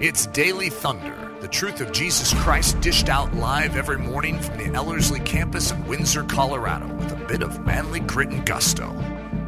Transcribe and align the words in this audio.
It's 0.00 0.26
Daily 0.26 0.70
Thunder, 0.70 1.36
the 1.40 1.48
truth 1.48 1.80
of 1.80 1.90
Jesus 1.90 2.32
Christ 2.34 2.80
dished 2.80 3.08
out 3.08 3.34
live 3.34 3.76
every 3.76 3.98
morning 3.98 4.38
from 4.38 4.56
the 4.56 4.66
Ellerslie 4.66 5.18
campus 5.18 5.72
in 5.72 5.84
Windsor, 5.88 6.22
Colorado, 6.22 6.86
with 6.94 7.10
a 7.10 7.16
bit 7.26 7.42
of 7.42 7.66
manly 7.66 7.98
grit 7.98 8.28
and 8.28 8.46
gusto. 8.46 8.88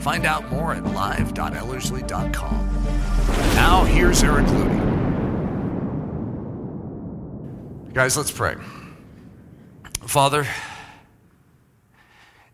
Find 0.00 0.26
out 0.26 0.50
more 0.50 0.74
at 0.74 0.82
live.ellerslie.com. 0.82 2.66
Now, 3.54 3.84
here's 3.84 4.24
Eric 4.24 4.46
Ludy. 4.46 4.90
Guys, 7.92 8.16
let's 8.16 8.32
pray. 8.32 8.56
Father, 10.04 10.48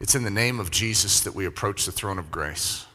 it's 0.00 0.14
in 0.14 0.22
the 0.22 0.30
name 0.30 0.60
of 0.60 0.70
Jesus 0.70 1.20
that 1.20 1.34
we 1.34 1.46
approach 1.46 1.86
the 1.86 1.92
throne 1.92 2.18
of 2.18 2.30
grace. 2.30 2.85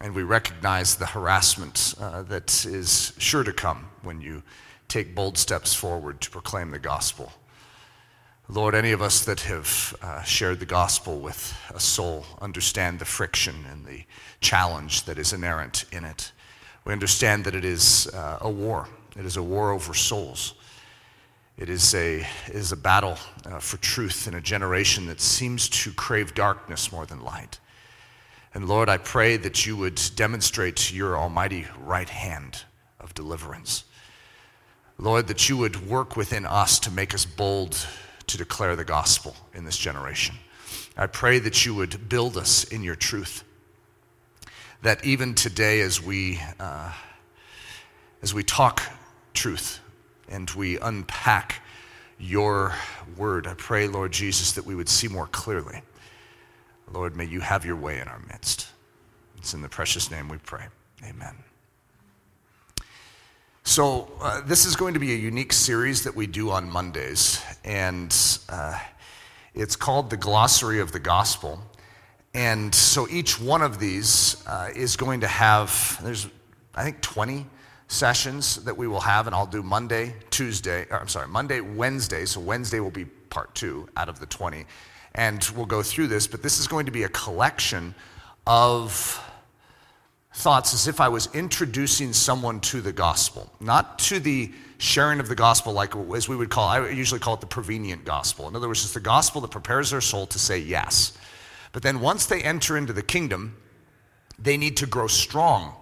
And 0.00 0.14
we 0.14 0.22
recognize 0.22 0.96
the 0.96 1.06
harassment 1.06 1.94
uh, 2.00 2.22
that 2.22 2.64
is 2.64 3.12
sure 3.18 3.42
to 3.42 3.52
come 3.52 3.88
when 4.02 4.20
you 4.20 4.42
take 4.86 5.14
bold 5.14 5.36
steps 5.36 5.74
forward 5.74 6.20
to 6.20 6.30
proclaim 6.30 6.70
the 6.70 6.78
gospel. 6.78 7.32
Lord, 8.50 8.74
any 8.74 8.92
of 8.92 9.02
us 9.02 9.24
that 9.26 9.40
have 9.40 9.94
uh, 10.00 10.22
shared 10.22 10.60
the 10.60 10.66
gospel 10.66 11.18
with 11.18 11.54
a 11.74 11.80
soul 11.80 12.24
understand 12.40 12.98
the 12.98 13.04
friction 13.04 13.56
and 13.70 13.84
the 13.84 14.04
challenge 14.40 15.04
that 15.04 15.18
is 15.18 15.34
inherent 15.34 15.84
in 15.92 16.04
it. 16.04 16.32
We 16.86 16.94
understand 16.94 17.44
that 17.44 17.54
it 17.54 17.66
is 17.66 18.06
uh, 18.14 18.38
a 18.40 18.50
war, 18.50 18.88
it 19.18 19.26
is 19.26 19.36
a 19.36 19.42
war 19.42 19.72
over 19.72 19.92
souls. 19.92 20.54
It 21.58 21.68
is 21.68 21.92
a, 21.92 22.20
it 22.20 22.54
is 22.54 22.70
a 22.70 22.76
battle 22.76 23.18
uh, 23.44 23.58
for 23.58 23.78
truth 23.78 24.28
in 24.28 24.34
a 24.34 24.40
generation 24.40 25.06
that 25.06 25.20
seems 25.20 25.68
to 25.68 25.92
crave 25.92 26.32
darkness 26.32 26.92
more 26.92 27.04
than 27.04 27.20
light. 27.20 27.58
And 28.58 28.68
Lord, 28.68 28.88
I 28.88 28.98
pray 28.98 29.36
that 29.36 29.66
you 29.66 29.76
would 29.76 30.02
demonstrate 30.16 30.92
your 30.92 31.16
almighty 31.16 31.68
right 31.80 32.08
hand 32.08 32.64
of 32.98 33.14
deliverance. 33.14 33.84
Lord, 34.98 35.28
that 35.28 35.48
you 35.48 35.56
would 35.56 35.88
work 35.88 36.16
within 36.16 36.44
us 36.44 36.80
to 36.80 36.90
make 36.90 37.14
us 37.14 37.24
bold 37.24 37.86
to 38.26 38.36
declare 38.36 38.74
the 38.74 38.84
gospel 38.84 39.36
in 39.54 39.64
this 39.64 39.78
generation. 39.78 40.34
I 40.96 41.06
pray 41.06 41.38
that 41.38 41.64
you 41.64 41.72
would 41.76 42.08
build 42.08 42.36
us 42.36 42.64
in 42.64 42.82
your 42.82 42.96
truth. 42.96 43.44
That 44.82 45.04
even 45.04 45.36
today, 45.36 45.80
as 45.80 46.02
we, 46.02 46.40
uh, 46.58 46.92
as 48.22 48.34
we 48.34 48.42
talk 48.42 48.82
truth 49.34 49.78
and 50.28 50.50
we 50.50 50.80
unpack 50.80 51.62
your 52.18 52.74
word, 53.16 53.46
I 53.46 53.54
pray, 53.54 53.86
Lord 53.86 54.10
Jesus, 54.10 54.50
that 54.54 54.66
we 54.66 54.74
would 54.74 54.88
see 54.88 55.06
more 55.06 55.28
clearly 55.28 55.82
Lord, 56.92 57.16
may 57.16 57.26
you 57.26 57.40
have 57.40 57.64
your 57.64 57.76
way 57.76 58.00
in 58.00 58.08
our 58.08 58.20
midst. 58.28 58.68
It's 59.36 59.54
in 59.54 59.62
the 59.62 59.68
precious 59.68 60.10
name 60.10 60.28
we 60.28 60.38
pray. 60.38 60.64
Amen. 61.04 61.36
So, 63.64 64.10
uh, 64.22 64.40
this 64.40 64.64
is 64.64 64.76
going 64.76 64.94
to 64.94 65.00
be 65.00 65.12
a 65.12 65.16
unique 65.16 65.52
series 65.52 66.02
that 66.04 66.16
we 66.16 66.26
do 66.26 66.50
on 66.50 66.70
Mondays, 66.70 67.44
and 67.64 68.16
uh, 68.48 68.78
it's 69.54 69.76
called 69.76 70.08
the 70.08 70.16
Glossary 70.16 70.80
of 70.80 70.90
the 70.90 70.98
Gospel. 70.98 71.60
And 72.32 72.74
so, 72.74 73.06
each 73.10 73.38
one 73.38 73.60
of 73.60 73.78
these 73.78 74.42
uh, 74.46 74.70
is 74.74 74.96
going 74.96 75.20
to 75.20 75.28
have, 75.28 76.00
there's, 76.02 76.28
I 76.74 76.82
think, 76.82 77.02
20 77.02 77.46
sessions 77.88 78.64
that 78.64 78.76
we 78.76 78.88
will 78.88 79.00
have, 79.00 79.26
and 79.26 79.36
I'll 79.36 79.46
do 79.46 79.62
Monday, 79.62 80.14
Tuesday, 80.30 80.86
I'm 80.90 81.08
sorry, 81.08 81.28
Monday, 81.28 81.60
Wednesday. 81.60 82.24
So, 82.24 82.40
Wednesday 82.40 82.80
will 82.80 82.90
be 82.90 83.04
part 83.04 83.54
two 83.54 83.86
out 83.98 84.08
of 84.08 84.18
the 84.18 84.26
20 84.26 84.64
and 85.14 85.42
we'll 85.56 85.66
go 85.66 85.82
through 85.82 86.08
this, 86.08 86.26
but 86.26 86.42
this 86.42 86.60
is 86.60 86.66
going 86.66 86.86
to 86.86 86.92
be 86.92 87.02
a 87.02 87.08
collection 87.08 87.94
of 88.46 89.22
thoughts 90.32 90.72
as 90.72 90.86
if 90.86 91.00
I 91.00 91.08
was 91.08 91.28
introducing 91.34 92.12
someone 92.12 92.60
to 92.60 92.80
the 92.80 92.92
gospel, 92.92 93.52
not 93.60 93.98
to 94.00 94.20
the 94.20 94.52
sharing 94.78 95.18
of 95.18 95.28
the 95.28 95.34
gospel 95.34 95.72
like 95.72 95.96
as 96.14 96.28
we 96.28 96.36
would 96.36 96.50
call 96.50 96.68
I 96.68 96.88
usually 96.90 97.18
call 97.18 97.34
it 97.34 97.40
the 97.40 97.46
prevenient 97.46 98.04
gospel. 98.04 98.46
In 98.46 98.54
other 98.54 98.68
words, 98.68 98.84
it's 98.84 98.94
the 98.94 99.00
gospel 99.00 99.40
that 99.40 99.50
prepares 99.50 99.90
their 99.90 100.00
soul 100.00 100.26
to 100.28 100.38
say 100.38 100.58
yes. 100.58 101.18
But 101.72 101.82
then 101.82 102.00
once 102.00 102.26
they 102.26 102.40
enter 102.42 102.76
into 102.76 102.92
the 102.92 103.02
kingdom, 103.02 103.56
they 104.38 104.56
need 104.56 104.76
to 104.76 104.86
grow 104.86 105.08
strong 105.08 105.74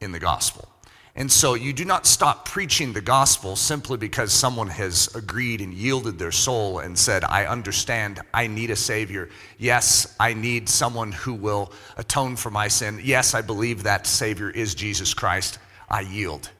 in 0.00 0.12
the 0.12 0.18
gospel. 0.18 0.69
And 1.16 1.30
so 1.30 1.54
you 1.54 1.72
do 1.72 1.84
not 1.84 2.06
stop 2.06 2.44
preaching 2.44 2.92
the 2.92 3.00
gospel 3.00 3.56
simply 3.56 3.96
because 3.96 4.32
someone 4.32 4.68
has 4.68 5.12
agreed 5.14 5.60
and 5.60 5.74
yielded 5.74 6.18
their 6.18 6.30
soul 6.30 6.78
and 6.78 6.96
said, 6.96 7.24
I 7.24 7.46
understand, 7.46 8.20
I 8.32 8.46
need 8.46 8.70
a 8.70 8.76
Savior. 8.76 9.28
Yes, 9.58 10.14
I 10.20 10.34
need 10.34 10.68
someone 10.68 11.10
who 11.10 11.34
will 11.34 11.72
atone 11.96 12.36
for 12.36 12.50
my 12.50 12.68
sin. 12.68 13.00
Yes, 13.02 13.34
I 13.34 13.42
believe 13.42 13.82
that 13.82 14.06
Savior 14.06 14.50
is 14.50 14.74
Jesus 14.74 15.12
Christ. 15.12 15.58
I 15.88 16.02
yield. 16.02 16.50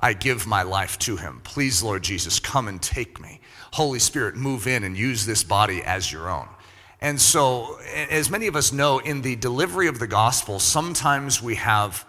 I 0.00 0.14
give 0.14 0.46
my 0.46 0.62
life 0.62 0.98
to 1.00 1.16
Him. 1.16 1.42
Please, 1.44 1.82
Lord 1.82 2.02
Jesus, 2.02 2.40
come 2.40 2.68
and 2.68 2.80
take 2.80 3.20
me. 3.20 3.42
Holy 3.74 3.98
Spirit, 3.98 4.34
move 4.34 4.66
in 4.66 4.82
and 4.82 4.96
use 4.96 5.26
this 5.26 5.44
body 5.44 5.82
as 5.82 6.10
your 6.10 6.30
own. 6.30 6.48
And 7.02 7.20
so, 7.20 7.78
as 8.10 8.30
many 8.30 8.46
of 8.46 8.56
us 8.56 8.72
know, 8.72 8.98
in 8.98 9.20
the 9.22 9.36
delivery 9.36 9.88
of 9.88 9.98
the 9.98 10.06
gospel, 10.06 10.58
sometimes 10.58 11.42
we 11.42 11.54
have 11.56 12.06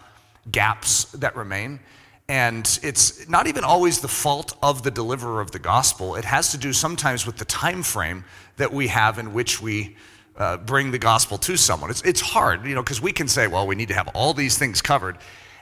gaps 0.50 1.04
that 1.12 1.36
remain. 1.36 1.80
And 2.28 2.78
it's 2.82 3.28
not 3.28 3.46
even 3.46 3.64
always 3.64 4.00
the 4.00 4.08
fault 4.08 4.56
of 4.62 4.82
the 4.82 4.90
deliverer 4.90 5.40
of 5.40 5.50
the 5.50 5.58
gospel. 5.58 6.14
It 6.14 6.24
has 6.24 6.50
to 6.52 6.58
do 6.58 6.72
sometimes 6.72 7.26
with 7.26 7.36
the 7.36 7.44
time 7.44 7.82
frame 7.82 8.24
that 8.56 8.72
we 8.72 8.88
have 8.88 9.18
in 9.18 9.32
which 9.32 9.60
we 9.60 9.96
uh, 10.36 10.56
bring 10.56 10.92
the 10.92 10.98
gospel 10.98 11.36
to 11.38 11.56
someone. 11.56 11.90
It's, 11.90 12.02
it's 12.02 12.20
hard, 12.20 12.64
you 12.64 12.74
know, 12.74 12.82
because 12.82 13.02
we 13.02 13.12
can 13.12 13.28
say, 13.28 13.48
well, 13.48 13.66
we 13.66 13.74
need 13.74 13.88
to 13.88 13.94
have 13.94 14.08
all 14.14 14.32
these 14.34 14.56
things 14.56 14.80
covered. 14.80 15.18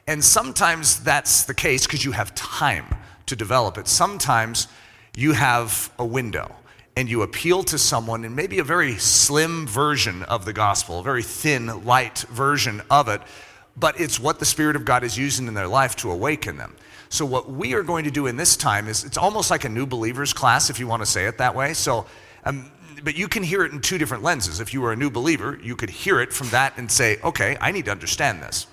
And 0.06 0.24
sometimes 0.24 1.02
that's 1.02 1.44
the 1.44 1.54
case 1.54 1.86
because 1.86 2.04
you 2.04 2.12
have 2.12 2.34
time 2.34 2.86
to 3.26 3.36
develop 3.36 3.78
it. 3.78 3.88
Sometimes 3.88 4.68
you 5.16 5.32
have 5.32 5.92
a 5.98 6.04
window 6.04 6.54
and 6.96 7.08
you 7.08 7.22
appeal 7.22 7.62
to 7.64 7.78
someone 7.78 8.24
in 8.24 8.34
maybe 8.34 8.58
a 8.58 8.64
very 8.64 8.96
slim 8.96 9.66
version 9.66 10.22
of 10.24 10.44
the 10.44 10.52
gospel, 10.52 11.00
a 11.00 11.02
very 11.02 11.22
thin, 11.22 11.84
light 11.84 12.18
version 12.30 12.82
of 12.90 13.08
it 13.08 13.22
but 13.76 14.00
it's 14.00 14.18
what 14.20 14.38
the 14.38 14.44
Spirit 14.44 14.76
of 14.76 14.84
God 14.84 15.04
is 15.04 15.16
using 15.16 15.46
in 15.46 15.54
their 15.54 15.68
life 15.68 15.96
to 15.96 16.10
awaken 16.10 16.56
them. 16.56 16.76
So, 17.08 17.24
what 17.26 17.50
we 17.50 17.74
are 17.74 17.82
going 17.82 18.04
to 18.04 18.10
do 18.10 18.26
in 18.26 18.36
this 18.36 18.56
time 18.56 18.86
is 18.86 19.04
it's 19.04 19.16
almost 19.16 19.50
like 19.50 19.64
a 19.64 19.68
new 19.68 19.86
believers 19.86 20.32
class, 20.32 20.70
if 20.70 20.78
you 20.78 20.86
want 20.86 21.02
to 21.02 21.06
say 21.06 21.26
it 21.26 21.38
that 21.38 21.54
way. 21.54 21.74
So, 21.74 22.06
um, 22.44 22.70
but 23.02 23.16
you 23.16 23.28
can 23.28 23.42
hear 23.42 23.64
it 23.64 23.72
in 23.72 23.80
two 23.80 23.98
different 23.98 24.22
lenses. 24.22 24.60
If 24.60 24.72
you 24.72 24.80
were 24.80 24.92
a 24.92 24.96
new 24.96 25.10
believer, 25.10 25.58
you 25.62 25.74
could 25.74 25.90
hear 25.90 26.20
it 26.20 26.32
from 26.32 26.48
that 26.50 26.76
and 26.76 26.90
say, 26.90 27.18
okay, 27.22 27.56
I 27.60 27.72
need 27.72 27.86
to 27.86 27.90
understand 27.90 28.42
this. 28.42 28.66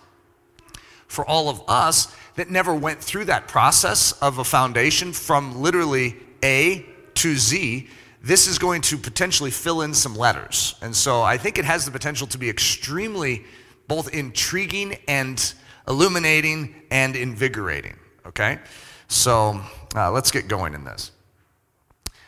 For 1.07 1.25
all 1.25 1.49
of 1.49 1.61
us 1.67 2.13
that 2.35 2.49
never 2.49 2.75
went 2.75 3.01
through 3.01 3.25
that 3.25 3.47
process 3.47 4.11
of 4.13 4.37
a 4.37 4.43
foundation 4.43 5.13
from 5.13 5.61
literally 5.61 6.17
A 6.43 6.85
to 7.15 7.35
Z, 7.35 7.87
this 8.21 8.47
is 8.47 8.59
going 8.59 8.81
to 8.81 8.97
potentially 8.97 9.51
fill 9.51 9.81
in 9.81 9.93
some 9.93 10.15
letters. 10.15 10.75
And 10.81 10.95
so 10.95 11.21
I 11.21 11.37
think 11.37 11.57
it 11.57 11.65
has 11.65 11.85
the 11.85 11.91
potential 11.91 12.27
to 12.27 12.37
be 12.37 12.49
extremely 12.49 13.45
both 13.87 14.13
intriguing 14.13 14.97
and 15.07 15.53
illuminating 15.87 16.75
and 16.91 17.15
invigorating. 17.15 17.95
Okay? 18.25 18.59
So 19.07 19.61
uh, 19.95 20.11
let's 20.11 20.31
get 20.31 20.47
going 20.47 20.73
in 20.73 20.83
this. 20.83 21.11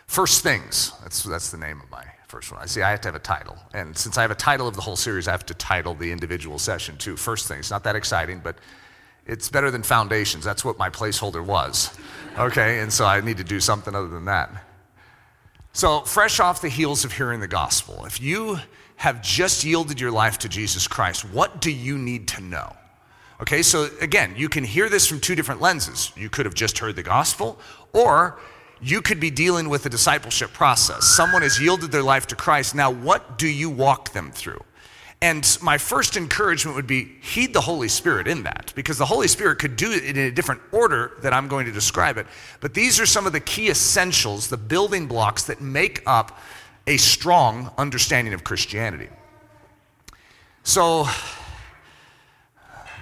First 0.07 0.41
Things, 0.41 0.93
that's, 1.03 1.23
that's 1.23 1.51
the 1.51 1.57
name 1.57 1.81
of 1.81 1.91
my 1.91 2.03
first 2.27 2.51
one. 2.51 2.61
I 2.61 2.65
see 2.65 2.81
I 2.81 2.91
have 2.91 3.01
to 3.01 3.07
have 3.07 3.15
a 3.15 3.19
title. 3.19 3.57
And 3.73 3.97
since 3.97 4.17
I 4.17 4.21
have 4.21 4.31
a 4.31 4.35
title 4.35 4.67
of 4.67 4.75
the 4.75 4.81
whole 4.81 4.95
series, 4.95 5.27
I 5.27 5.31
have 5.31 5.45
to 5.47 5.53
title 5.53 5.93
the 5.93 6.11
individual 6.11 6.57
session 6.57 6.97
too. 6.97 7.15
First 7.15 7.47
Things, 7.47 7.69
not 7.69 7.83
that 7.83 7.95
exciting, 7.95 8.39
but 8.43 8.57
it's 9.25 9.49
better 9.49 9.69
than 9.69 9.83
Foundations. 9.83 10.43
That's 10.43 10.63
what 10.65 10.77
my 10.77 10.89
placeholder 10.89 11.45
was. 11.45 11.95
Okay? 12.37 12.79
And 12.79 12.91
so 12.91 13.05
I 13.05 13.21
need 13.21 13.37
to 13.37 13.43
do 13.43 13.59
something 13.59 13.93
other 13.93 14.07
than 14.07 14.25
that. 14.25 14.49
So, 15.71 16.01
fresh 16.01 16.39
off 16.39 16.61
the 16.61 16.69
heels 16.69 17.05
of 17.05 17.13
hearing 17.13 17.39
the 17.39 17.47
gospel, 17.47 18.03
if 18.05 18.19
you 18.19 18.59
have 18.99 19.21
just 19.21 19.63
yielded 19.63 19.97
your 19.97 20.11
life 20.11 20.37
to 20.39 20.49
Jesus 20.49 20.85
Christ, 20.85 21.23
what 21.23 21.61
do 21.61 21.71
you 21.71 21.97
need 21.97 22.27
to 22.27 22.41
know? 22.41 22.75
Okay, 23.39 23.63
so 23.63 23.87
again, 24.01 24.33
you 24.35 24.49
can 24.49 24.65
hear 24.65 24.89
this 24.89 25.07
from 25.07 25.21
two 25.21 25.35
different 25.35 25.61
lenses. 25.61 26.11
You 26.17 26.29
could 26.29 26.45
have 26.45 26.53
just 26.53 26.79
heard 26.79 26.97
the 26.97 27.03
gospel, 27.03 27.57
or 27.93 28.37
you 28.81 29.01
could 29.01 29.21
be 29.21 29.29
dealing 29.29 29.69
with 29.69 29.85
a 29.85 29.89
discipleship 29.89 30.51
process. 30.51 31.05
Someone 31.05 31.43
has 31.43 31.61
yielded 31.61 31.93
their 31.93 32.03
life 32.03 32.27
to 32.27 32.35
Christ. 32.35 32.75
Now, 32.75 32.91
what 32.91 33.37
do 33.37 33.47
you 33.47 33.69
walk 33.69 34.11
them 34.11 34.31
through? 34.33 34.61
And 35.21 35.57
my 35.61 35.77
first 35.77 36.17
encouragement 36.17 36.75
would 36.75 36.87
be 36.87 37.05
heed 37.21 37.53
the 37.53 37.61
Holy 37.61 37.87
Spirit 37.87 38.27
in 38.27 38.43
that, 38.43 38.73
because 38.75 38.97
the 38.97 39.05
Holy 39.05 39.29
Spirit 39.29 39.59
could 39.59 39.77
do 39.77 39.93
it 39.93 40.03
in 40.03 40.17
a 40.17 40.29
different 40.29 40.59
order 40.73 41.13
that 41.21 41.31
I'm 41.31 41.47
going 41.47 41.65
to 41.67 41.71
describe 41.71 42.17
it. 42.17 42.27
But 42.59 42.73
these 42.73 42.99
are 42.99 43.05
some 43.05 43.25
of 43.25 43.31
the 43.31 43.39
key 43.39 43.69
essentials, 43.69 44.49
the 44.49 44.57
building 44.57 45.07
blocks 45.07 45.43
that 45.45 45.61
make 45.61 46.03
up 46.05 46.37
a 46.89 46.97
strong 46.97 47.71
understanding 47.77 48.33
of 48.33 48.43
Christianity. 48.43 49.09
So, 50.63 51.07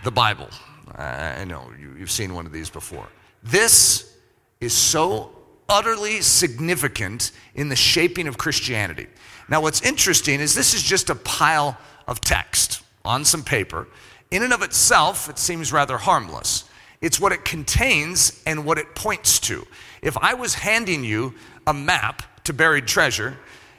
the 0.03 0.11
Bible. 0.11 0.49
I 0.93 1.45
know 1.45 1.71
you've 1.97 2.11
seen 2.11 2.33
one 2.33 2.45
of 2.45 2.51
these 2.51 2.69
before. 2.69 3.07
This 3.43 4.13
is 4.59 4.73
so 4.73 5.31
utterly 5.69 6.21
significant 6.21 7.31
in 7.55 7.69
the 7.69 7.77
shaping 7.77 8.27
of 8.27 8.37
Christianity. 8.37 9.07
Now, 9.47 9.61
what's 9.61 9.81
interesting 9.81 10.41
is 10.41 10.53
this 10.53 10.73
is 10.73 10.83
just 10.83 11.09
a 11.09 11.15
pile 11.15 11.77
of 12.07 12.19
text 12.19 12.81
on 13.05 13.23
some 13.23 13.41
paper. 13.41 13.87
In 14.31 14.43
and 14.43 14.51
of 14.51 14.63
itself, 14.63 15.29
it 15.29 15.39
seems 15.39 15.71
rather 15.71 15.97
harmless. 15.97 16.65
it's 16.99 17.19
what 17.21 17.31
it 17.31 17.45
contains 17.45 18.41
and 18.45 18.65
what 18.65 18.77
it 18.79 18.95
points 18.95 19.39
to. 19.39 19.65
If 20.01 20.17
I 20.17 20.33
was 20.33 20.55
handing 20.55 21.05
you 21.05 21.35
a 21.65 21.73
map 21.73 22.43
to 22.43 22.53
buried 22.53 22.87
treasure 22.87 23.37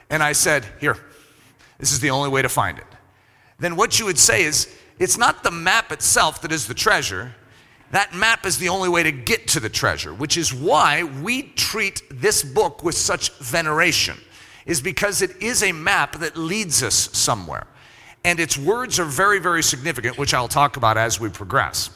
and 0.09 0.23
I 0.23 0.31
said, 0.31 0.65
Here, 0.79 0.97
this 1.77 1.91
is 1.91 1.99
the 1.99 2.09
only 2.09 2.29
way 2.29 2.41
to 2.41 2.49
find 2.49 2.77
it, 2.77 2.87
then 3.59 3.75
what 3.75 3.99
you 3.99 4.05
would 4.05 4.19
say 4.19 4.43
is, 4.43 4.67
It's 4.97 5.17
not 5.17 5.43
the 5.43 5.51
map 5.51 5.91
itself 5.91 6.41
that 6.41 6.51
is 6.51 6.67
the 6.67 6.73
treasure. 6.73 7.35
That 7.91 8.13
map 8.13 8.45
is 8.45 8.59
the 8.59 8.69
only 8.69 8.87
way 8.87 9.01
to 9.01 9.11
get 9.11 9.47
to 9.49 9.59
the 9.59 9.69
treasure, 9.69 10.13
which 10.13 10.37
is 10.37 10.53
why 10.53 11.03
we 11.03 11.41
treat 11.41 12.03
this 12.11 12.43
book 12.43 12.83
with 12.83 12.93
such 12.93 13.31
veneration, 13.37 14.15
is 14.67 14.79
because 14.79 15.23
it 15.23 15.41
is 15.41 15.63
a 15.63 15.71
map 15.71 16.19
that 16.19 16.37
leads 16.37 16.83
us 16.83 17.09
somewhere. 17.17 17.65
And 18.23 18.39
its 18.39 18.57
words 18.57 18.99
are 18.99 19.05
very, 19.05 19.39
very 19.39 19.63
significant, 19.63 20.17
which 20.19 20.35
I'll 20.35 20.47
talk 20.47 20.77
about 20.77 20.97
as 20.97 21.19
we 21.19 21.29
progress. 21.29 21.89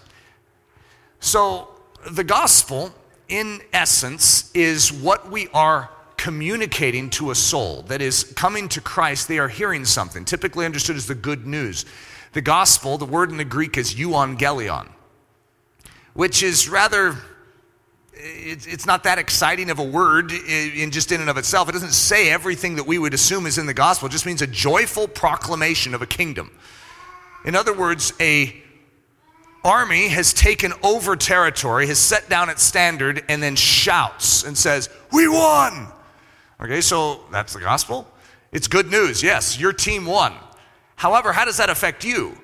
So, 1.20 1.70
the 2.10 2.24
gospel, 2.24 2.92
in 3.28 3.62
essence, 3.72 4.52
is 4.54 4.92
what 4.92 5.30
we 5.32 5.48
are 5.54 5.90
communicating 6.24 7.10
to 7.10 7.32
a 7.32 7.36
soul 7.36 7.82
that 7.82 8.02
is 8.02 8.24
coming 8.24 8.70
to 8.70 8.80
Christ. 8.80 9.28
They 9.28 9.40
are 9.40 9.50
hearing 9.50 9.84
something, 9.84 10.24
typically 10.24 10.66
understood 10.66 10.96
as 10.96 11.06
the 11.06 11.16
good 11.16 11.46
news. 11.46 11.84
The 12.32 12.40
gospel, 12.40 12.98
the 12.98 13.04
word 13.04 13.30
in 13.30 13.36
the 13.36 13.44
Greek 13.44 13.78
is 13.78 13.96
euangelion, 13.96 14.90
which 16.14 16.42
is 16.42 16.70
rather 16.70 17.18
it's 18.14 18.86
not 18.86 19.04
that 19.04 19.20
exciting 19.20 19.70
of 19.70 19.80
a 19.80 19.84
word 19.84 20.32
in 20.32 20.92
just 20.92 21.12
in 21.12 21.20
and 21.20 21.30
of 21.30 21.36
itself. 21.36 21.68
It 21.68 21.74
doesn't 21.74 21.92
say 21.92 22.30
everything 22.30 22.78
that 22.78 22.88
we 22.88 22.98
would 22.98 23.14
assume 23.14 23.46
is 23.46 23.58
in 23.58 23.66
the 23.66 23.74
gospel. 23.74 24.08
It 24.08 24.14
just 24.14 24.26
means 24.26 24.42
a 24.42 24.48
joyful 24.48 25.10
proclamation 25.10 25.94
of 25.94 26.02
a 26.02 26.08
kingdom. 26.08 26.58
In 27.44 27.54
other 27.54 27.74
words, 27.74 28.14
a 28.22 28.56
army 29.66 30.08
has 30.08 30.32
taken 30.32 30.72
over 30.84 31.18
territory, 31.18 31.88
has 31.88 32.00
set 32.00 32.30
down 32.30 32.50
its 32.50 32.64
standard, 32.64 33.26
and 33.28 33.44
then 33.44 33.58
shouts 33.58 34.46
and 34.46 34.58
says, 34.58 34.88
We 35.12 35.28
won! 35.28 35.92
Okay, 36.62 36.82
so 36.82 37.22
that's 37.32 37.54
the 37.54 37.60
gospel. 37.60 38.08
It's 38.52 38.68
good 38.68 38.90
news. 38.90 39.24
Yes, 39.24 39.60
your 39.60 39.74
team 39.74 40.06
won. 40.06 40.34
However, 40.96 41.34
how 41.34 41.46
does 41.46 41.58
that 41.58 41.70
affect 41.70 42.06
you? 42.06 42.38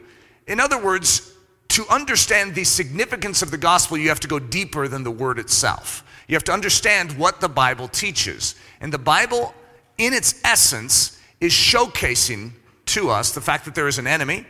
In 0.47 0.59
other 0.59 0.81
words, 0.81 1.33
to 1.69 1.85
understand 1.89 2.55
the 2.55 2.63
significance 2.63 3.41
of 3.41 3.51
the 3.51 3.57
gospel, 3.57 3.97
you 3.97 4.09
have 4.09 4.19
to 4.21 4.27
go 4.27 4.39
deeper 4.39 4.87
than 4.87 5.03
the 5.03 5.11
word 5.11 5.37
itself. 5.37 6.03
You 6.27 6.35
have 6.35 6.43
to 6.45 6.51
understand 6.51 7.17
what 7.17 7.41
the 7.41 7.49
Bible 7.49 7.87
teaches. 7.87 8.55
And 8.81 8.91
the 8.91 8.99
Bible, 8.99 9.53
in 9.97 10.13
its 10.13 10.41
essence, 10.43 11.19
is 11.39 11.53
showcasing 11.53 12.51
to 12.87 13.09
us 13.09 13.31
the 13.33 13.41
fact 13.41 13.65
that 13.65 13.75
there 13.75 13.87
is 13.87 13.99
an 13.99 14.07
enemy, 14.07 14.45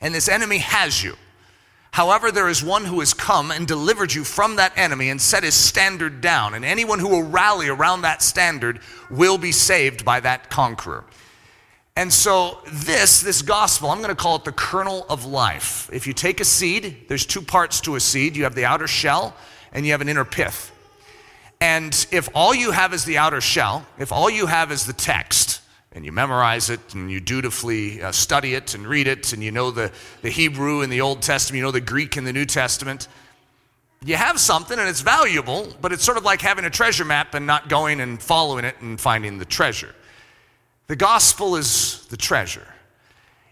and 0.00 0.14
this 0.14 0.28
enemy 0.28 0.58
has 0.58 1.02
you. 1.02 1.14
However, 1.92 2.30
there 2.30 2.48
is 2.48 2.62
one 2.62 2.84
who 2.84 3.00
has 3.00 3.14
come 3.14 3.50
and 3.50 3.66
delivered 3.66 4.12
you 4.12 4.22
from 4.22 4.56
that 4.56 4.76
enemy 4.76 5.08
and 5.08 5.20
set 5.20 5.44
his 5.44 5.54
standard 5.54 6.20
down. 6.20 6.52
And 6.54 6.64
anyone 6.64 6.98
who 6.98 7.08
will 7.08 7.22
rally 7.22 7.68
around 7.68 8.02
that 8.02 8.22
standard 8.22 8.80
will 9.10 9.38
be 9.38 9.52
saved 9.52 10.04
by 10.04 10.20
that 10.20 10.50
conqueror. 10.50 11.04
And 11.98 12.12
so, 12.12 12.58
this, 12.70 13.22
this 13.22 13.40
gospel, 13.40 13.90
I'm 13.90 14.02
going 14.02 14.10
to 14.10 14.14
call 14.14 14.36
it 14.36 14.44
the 14.44 14.52
kernel 14.52 15.06
of 15.08 15.24
life. 15.24 15.88
If 15.90 16.06
you 16.06 16.12
take 16.12 16.40
a 16.40 16.44
seed, 16.44 17.06
there's 17.08 17.24
two 17.24 17.40
parts 17.40 17.80
to 17.82 17.96
a 17.96 18.00
seed 18.00 18.36
you 18.36 18.44
have 18.44 18.54
the 18.54 18.66
outer 18.66 18.86
shell 18.86 19.34
and 19.72 19.86
you 19.86 19.92
have 19.92 20.02
an 20.02 20.08
inner 20.10 20.26
pith. 20.26 20.72
And 21.58 22.06
if 22.10 22.28
all 22.34 22.54
you 22.54 22.72
have 22.72 22.92
is 22.92 23.06
the 23.06 23.16
outer 23.16 23.40
shell, 23.40 23.86
if 23.98 24.12
all 24.12 24.28
you 24.28 24.44
have 24.44 24.70
is 24.70 24.84
the 24.84 24.92
text, 24.92 25.55
and 25.96 26.04
you 26.04 26.12
memorize 26.12 26.68
it 26.68 26.94
and 26.94 27.10
you 27.10 27.20
dutifully 27.20 28.02
uh, 28.02 28.12
study 28.12 28.52
it 28.52 28.74
and 28.74 28.86
read 28.86 29.08
it 29.08 29.32
and 29.32 29.42
you 29.42 29.50
know 29.50 29.70
the, 29.70 29.90
the 30.20 30.28
Hebrew 30.28 30.82
in 30.82 30.90
the 30.90 31.00
Old 31.00 31.22
Testament, 31.22 31.56
you 31.56 31.62
know 31.62 31.70
the 31.70 31.80
Greek 31.80 32.18
in 32.18 32.24
the 32.24 32.34
New 32.34 32.44
Testament, 32.44 33.08
you 34.04 34.14
have 34.14 34.38
something 34.38 34.78
and 34.78 34.90
it's 34.90 35.00
valuable, 35.00 35.74
but 35.80 35.92
it's 35.92 36.04
sort 36.04 36.18
of 36.18 36.22
like 36.22 36.42
having 36.42 36.66
a 36.66 36.70
treasure 36.70 37.06
map 37.06 37.32
and 37.32 37.46
not 37.46 37.70
going 37.70 38.00
and 38.00 38.22
following 38.22 38.66
it 38.66 38.76
and 38.82 39.00
finding 39.00 39.38
the 39.38 39.46
treasure. 39.46 39.94
The 40.86 40.96
gospel 40.96 41.56
is 41.56 42.06
the 42.08 42.18
treasure, 42.18 42.68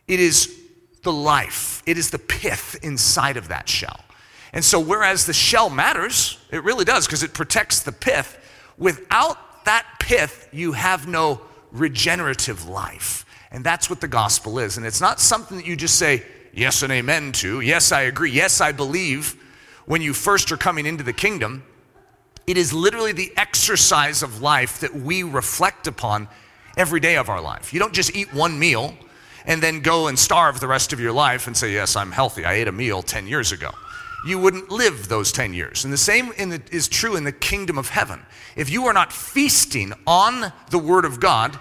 it 0.06 0.20
is 0.20 0.54
the 1.02 1.12
life, 1.12 1.82
it 1.86 1.96
is 1.96 2.10
the 2.10 2.18
pith 2.18 2.78
inside 2.82 3.38
of 3.38 3.48
that 3.48 3.70
shell. 3.70 4.04
And 4.52 4.62
so, 4.62 4.78
whereas 4.78 5.24
the 5.24 5.32
shell 5.32 5.70
matters, 5.70 6.38
it 6.50 6.62
really 6.62 6.84
does 6.84 7.06
because 7.06 7.22
it 7.22 7.32
protects 7.32 7.80
the 7.80 7.90
pith, 7.90 8.38
without 8.76 9.64
that 9.64 9.86
pith, 9.98 10.46
you 10.52 10.72
have 10.72 11.08
no 11.08 11.40
regenerative 11.74 12.66
life. 12.66 13.26
And 13.50 13.62
that's 13.62 13.90
what 13.90 14.00
the 14.00 14.08
gospel 14.08 14.58
is. 14.58 14.78
And 14.78 14.86
it's 14.86 15.00
not 15.00 15.20
something 15.20 15.58
that 15.58 15.66
you 15.66 15.76
just 15.76 15.96
say 15.96 16.24
yes 16.54 16.82
and 16.82 16.92
amen 16.92 17.32
to. 17.32 17.60
Yes, 17.60 17.92
I 17.92 18.02
agree. 18.02 18.30
Yes, 18.30 18.60
I 18.60 18.72
believe 18.72 19.36
when 19.84 20.00
you 20.00 20.14
first 20.14 20.50
are 20.50 20.56
coming 20.56 20.86
into 20.86 21.04
the 21.04 21.12
kingdom. 21.12 21.64
It 22.46 22.56
is 22.56 22.72
literally 22.72 23.12
the 23.12 23.32
exercise 23.36 24.22
of 24.22 24.42
life 24.42 24.80
that 24.80 24.94
we 24.94 25.22
reflect 25.22 25.86
upon 25.86 26.28
every 26.76 27.00
day 27.00 27.16
of 27.16 27.28
our 27.28 27.40
life. 27.40 27.72
You 27.72 27.80
don't 27.80 27.94
just 27.94 28.14
eat 28.14 28.32
one 28.34 28.58
meal 28.58 28.94
and 29.46 29.62
then 29.62 29.80
go 29.80 30.08
and 30.08 30.18
starve 30.18 30.60
the 30.60 30.68
rest 30.68 30.92
of 30.92 31.00
your 31.00 31.12
life 31.12 31.46
and 31.46 31.56
say, 31.56 31.72
Yes, 31.72 31.96
I'm 31.96 32.12
healthy. 32.12 32.44
I 32.44 32.54
ate 32.54 32.68
a 32.68 32.72
meal 32.72 33.02
10 33.02 33.26
years 33.26 33.52
ago. 33.52 33.70
You 34.26 34.38
wouldn't 34.38 34.70
live 34.70 35.08
those 35.08 35.32
10 35.32 35.52
years. 35.52 35.84
And 35.84 35.92
the 35.92 35.98
same 35.98 36.28
the, 36.28 36.62
is 36.70 36.88
true 36.88 37.16
in 37.16 37.24
the 37.24 37.32
kingdom 37.32 37.76
of 37.76 37.90
heaven. 37.90 38.24
If 38.56 38.70
you 38.70 38.86
are 38.86 38.92
not 38.92 39.12
feasting 39.12 39.92
on 40.06 40.52
the 40.70 40.78
Word 40.78 41.04
of 41.04 41.20
God, 41.20 41.58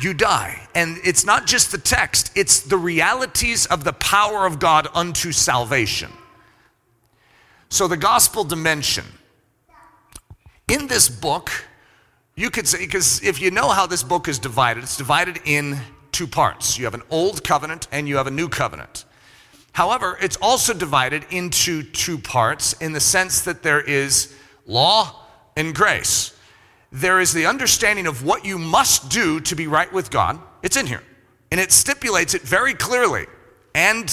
you 0.00 0.12
die. 0.12 0.68
And 0.74 0.98
it's 1.04 1.24
not 1.24 1.46
just 1.46 1.72
the 1.72 1.78
text, 1.78 2.30
it's 2.34 2.60
the 2.60 2.76
realities 2.76 3.66
of 3.66 3.84
the 3.84 3.94
power 3.94 4.46
of 4.46 4.58
God 4.58 4.88
unto 4.94 5.32
salvation. 5.32 6.12
So, 7.68 7.88
the 7.88 7.96
gospel 7.96 8.44
dimension. 8.44 9.04
In 10.68 10.86
this 10.88 11.08
book, 11.08 11.50
you 12.34 12.50
could 12.50 12.68
say, 12.68 12.78
because 12.78 13.22
if 13.22 13.40
you 13.40 13.50
know 13.50 13.70
how 13.70 13.86
this 13.86 14.02
book 14.02 14.28
is 14.28 14.38
divided, 14.38 14.82
it's 14.82 14.96
divided 14.96 15.40
in 15.44 15.78
two 16.12 16.26
parts. 16.26 16.78
You 16.78 16.84
have 16.84 16.94
an 16.94 17.02
old 17.10 17.44
covenant 17.44 17.88
and 17.90 18.08
you 18.08 18.16
have 18.16 18.26
a 18.26 18.30
new 18.30 18.48
covenant. 18.48 19.04
However, 19.76 20.18
it's 20.20 20.36
also 20.36 20.74
divided 20.74 21.24
into 21.30 21.82
two 21.82 22.18
parts 22.18 22.72
in 22.74 22.92
the 22.92 23.00
sense 23.00 23.42
that 23.42 23.62
there 23.62 23.80
is 23.80 24.34
law 24.66 25.14
and 25.56 25.74
grace 25.74 26.36
there 26.92 27.20
is 27.20 27.32
the 27.32 27.46
understanding 27.46 28.06
of 28.06 28.24
what 28.24 28.44
you 28.44 28.58
must 28.58 29.10
do 29.10 29.40
to 29.40 29.54
be 29.54 29.66
right 29.66 29.92
with 29.92 30.10
God. 30.10 30.40
It's 30.62 30.76
in 30.76 30.86
here. 30.86 31.02
And 31.50 31.60
it 31.60 31.72
stipulates 31.72 32.34
it 32.34 32.42
very 32.42 32.74
clearly. 32.74 33.26
And 33.74 34.12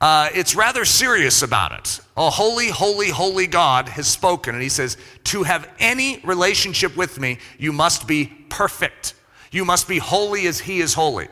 uh, 0.00 0.30
it's 0.34 0.54
rather 0.54 0.84
serious 0.84 1.42
about 1.42 1.72
it. 1.72 2.00
A 2.16 2.30
holy, 2.30 2.70
holy, 2.70 3.10
holy 3.10 3.46
God 3.46 3.88
has 3.90 4.06
spoken. 4.06 4.54
And 4.54 4.62
he 4.62 4.68
says, 4.68 4.96
To 5.24 5.42
have 5.42 5.68
any 5.78 6.20
relationship 6.24 6.96
with 6.96 7.20
me, 7.20 7.38
you 7.58 7.72
must 7.72 8.06
be 8.06 8.26
perfect. 8.48 9.14
You 9.50 9.64
must 9.64 9.88
be 9.88 9.98
holy 9.98 10.46
as 10.46 10.60
he 10.60 10.80
is 10.80 10.94
holy. 10.94 11.28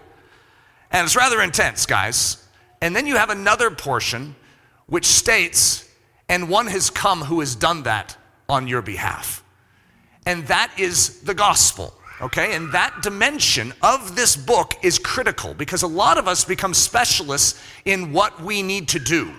And 0.91 1.05
it's 1.05 1.17
rather 1.17 1.41
intense, 1.41 1.87
guys. 1.87 2.45
And 2.81 2.95
then 2.95 3.07
you 3.07 3.17
have 3.17 3.31
another 3.31 3.71
portion 3.71 4.37
which 4.87 5.07
states, 5.07 5.89
And 6.29 6.49
one 6.49 6.67
has 6.69 6.91
come 6.91 7.23
who 7.23 7.41
has 7.41 7.55
done 7.55 7.83
that 7.85 8.17
on 8.49 8.69
your 8.69 8.83
behalf 8.83 9.43
and 10.29 10.47
that 10.49 10.71
is 10.77 11.21
the 11.21 11.33
gospel. 11.33 11.95
Okay, 12.21 12.55
and 12.55 12.71
that 12.73 13.01
dimension 13.01 13.73
of 13.81 14.15
this 14.15 14.37
book 14.37 14.75
is 14.83 14.99
critical 14.99 15.55
because 15.55 15.83
a 15.83 15.87
lot 15.87 16.19
of 16.19 16.29
us 16.29 16.45
become 16.45 16.75
specialists 16.75 17.59
in 17.87 18.13
what 18.13 18.43
we 18.43 18.61
need 18.61 18.89
to 18.89 18.99
do. 18.99 19.33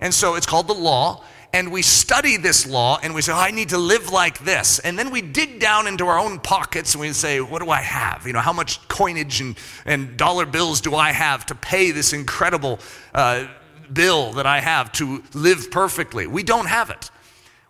And 0.00 0.14
so 0.14 0.36
it's 0.36 0.46
called 0.46 0.68
the 0.68 0.74
law, 0.74 1.24
and 1.54 1.70
we 1.70 1.82
study 1.82 2.36
this 2.36 2.66
law 2.66 2.98
and 3.00 3.14
we 3.14 3.22
say, 3.22 3.32
oh, 3.32 3.36
I 3.36 3.52
need 3.52 3.68
to 3.68 3.78
live 3.78 4.10
like 4.10 4.40
this. 4.40 4.80
And 4.80 4.98
then 4.98 5.12
we 5.12 5.22
dig 5.22 5.60
down 5.60 5.86
into 5.86 6.04
our 6.08 6.18
own 6.18 6.40
pockets 6.40 6.94
and 6.94 7.00
we 7.00 7.12
say, 7.12 7.40
What 7.40 7.62
do 7.62 7.70
I 7.70 7.80
have? 7.80 8.26
You 8.26 8.32
know, 8.32 8.40
how 8.40 8.52
much 8.52 8.86
coinage 8.88 9.40
and, 9.40 9.56
and 9.86 10.16
dollar 10.16 10.46
bills 10.46 10.80
do 10.80 10.96
I 10.96 11.12
have 11.12 11.46
to 11.46 11.54
pay 11.54 11.92
this 11.92 12.12
incredible 12.12 12.80
uh, 13.14 13.46
bill 13.92 14.32
that 14.32 14.46
I 14.46 14.58
have 14.58 14.90
to 14.92 15.22
live 15.32 15.70
perfectly? 15.70 16.26
We 16.26 16.42
don't 16.42 16.66
have 16.66 16.90
it 16.90 17.10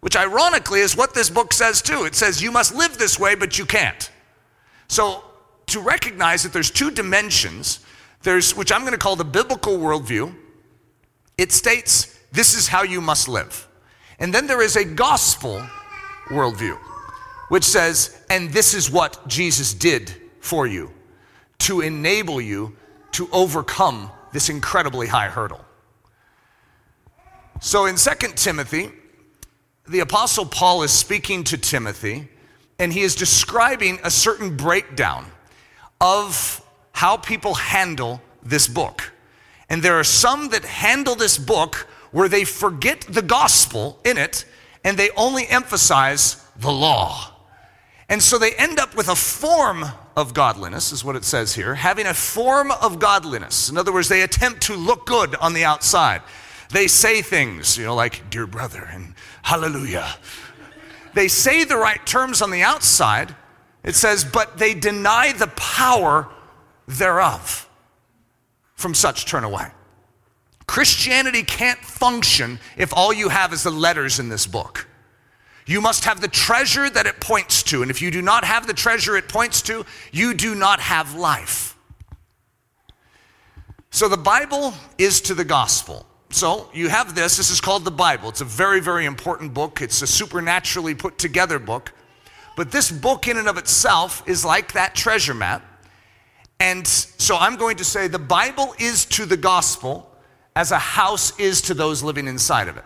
which 0.01 0.17
ironically 0.17 0.81
is 0.81 0.95
what 0.95 1.15
this 1.15 1.31
book 1.31 1.51
says 1.55 1.81
too. 1.81 2.05
It 2.05 2.15
says 2.15 2.43
you 2.43 2.53
must 2.53 2.75
live 2.75 2.99
this 2.99 3.19
way, 3.19 3.35
but 3.35 3.59
you 3.59 3.65
can't. 3.65 4.11
So 4.87 5.25
to 5.69 5.81
recognize 5.81 6.43
that 6.43 6.53
there's 6.53 6.71
two 6.71 6.91
dimensions, 6.91 7.81
there's 8.21 8.55
which 8.55 8.71
I'm 8.71 8.83
going 8.83 8.93
to 8.93 8.99
call 8.99 9.17
the 9.17 9.25
biblical 9.25 9.79
worldview. 9.79 10.35
It 11.39 11.53
states 11.53 12.21
this 12.33 12.55
is 12.55 12.69
how 12.69 12.83
you 12.83 13.01
must 13.01 13.29
live. 13.29 13.67
And 14.19 14.33
then 14.33 14.47
there 14.47 14.63
is 14.63 14.77
a 14.77 14.85
gospel 14.85 15.63
worldview, 16.29 16.79
which 17.49 17.65
says, 17.65 18.21
and 18.31 18.51
this 18.51 18.75
is 18.75 18.91
what 18.91 19.27
Jesus 19.29 19.75
did 19.75 20.15
for 20.41 20.67
you 20.67 20.93
to 21.59 21.81
enable 21.81 22.41
you 22.41 22.77
to 23.13 23.29
overcome 23.33 24.11
this 24.33 24.49
incredibly 24.49 25.07
high 25.07 25.29
hurdle. 25.29 25.65
So 27.61 27.87
in 27.87 27.97
2 27.97 28.11
Timothy, 28.35 28.91
the 29.87 30.01
Apostle 30.01 30.47
Paul 30.47 30.83
is 30.83 30.91
speaking 30.91 31.45
to 31.45 31.57
Timothy, 31.59 32.29
and 32.79 32.93
he 32.93 33.03
is 33.03 33.15
describing 33.15 33.99
a 34.03 34.11
certain 34.11 34.57
breakdown 34.57 35.27
of 36.01 36.61
how 36.93 37.17
people 37.17 37.55
handle 37.55 38.21
this 38.43 38.67
book. 38.69 39.13
And 39.69 39.83
there 39.83 39.99
are 39.99 40.05
some 40.05 40.49
that 40.51 40.65
handle 40.65 41.15
this 41.15 41.39
book 41.39 41.87
where 42.15 42.29
they 42.29 42.45
forget 42.45 43.01
the 43.01 43.21
gospel 43.21 43.99
in 44.05 44.17
it 44.17 44.45
and 44.85 44.97
they 44.97 45.11
only 45.17 45.49
emphasize 45.49 46.37
the 46.57 46.71
law. 46.71 47.33
And 48.09 48.23
so 48.23 48.39
they 48.39 48.53
end 48.53 48.79
up 48.79 48.95
with 48.95 49.09
a 49.09 49.17
form 49.17 49.85
of 50.15 50.33
godliness, 50.33 50.93
is 50.93 51.05
what 51.05 51.17
it 51.17 51.25
says 51.25 51.57
here, 51.57 51.75
having 51.75 52.07
a 52.07 52.15
form 52.15 52.71
of 52.71 53.01
godliness. 53.01 53.69
In 53.69 53.77
other 53.77 53.93
words, 53.93 54.09
they 54.09 54.23
attempt 54.23 54.61
to 54.63 54.77
look 54.77 55.07
good 55.07 55.35
on 55.35 55.55
the 55.55 55.65
outside. 55.65 56.23
They 56.71 56.87
say 56.87 57.21
things, 57.21 57.77
you 57.77 57.85
know, 57.85 57.97
like, 57.97 58.31
dear 58.31 58.47
brother, 58.47 58.89
and 58.93 59.15
hallelujah. 59.43 60.07
They 61.15 61.27
say 61.27 61.65
the 61.65 61.77
right 61.77 62.07
terms 62.07 62.43
on 62.43 62.53
the 62.53 62.63
outside. 62.63 63.35
It 63.83 63.97
says, 63.97 64.25
but 64.25 64.57
they 64.57 64.75
deny 64.75 65.33
the 65.33 65.49
power 65.49 66.29
thereof. 66.87 67.69
From 68.77 68.95
such 68.95 69.27
turn 69.27 69.43
away. 69.43 69.67
Christianity 70.67 71.43
can't 71.43 71.79
function 71.79 72.59
if 72.77 72.93
all 72.95 73.13
you 73.13 73.29
have 73.29 73.53
is 73.53 73.63
the 73.63 73.71
letters 73.71 74.19
in 74.19 74.29
this 74.29 74.47
book. 74.47 74.87
You 75.67 75.81
must 75.81 76.05
have 76.05 76.21
the 76.21 76.29
treasure 76.29 76.91
that 76.91 77.07
it 77.07 77.21
points 77.21 77.63
to. 77.65 77.83
And 77.83 77.91
if 77.91 78.03
you 78.03 78.11
do 78.11 78.23
not 78.23 78.45
have 78.45 78.67
the 78.67 78.75
treasure 78.75 79.17
it 79.17 79.29
points 79.29 79.63
to, 79.63 79.85
you 80.13 80.35
do 80.35 80.55
not 80.55 80.81
have 80.81 81.15
life. 81.15 81.77
So 83.91 84.09
the 84.09 84.17
Bible 84.17 84.75
is 84.99 85.21
to 85.23 85.35
the 85.35 85.45
gospel. 85.45 86.07
So 86.31 86.69
you 86.75 86.89
have 86.89 87.15
this. 87.15 87.37
This 87.37 87.51
is 87.51 87.61
called 87.61 87.85
the 87.85 87.91
Bible. 87.93 88.29
It's 88.29 88.41
a 88.41 88.45
very, 88.45 88.81
very 88.81 89.07
important 89.07 89.55
book. 89.55 89.81
It's 89.81 90.03
a 90.03 90.07
supernaturally 90.07 90.95
put 90.95 91.17
together 91.17 91.59
book. 91.59 91.93
But 92.57 92.71
this 92.71 92.91
book, 92.91 93.29
in 93.29 93.37
and 93.37 93.49
of 93.49 93.57
itself, 93.57 94.23
is 94.27 94.45
like 94.45 94.73
that 94.73 94.95
treasure 94.95 95.35
map. 95.35 95.65
And 96.61 96.87
so 96.87 97.37
I'm 97.37 97.57
going 97.57 97.77
to 97.79 97.85
say 97.85 98.09
the 98.09 98.19
Bible 98.19 98.75
is 98.79 99.05
to 99.07 99.27
the 99.27 99.37
gospel 99.37 100.11
as 100.57 100.71
a 100.71 100.79
house 100.79 101.39
is 101.39 101.63
to 101.63 101.75
those 101.75 102.03
living 102.03 102.27
inside 102.27 102.69
of 102.69 102.77
it. 102.77 102.85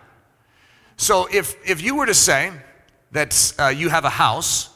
So 0.97 1.27
if, 1.31 1.55
if 1.67 1.81
you 1.81 1.95
were 1.95 2.05
to 2.05 2.13
say, 2.13 2.51
that 3.11 3.53
uh, 3.57 3.67
you 3.67 3.89
have 3.89 4.05
a 4.05 4.09
house, 4.09 4.69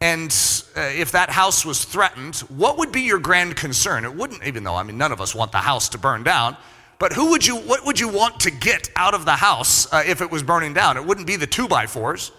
and 0.00 0.30
uh, 0.76 0.80
if 0.80 1.12
that 1.12 1.30
house 1.30 1.64
was 1.64 1.84
threatened, 1.84 2.36
what 2.48 2.78
would 2.78 2.92
be 2.92 3.02
your 3.02 3.18
grand 3.18 3.56
concern? 3.56 4.04
It 4.04 4.14
wouldn't, 4.14 4.44
even 4.44 4.64
though, 4.64 4.74
I 4.74 4.82
mean, 4.82 4.98
none 4.98 5.12
of 5.12 5.20
us 5.20 5.34
want 5.34 5.52
the 5.52 5.58
house 5.58 5.88
to 5.90 5.98
burn 5.98 6.22
down, 6.22 6.56
but 6.98 7.12
who 7.12 7.30
would 7.30 7.46
you, 7.46 7.56
what 7.56 7.84
would 7.86 7.98
you 7.98 8.08
want 8.08 8.40
to 8.40 8.50
get 8.50 8.90
out 8.96 9.14
of 9.14 9.24
the 9.24 9.32
house 9.32 9.90
uh, 9.92 10.02
if 10.06 10.20
it 10.20 10.30
was 10.30 10.42
burning 10.42 10.74
down? 10.74 10.96
It 10.96 11.04
wouldn't 11.04 11.26
be 11.26 11.36
the 11.36 11.46
two 11.46 11.68
by 11.68 11.86
fours, 11.86 12.32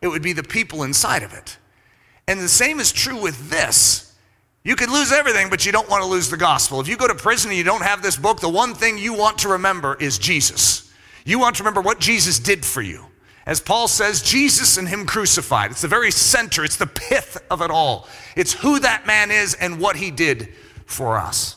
it 0.00 0.08
would 0.08 0.22
be 0.22 0.32
the 0.32 0.42
people 0.42 0.82
inside 0.82 1.22
of 1.22 1.32
it. 1.32 1.56
And 2.26 2.40
the 2.40 2.48
same 2.48 2.80
is 2.80 2.92
true 2.92 3.20
with 3.20 3.50
this. 3.50 4.11
You 4.64 4.76
could 4.76 4.90
lose 4.90 5.10
everything, 5.12 5.50
but 5.50 5.66
you 5.66 5.72
don't 5.72 5.90
want 5.90 6.02
to 6.02 6.08
lose 6.08 6.30
the 6.30 6.36
gospel. 6.36 6.80
If 6.80 6.86
you 6.86 6.96
go 6.96 7.08
to 7.08 7.14
prison 7.14 7.50
and 7.50 7.58
you 7.58 7.64
don't 7.64 7.82
have 7.82 8.00
this 8.00 8.16
book, 8.16 8.40
the 8.40 8.48
one 8.48 8.74
thing 8.74 8.96
you 8.96 9.12
want 9.12 9.38
to 9.38 9.48
remember 9.48 9.96
is 9.98 10.18
Jesus. 10.18 10.92
You 11.24 11.38
want 11.38 11.56
to 11.56 11.62
remember 11.62 11.80
what 11.80 11.98
Jesus 11.98 12.38
did 12.38 12.64
for 12.64 12.82
you. 12.82 13.06
As 13.44 13.60
Paul 13.60 13.88
says, 13.88 14.22
Jesus 14.22 14.76
and 14.76 14.86
Him 14.86 15.04
crucified. 15.04 15.72
It's 15.72 15.82
the 15.82 15.88
very 15.88 16.12
center, 16.12 16.64
it's 16.64 16.76
the 16.76 16.86
pith 16.86 17.44
of 17.50 17.60
it 17.60 17.70
all. 17.70 18.08
It's 18.36 18.52
who 18.52 18.78
that 18.78 19.06
man 19.06 19.32
is 19.32 19.54
and 19.54 19.80
what 19.80 19.96
He 19.96 20.12
did 20.12 20.50
for 20.86 21.18
us. 21.18 21.56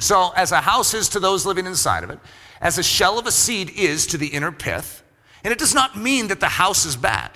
So, 0.00 0.32
as 0.34 0.50
a 0.50 0.60
house 0.60 0.94
is 0.94 1.10
to 1.10 1.20
those 1.20 1.46
living 1.46 1.66
inside 1.66 2.02
of 2.02 2.10
it, 2.10 2.18
as 2.60 2.78
a 2.78 2.82
shell 2.82 3.18
of 3.18 3.26
a 3.26 3.32
seed 3.32 3.70
is 3.76 4.06
to 4.08 4.18
the 4.18 4.28
inner 4.28 4.50
pith, 4.50 5.04
and 5.44 5.52
it 5.52 5.58
does 5.58 5.74
not 5.74 5.96
mean 5.96 6.28
that 6.28 6.40
the 6.40 6.48
house 6.48 6.84
is 6.84 6.96
bad. 6.96 7.30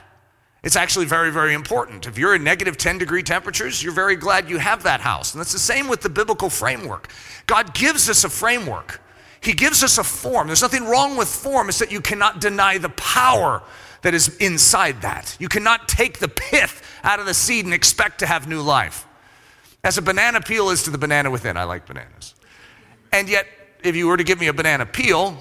It's 0.65 0.77
actually 0.77 1.05
very, 1.05 1.31
very 1.31 1.53
important. 1.53 2.07
If 2.07 2.17
you're 2.17 2.35
in 2.35 2.43
negative 2.43 2.79
10 2.79 2.97
degree 2.97 3.23
temperatures, 3.23 3.83
you're 3.83 3.93
very 3.93 4.17
glad 4.17 4.49
you 4.49 4.57
have 4.59 4.83
that 4.85 5.01
house. 5.01 5.35
And 5.35 5.41
that's 5.41 5.53
the 5.53 5.59
same 5.59 5.89
with 5.89 6.01
the 6.01 6.09
biblical 6.09 6.49
framework. 6.49 7.09
God 7.47 7.75
gives 7.75 8.09
us 8.09 8.25
a 8.25 8.31
framework. 8.31 9.01
He 9.43 9.53
gives 9.53 9.83
us 9.83 9.99
a 9.99 10.05
form. 10.05 10.47
There's 10.47 10.63
nothing 10.63 10.87
wrong 10.87 11.19
with 11.19 11.29
form, 11.29 11.69
it's 11.69 11.79
that 11.81 11.93
you 11.93 12.01
cannot 12.01 12.41
deny 12.41 12.79
the 12.79 12.89
power 12.89 13.63
that 14.01 14.15
is 14.15 14.35
inside 14.39 15.03
that. 15.03 15.37
You 15.39 15.49
cannot 15.49 15.87
take 15.87 16.19
the 16.19 16.29
pith 16.29 16.83
out 17.05 17.21
of 17.21 17.27
the 17.27 17.35
seed 17.35 17.67
and 17.67 17.75
expect 17.75 18.21
to 18.21 18.27
have 18.27 18.49
new 18.49 18.63
life. 18.63 19.07
As 19.83 19.99
a 19.99 20.03
banana 20.03 20.41
peel 20.41 20.71
is 20.71 20.83
to 20.85 20.91
the 20.91 20.97
banana 20.97 21.31
within. 21.31 21.59
I 21.59 21.65
like 21.65 21.85
bananas. 21.87 22.35
And 23.13 23.29
yet, 23.29 23.47
if 23.83 23.95
you 23.95 24.07
were 24.07 24.17
to 24.17 24.25
give 24.25 24.41
me 24.41 24.47
a 24.47 24.53
banana 24.55 24.87
peel, 24.87 25.37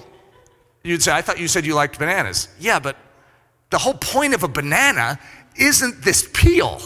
you'd 0.82 1.02
say, 1.02 1.12
I 1.12 1.22
thought 1.22 1.38
you 1.40 1.48
said 1.48 1.64
you 1.64 1.74
liked 1.74 1.98
bananas. 1.98 2.48
Yeah, 2.60 2.78
but 2.78 2.98
the 3.70 3.78
whole 3.78 3.94
point 3.94 4.34
of 4.34 4.42
a 4.42 4.48
banana 4.48 5.18
isn't 5.56 6.02
this 6.02 6.28
peel. 6.32 6.80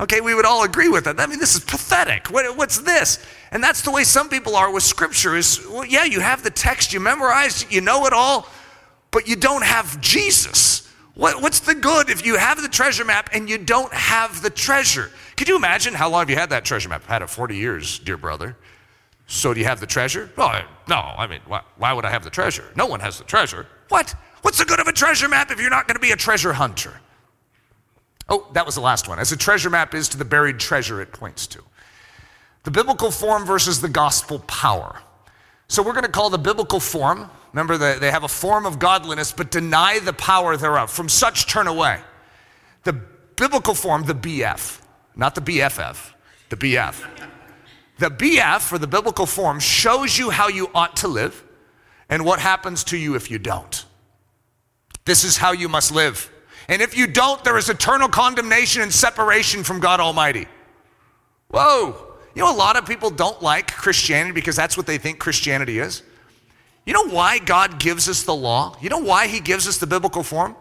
Okay, 0.00 0.20
we 0.20 0.34
would 0.34 0.46
all 0.46 0.64
agree 0.64 0.88
with 0.88 1.04
that. 1.04 1.20
I 1.20 1.26
mean, 1.26 1.38
this 1.38 1.54
is 1.54 1.64
pathetic. 1.64 2.28
What, 2.28 2.56
what's 2.56 2.78
this? 2.78 3.24
And 3.52 3.62
that's 3.62 3.82
the 3.82 3.90
way 3.90 4.02
some 4.04 4.28
people 4.28 4.56
are 4.56 4.72
with 4.72 4.82
scripture 4.82 5.36
is, 5.36 5.64
well, 5.70 5.84
yeah, 5.84 6.04
you 6.04 6.20
have 6.20 6.42
the 6.42 6.50
text, 6.50 6.92
you 6.92 6.98
memorize, 6.98 7.70
you 7.70 7.80
know 7.80 8.06
it 8.06 8.12
all, 8.12 8.48
but 9.10 9.28
you 9.28 9.36
don't 9.36 9.62
have 9.62 10.00
Jesus. 10.00 10.88
What, 11.14 11.42
what's 11.42 11.60
the 11.60 11.74
good 11.74 12.08
if 12.08 12.24
you 12.24 12.36
have 12.36 12.62
the 12.62 12.68
treasure 12.68 13.04
map 13.04 13.30
and 13.32 13.48
you 13.48 13.58
don't 13.58 13.92
have 13.92 14.42
the 14.42 14.50
treasure? 14.50 15.10
Could 15.36 15.48
you 15.48 15.56
imagine 15.56 15.94
how 15.94 16.08
long 16.08 16.20
have 16.20 16.30
you 16.30 16.36
had 16.36 16.50
that 16.50 16.64
treasure 16.64 16.88
map? 16.88 17.02
I've 17.04 17.08
had 17.08 17.22
it 17.22 17.30
40 17.30 17.56
years, 17.56 17.98
dear 17.98 18.16
brother. 18.16 18.56
So 19.26 19.54
do 19.54 19.60
you 19.60 19.66
have 19.66 19.80
the 19.80 19.86
treasure? 19.86 20.30
Oh, 20.36 20.60
no, 20.88 20.96
I 20.96 21.26
mean, 21.26 21.40
why, 21.46 21.62
why 21.76 21.92
would 21.92 22.04
I 22.04 22.10
have 22.10 22.24
the 22.24 22.30
treasure? 22.30 22.64
No 22.74 22.86
one 22.86 23.00
has 23.00 23.18
the 23.18 23.24
treasure. 23.24 23.66
What? 23.88 24.14
What's 24.42 24.58
the 24.58 24.64
good 24.64 24.80
of 24.80 24.88
a 24.88 24.92
treasure 24.92 25.28
map 25.28 25.50
if 25.50 25.60
you're 25.60 25.70
not 25.70 25.88
going 25.88 25.96
to 25.96 26.00
be 26.00 26.10
a 26.10 26.16
treasure 26.16 26.52
hunter? 26.52 27.00
Oh, 28.28 28.48
that 28.52 28.66
was 28.66 28.74
the 28.74 28.80
last 28.80 29.08
one. 29.08 29.18
As 29.18 29.32
a 29.32 29.36
treasure 29.36 29.70
map 29.70 29.94
is 29.94 30.08
to 30.10 30.18
the 30.18 30.24
buried 30.24 30.58
treasure 30.58 31.00
it 31.00 31.12
points 31.12 31.46
to. 31.48 31.62
The 32.64 32.70
biblical 32.70 33.10
form 33.10 33.44
versus 33.44 33.80
the 33.80 33.88
gospel 33.88 34.40
power. 34.40 35.00
So 35.68 35.82
we're 35.82 35.92
going 35.92 36.04
to 36.04 36.10
call 36.10 36.30
the 36.30 36.38
biblical 36.38 36.80
form, 36.80 37.30
remember 37.52 37.78
they 37.78 38.10
have 38.10 38.24
a 38.24 38.28
form 38.28 38.66
of 38.66 38.78
godliness, 38.78 39.32
but 39.32 39.50
deny 39.50 39.98
the 39.98 40.12
power 40.12 40.56
thereof. 40.56 40.90
From 40.90 41.08
such 41.08 41.46
turn 41.46 41.66
away. 41.66 42.00
The 42.84 42.92
biblical 42.92 43.74
form, 43.74 44.04
the 44.04 44.14
BF, 44.14 44.80
not 45.16 45.34
the 45.34 45.40
BFF, 45.40 46.12
the 46.50 46.56
BF. 46.56 47.28
The 47.98 48.10
BF, 48.10 48.72
or 48.72 48.78
the 48.78 48.86
biblical 48.86 49.26
form, 49.26 49.60
shows 49.60 50.18
you 50.18 50.30
how 50.30 50.48
you 50.48 50.68
ought 50.74 50.96
to 50.96 51.08
live 51.08 51.44
and 52.08 52.24
what 52.24 52.40
happens 52.40 52.84
to 52.84 52.96
you 52.96 53.14
if 53.14 53.30
you 53.30 53.38
don't. 53.38 53.84
This 55.04 55.24
is 55.24 55.36
how 55.36 55.52
you 55.52 55.68
must 55.68 55.92
live. 55.92 56.30
And 56.68 56.80
if 56.80 56.96
you 56.96 57.06
don't, 57.06 57.42
there 57.44 57.58
is 57.58 57.68
eternal 57.68 58.08
condemnation 58.08 58.82
and 58.82 58.92
separation 58.92 59.64
from 59.64 59.80
God 59.80 60.00
Almighty. 60.00 60.46
Whoa. 61.48 62.14
You 62.34 62.42
know, 62.42 62.54
a 62.54 62.56
lot 62.56 62.76
of 62.76 62.86
people 62.86 63.10
don't 63.10 63.42
like 63.42 63.72
Christianity 63.72 64.32
because 64.32 64.56
that's 64.56 64.76
what 64.76 64.86
they 64.86 64.98
think 64.98 65.18
Christianity 65.18 65.78
is. 65.78 66.02
You 66.86 66.92
know 66.92 67.08
why 67.08 67.38
God 67.38 67.78
gives 67.78 68.08
us 68.08 68.22
the 68.22 68.34
law? 68.34 68.76
You 68.80 68.88
know 68.88 68.98
why 68.98 69.26
He 69.26 69.40
gives 69.40 69.68
us 69.68 69.78
the 69.78 69.86
biblical 69.86 70.22
form? 70.22 70.56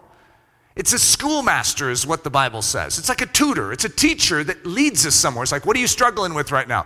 It's 0.76 0.94
a 0.94 1.00
schoolmaster, 1.00 1.90
is 1.90 2.08
what 2.08 2.24
the 2.24 2.30
Bible 2.30 2.62
says. 2.62 2.98
It's 2.98 3.10
like 3.10 3.22
a 3.22 3.26
tutor, 3.26 3.72
it's 3.72 3.86
a 3.86 3.90
teacher 3.90 4.44
that 4.44 4.66
leads 4.66 5.06
us 5.06 5.16
somewhere. 5.16 5.44
It's 5.44 5.52
like, 5.52 5.66
what 5.66 5.76
are 5.76 5.80
you 5.80 5.88
struggling 5.88 6.34
with 6.34 6.52
right 6.52 6.68
now? 6.68 6.86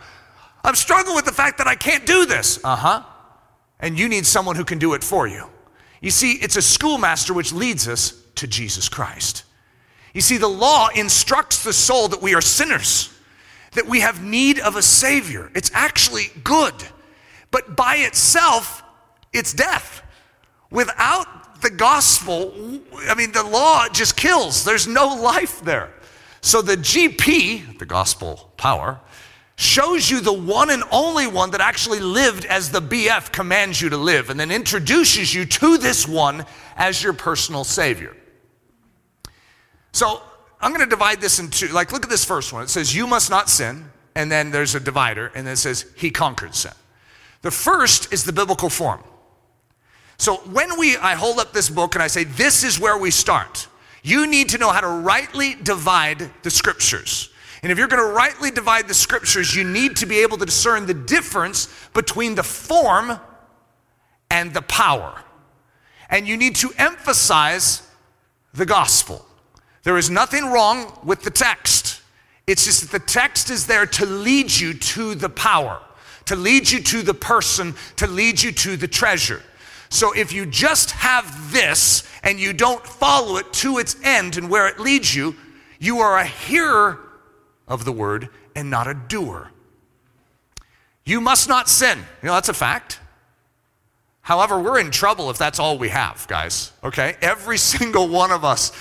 I'm 0.63 0.75
struggling 0.75 1.15
with 1.15 1.25
the 1.25 1.31
fact 1.31 1.59
that 1.59 1.67
I 1.67 1.75
can't 1.75 2.05
do 2.05 2.25
this. 2.25 2.59
Uh 2.63 2.75
huh. 2.75 3.03
And 3.79 3.99
you 3.99 4.07
need 4.07 4.25
someone 4.25 4.55
who 4.55 4.65
can 4.65 4.79
do 4.79 4.93
it 4.93 5.03
for 5.03 5.27
you. 5.27 5.47
You 6.05 6.11
see, 6.11 6.33
it's 6.33 6.55
a 6.55 6.61
schoolmaster 6.61 7.33
which 7.33 7.51
leads 7.51 7.87
us 7.87 8.13
to 8.35 8.45
Jesus 8.45 8.89
Christ. 8.89 9.43
You 10.13 10.21
see, 10.21 10.37
the 10.37 10.47
law 10.47 10.89
instructs 10.93 11.63
the 11.63 11.73
soul 11.73 12.09
that 12.09 12.21
we 12.21 12.35
are 12.35 12.41
sinners 12.41 13.11
that 13.71 13.87
we 13.87 14.01
have 14.01 14.23
need 14.23 14.59
of 14.59 14.75
a 14.75 14.83
Savior. 14.83 15.49
It's 15.55 15.71
actually 15.73 16.25
good, 16.43 16.75
but 17.49 17.75
by 17.75 17.95
itself, 17.95 18.83
it's 19.33 19.51
death. 19.51 20.03
Without 20.69 21.61
the 21.63 21.71
gospel, 21.71 22.53
I 23.09 23.15
mean, 23.15 23.31
the 23.31 23.43
law 23.43 23.87
just 23.89 24.15
kills, 24.15 24.63
there's 24.63 24.87
no 24.87 25.07
life 25.07 25.61
there. 25.61 25.91
So 26.41 26.61
the 26.61 26.77
GP, 26.77 27.79
the 27.79 27.85
gospel 27.87 28.51
power, 28.57 28.99
shows 29.55 30.09
you 30.09 30.19
the 30.19 30.33
one 30.33 30.69
and 30.69 30.83
only 30.91 31.27
one 31.27 31.51
that 31.51 31.61
actually 31.61 31.99
lived 31.99 32.45
as 32.45 32.71
the 32.71 32.81
BF 32.81 33.31
commands 33.31 33.81
you 33.81 33.89
to 33.89 33.97
live, 33.97 34.29
and 34.29 34.39
then 34.39 34.51
introduces 34.51 35.33
you 35.33 35.45
to 35.45 35.77
this 35.77 36.07
one 36.07 36.45
as 36.75 37.01
your 37.01 37.13
personal 37.13 37.63
Savior. 37.63 38.15
So 39.93 40.21
I'm 40.59 40.71
going 40.71 40.83
to 40.83 40.89
divide 40.89 41.21
this 41.21 41.39
into, 41.39 41.71
like, 41.73 41.93
look 41.93 42.03
at 42.03 42.09
this 42.09 42.25
first 42.25 42.51
one. 42.51 42.63
It 42.63 42.69
says, 42.69 42.93
You 42.93 43.07
must 43.07 43.29
not 43.29 43.49
sin. 43.49 43.91
And 44.17 44.31
then 44.31 44.49
there's 44.49 44.75
a 44.75 44.79
divider, 44.79 45.29
and 45.35 45.45
then 45.45 45.53
it 45.53 45.57
says, 45.57 45.85
He 45.97 46.09
conquered 46.09 46.55
sin. 46.55 46.71
The 47.41 47.51
first 47.51 48.13
is 48.13 48.23
the 48.23 48.33
biblical 48.33 48.69
form. 48.69 49.03
So 50.17 50.37
when 50.37 50.79
we, 50.79 50.95
I 50.97 51.15
hold 51.15 51.39
up 51.39 51.51
this 51.51 51.69
book 51.69 51.95
and 51.95 52.03
I 52.03 52.07
say, 52.07 52.23
This 52.23 52.63
is 52.63 52.79
where 52.79 52.97
we 52.97 53.11
start. 53.11 53.67
You 54.03 54.27
need 54.27 54.49
to 54.49 54.57
know 54.57 54.69
how 54.69 54.81
to 54.81 54.87
rightly 54.87 55.55
divide 55.55 56.29
the 56.43 56.51
scriptures. 56.51 57.29
And 57.65 57.71
if 57.71 57.79
you're 57.79 57.87
going 57.87 58.07
to 58.07 58.13
rightly 58.13 58.51
divide 58.51 58.87
the 58.87 58.93
scriptures, 58.93 59.55
you 59.55 59.63
need 59.63 59.95
to 59.95 60.05
be 60.05 60.19
able 60.19 60.37
to 60.37 60.45
discern 60.45 60.85
the 60.85 60.93
difference 60.93 61.67
between 61.95 62.35
the 62.35 62.43
form 62.43 63.19
and 64.29 64.53
the 64.53 64.61
power. 64.61 65.19
And 66.11 66.27
you 66.27 66.37
need 66.37 66.53
to 66.57 66.69
emphasize 66.77 67.81
the 68.53 68.67
gospel. 68.67 69.25
There 69.81 69.97
is 69.97 70.11
nothing 70.11 70.45
wrong 70.51 70.95
with 71.03 71.23
the 71.23 71.31
text. 71.31 72.03
It's 72.45 72.65
just 72.65 72.81
that 72.81 72.91
the 72.91 73.03
text 73.03 73.49
is 73.49 73.65
there 73.65 73.87
to 73.87 74.05
lead 74.05 74.55
you 74.55 74.75
to 74.75 75.15
the 75.15 75.29
power, 75.29 75.81
to 76.25 76.35
lead 76.35 76.69
you 76.69 76.83
to 76.83 77.01
the 77.01 77.15
person, 77.15 77.73
to 77.95 78.05
lead 78.05 78.43
you 78.43 78.51
to 78.51 78.77
the 78.77 78.87
treasure. 78.87 79.41
So 79.89 80.11
if 80.11 80.31
you 80.31 80.45
just 80.45 80.91
have 80.91 81.51
this 81.51 82.07
and 82.21 82.39
you 82.39 82.53
don't 82.53 82.85
follow 82.85 83.37
it 83.37 83.51
to 83.53 83.79
its 83.79 83.95
end 84.03 84.37
and 84.37 84.51
where 84.51 84.67
it 84.67 84.79
leads 84.79 85.15
you, 85.15 85.35
you 85.79 85.97
are 86.01 86.19
a 86.19 86.25
hearer 86.25 86.99
of 87.67 87.85
the 87.85 87.91
word 87.91 88.29
and 88.55 88.69
not 88.69 88.87
a 88.87 88.93
doer. 88.93 89.51
You 91.05 91.21
must 91.21 91.47
not 91.47 91.69
sin. 91.69 91.97
You 92.21 92.27
know, 92.27 92.33
that's 92.33 92.49
a 92.49 92.53
fact. 92.53 92.99
However, 94.21 94.59
we're 94.59 94.79
in 94.79 94.89
trouble 94.89 95.29
if 95.29 95.37
that's 95.37 95.59
all 95.59 95.77
we 95.77 95.89
have, 95.89 96.25
guys, 96.27 96.71
okay? 96.83 97.15
Every 97.21 97.57
single 97.59 98.07
one 98.07 98.31
of 98.31 98.43
us 98.43 98.71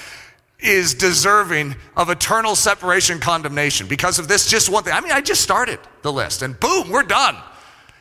is 0.58 0.94
deserving 0.94 1.76
of 1.96 2.08
eternal 2.08 2.54
separation 2.56 3.20
condemnation 3.20 3.86
because 3.86 4.18
of 4.18 4.28
this 4.28 4.48
just 4.48 4.70
one 4.70 4.82
thing. 4.84 4.94
I 4.94 5.00
mean, 5.00 5.12
I 5.12 5.20
just 5.20 5.42
started 5.42 5.78
the 6.00 6.12
list 6.12 6.40
and 6.40 6.58
boom, 6.58 6.88
we're 6.88 7.02
done. 7.02 7.36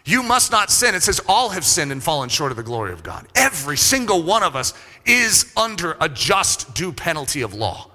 You 0.06 0.22
must 0.22 0.52
not 0.52 0.70
sin. 0.70 0.96
It 0.96 1.04
says 1.04 1.22
all 1.28 1.50
have 1.50 1.64
sinned 1.64 1.92
and 1.92 2.04
fallen 2.04 2.30
short 2.30 2.52
of 2.52 2.58
the 2.58 2.64
glory 2.64 2.92
of 2.92 3.04
God. 3.04 3.26
Every 3.36 3.78
single 3.78 4.22
one 4.24 4.44
of 4.44 4.56
us 4.56 4.74
is 5.06 5.52
under 5.56 5.96
a 6.00 6.10
just 6.10 6.74
due 6.74 6.92
penalty 6.92 7.42
of 7.42 7.54
law. 7.54 7.90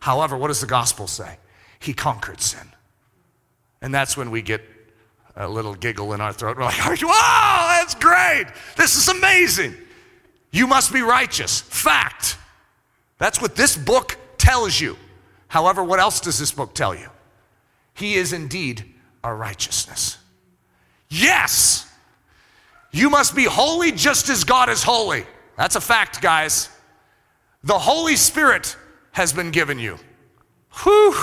However, 0.00 0.36
what 0.36 0.48
does 0.48 0.60
the 0.60 0.66
gospel 0.66 1.06
say? 1.06 1.38
He 1.82 1.92
conquered 1.92 2.40
sin. 2.40 2.66
And 3.80 3.92
that's 3.92 4.16
when 4.16 4.30
we 4.30 4.40
get 4.40 4.62
a 5.34 5.48
little 5.48 5.74
giggle 5.74 6.12
in 6.12 6.20
our 6.20 6.32
throat. 6.32 6.56
We're 6.56 6.64
like, 6.64 7.02
wow, 7.02 7.78
that's 7.80 7.94
great. 7.94 8.46
This 8.76 8.96
is 8.96 9.08
amazing. 9.08 9.74
You 10.52 10.66
must 10.66 10.92
be 10.92 11.00
righteous. 11.00 11.60
Fact. 11.60 12.36
That's 13.18 13.40
what 13.40 13.56
this 13.56 13.76
book 13.76 14.16
tells 14.38 14.80
you. 14.80 14.96
However, 15.48 15.82
what 15.82 15.98
else 15.98 16.20
does 16.20 16.38
this 16.38 16.52
book 16.52 16.74
tell 16.74 16.94
you? 16.94 17.08
He 17.94 18.14
is 18.14 18.32
indeed 18.32 18.84
our 19.24 19.36
righteousness. 19.36 20.18
Yes, 21.08 21.90
you 22.90 23.10
must 23.10 23.34
be 23.34 23.44
holy 23.44 23.92
just 23.92 24.28
as 24.28 24.44
God 24.44 24.68
is 24.68 24.82
holy. 24.82 25.26
That's 25.56 25.76
a 25.76 25.80
fact, 25.80 26.22
guys. 26.22 26.70
The 27.64 27.78
Holy 27.78 28.16
Spirit 28.16 28.76
has 29.12 29.32
been 29.32 29.50
given 29.50 29.78
you. 29.78 29.98
Whew. 30.82 31.14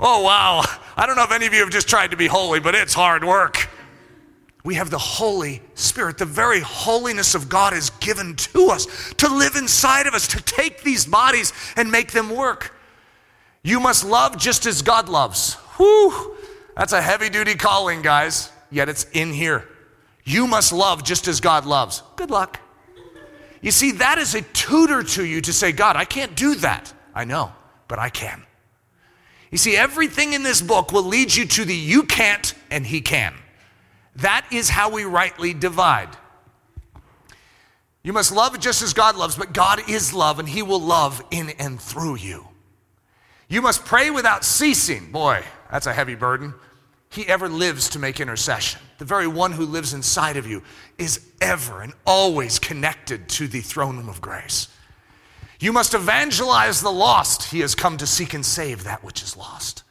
Oh, 0.00 0.22
wow. 0.22 0.62
I 0.96 1.06
don't 1.06 1.16
know 1.16 1.24
if 1.24 1.32
any 1.32 1.46
of 1.46 1.54
you 1.54 1.60
have 1.60 1.70
just 1.70 1.88
tried 1.88 2.10
to 2.10 2.16
be 2.16 2.26
holy, 2.26 2.60
but 2.60 2.74
it's 2.74 2.94
hard 2.94 3.24
work. 3.24 3.68
We 4.64 4.76
have 4.76 4.90
the 4.90 4.98
Holy 4.98 5.60
Spirit. 5.74 6.18
The 6.18 6.24
very 6.24 6.60
holiness 6.60 7.34
of 7.34 7.48
God 7.48 7.74
is 7.74 7.90
given 8.00 8.34
to 8.36 8.70
us 8.70 8.86
to 9.18 9.28
live 9.28 9.56
inside 9.56 10.06
of 10.06 10.14
us, 10.14 10.26
to 10.28 10.42
take 10.42 10.82
these 10.82 11.04
bodies 11.04 11.52
and 11.76 11.90
make 11.90 12.12
them 12.12 12.30
work. 12.34 12.74
You 13.62 13.78
must 13.78 14.04
love 14.04 14.38
just 14.38 14.66
as 14.66 14.82
God 14.82 15.08
loves. 15.08 15.54
Whew. 15.76 16.36
That's 16.76 16.92
a 16.92 17.02
heavy 17.02 17.28
duty 17.28 17.54
calling, 17.54 18.02
guys, 18.02 18.50
yet 18.70 18.88
it's 18.88 19.04
in 19.12 19.32
here. 19.32 19.68
You 20.24 20.46
must 20.46 20.72
love 20.72 21.04
just 21.04 21.28
as 21.28 21.40
God 21.40 21.66
loves. 21.66 22.02
Good 22.16 22.30
luck. 22.30 22.58
You 23.60 23.70
see, 23.70 23.92
that 23.92 24.18
is 24.18 24.34
a 24.34 24.42
tutor 24.42 25.02
to 25.02 25.24
you 25.24 25.40
to 25.42 25.52
say, 25.52 25.72
God, 25.72 25.96
I 25.96 26.04
can't 26.04 26.34
do 26.34 26.54
that. 26.56 26.92
I 27.14 27.24
know, 27.24 27.52
but 27.86 27.98
I 27.98 28.08
can. 28.08 28.44
You 29.54 29.58
see, 29.58 29.76
everything 29.76 30.32
in 30.32 30.42
this 30.42 30.60
book 30.60 30.90
will 30.90 31.04
lead 31.04 31.32
you 31.32 31.46
to 31.46 31.64
the 31.64 31.76
you 31.76 32.02
can't 32.02 32.54
and 32.72 32.84
he 32.84 33.00
can. 33.00 33.32
That 34.16 34.44
is 34.50 34.68
how 34.68 34.90
we 34.90 35.04
rightly 35.04 35.54
divide. 35.54 36.08
You 38.02 38.12
must 38.12 38.32
love 38.32 38.58
just 38.58 38.82
as 38.82 38.92
God 38.92 39.14
loves, 39.14 39.36
but 39.36 39.52
God 39.52 39.88
is 39.88 40.12
love 40.12 40.40
and 40.40 40.48
he 40.48 40.62
will 40.62 40.80
love 40.80 41.22
in 41.30 41.50
and 41.50 41.80
through 41.80 42.16
you. 42.16 42.48
You 43.48 43.62
must 43.62 43.84
pray 43.84 44.10
without 44.10 44.44
ceasing. 44.44 45.12
Boy, 45.12 45.44
that's 45.70 45.86
a 45.86 45.92
heavy 45.92 46.16
burden. 46.16 46.52
He 47.10 47.24
ever 47.28 47.48
lives 47.48 47.88
to 47.90 48.00
make 48.00 48.18
intercession. 48.18 48.80
The 48.98 49.04
very 49.04 49.28
one 49.28 49.52
who 49.52 49.66
lives 49.66 49.94
inside 49.94 50.36
of 50.36 50.48
you 50.48 50.64
is 50.98 51.30
ever 51.40 51.80
and 51.80 51.92
always 52.04 52.58
connected 52.58 53.28
to 53.28 53.46
the 53.46 53.60
throne 53.60 53.98
room 53.98 54.08
of 54.08 54.20
grace. 54.20 54.66
You 55.64 55.72
must 55.72 55.94
evangelize 55.94 56.82
the 56.82 56.92
lost. 56.92 57.44
He 57.44 57.60
has 57.60 57.74
come 57.74 57.96
to 57.96 58.06
seek 58.06 58.34
and 58.34 58.44
save 58.44 58.84
that 58.84 59.02
which 59.02 59.22
is 59.22 59.34
lost. 59.34 59.82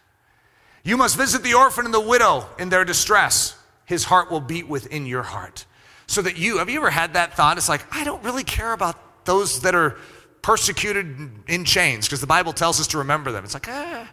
You 0.84 0.98
must 0.98 1.18
visit 1.18 1.42
the 1.42 1.56
orphan 1.56 1.86
and 1.86 1.94
the 1.94 2.00
widow 2.00 2.46
in 2.60 2.70
their 2.70 2.86
distress. 2.86 3.58
His 3.84 4.04
heart 4.04 4.30
will 4.30 4.40
beat 4.40 4.70
within 4.70 5.08
your 5.08 5.24
heart. 5.24 5.66
So 6.06 6.22
that 6.22 6.38
you, 6.38 6.60
have 6.60 6.70
you 6.70 6.78
ever 6.78 6.92
had 6.92 7.16
that 7.16 7.36
thought? 7.36 7.58
It's 7.58 7.70
like, 7.70 7.84
I 7.92 8.04
don't 8.04 8.24
really 8.24 8.44
care 8.44 8.72
about 8.72 9.26
those 9.26 9.62
that 9.62 9.74
are 9.74 9.98
persecuted 10.44 11.32
in 11.48 11.66
chains, 11.66 12.06
because 12.06 12.22
the 12.22 12.28
Bible 12.28 12.54
tells 12.54 12.80
us 12.80 12.86
to 12.90 13.00
remember 13.00 13.32
them. 13.32 13.44
It's 13.44 13.56
like, 13.56 13.68
ah. 13.68 14.08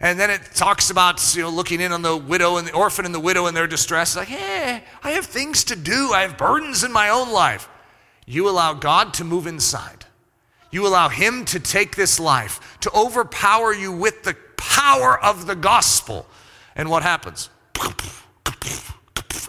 And 0.00 0.18
then 0.18 0.30
it 0.30 0.40
talks 0.54 0.88
about 0.88 1.36
you 1.36 1.42
know 1.42 1.50
looking 1.50 1.82
in 1.82 1.92
on 1.92 2.00
the 2.00 2.16
widow 2.16 2.56
and 2.56 2.66
the 2.66 2.72
orphan 2.72 3.04
and 3.04 3.14
the 3.14 3.20
widow 3.20 3.46
in 3.46 3.52
their 3.52 3.66
distress. 3.66 4.12
It's 4.12 4.16
like, 4.16 4.28
hey, 4.28 4.82
I 5.02 5.10
have 5.10 5.26
things 5.26 5.64
to 5.64 5.76
do. 5.76 6.12
I 6.14 6.22
have 6.22 6.38
burdens 6.38 6.82
in 6.82 6.92
my 6.92 7.10
own 7.10 7.30
life. 7.30 7.68
You 8.24 8.48
allow 8.48 8.72
God 8.72 9.12
to 9.14 9.24
move 9.24 9.46
inside. 9.46 9.97
You 10.70 10.86
allow 10.86 11.08
Him 11.08 11.44
to 11.46 11.60
take 11.60 11.96
this 11.96 12.20
life, 12.20 12.78
to 12.80 12.92
overpower 12.92 13.72
you 13.72 13.92
with 13.92 14.22
the 14.22 14.36
power 14.56 15.22
of 15.22 15.46
the 15.46 15.54
gospel. 15.54 16.26
And 16.76 16.90
what 16.90 17.02
happens? 17.02 17.50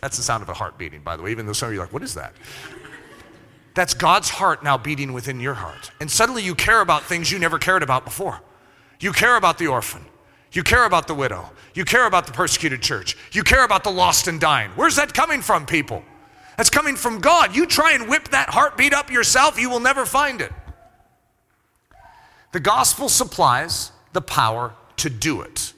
That's 0.02 0.18
the 0.18 0.24
sound 0.24 0.44
of 0.44 0.50
a 0.50 0.54
heart 0.54 0.78
beating, 0.78 1.02
by 1.02 1.18
the 1.18 1.24
way, 1.24 1.32
even 1.32 1.46
though 1.46 1.54
some 1.54 1.68
of 1.68 1.74
you 1.74 1.82
are 1.82 1.84
like, 1.84 1.94
what 1.94 2.04
is 2.04 2.14
that? 2.14 2.34
That's 3.74 3.94
God's 3.94 4.30
heart 4.30 4.64
now 4.64 4.78
beating 4.78 5.14
within 5.14 5.40
your 5.40 5.54
heart. 5.54 5.92
And 6.00 6.10
suddenly 6.10 6.44
you 6.44 6.56
care 6.56 6.82
about 6.82 7.04
things 7.04 7.32
you 7.32 7.40
never 7.40 7.60
cared 7.60 7.84
about 7.84 8.06
before. 8.06 8.42
You 9.00 9.12
care 9.12 9.36
about 9.36 9.58
the 9.58 9.68
orphan. 9.68 10.06
You 10.52 10.64
care 10.64 10.86
about 10.86 11.08
the 11.08 11.14
widow. 11.14 11.50
You 11.74 11.86
care 11.86 12.08
about 12.08 12.26
the 12.26 12.32
persecuted 12.32 12.82
church. 12.82 13.16
You 13.32 13.44
care 13.44 13.64
about 13.64 13.84
the 13.84 13.92
lost 13.92 14.28
and 14.28 14.40
dying. 14.40 14.72
Where's 14.76 14.96
that 14.96 15.14
coming 15.14 15.42
from, 15.42 15.66
people? 15.66 16.04
That's 16.58 16.70
coming 16.70 16.96
from 16.96 17.20
God. 17.20 17.56
You 17.56 17.66
try 17.66 17.94
and 17.94 18.10
whip 18.10 18.30
that 18.30 18.50
heartbeat 18.50 18.94
up 18.94 19.12
yourself, 19.12 19.60
you 19.60 19.70
will 19.70 19.80
never 19.80 20.06
find 20.06 20.42
it. 20.42 20.52
The 22.52 22.60
gospel 22.60 23.10
supplies 23.10 23.92
the 24.14 24.22
power 24.22 24.74
to 24.98 25.10
do 25.10 25.42
it. 25.42 25.74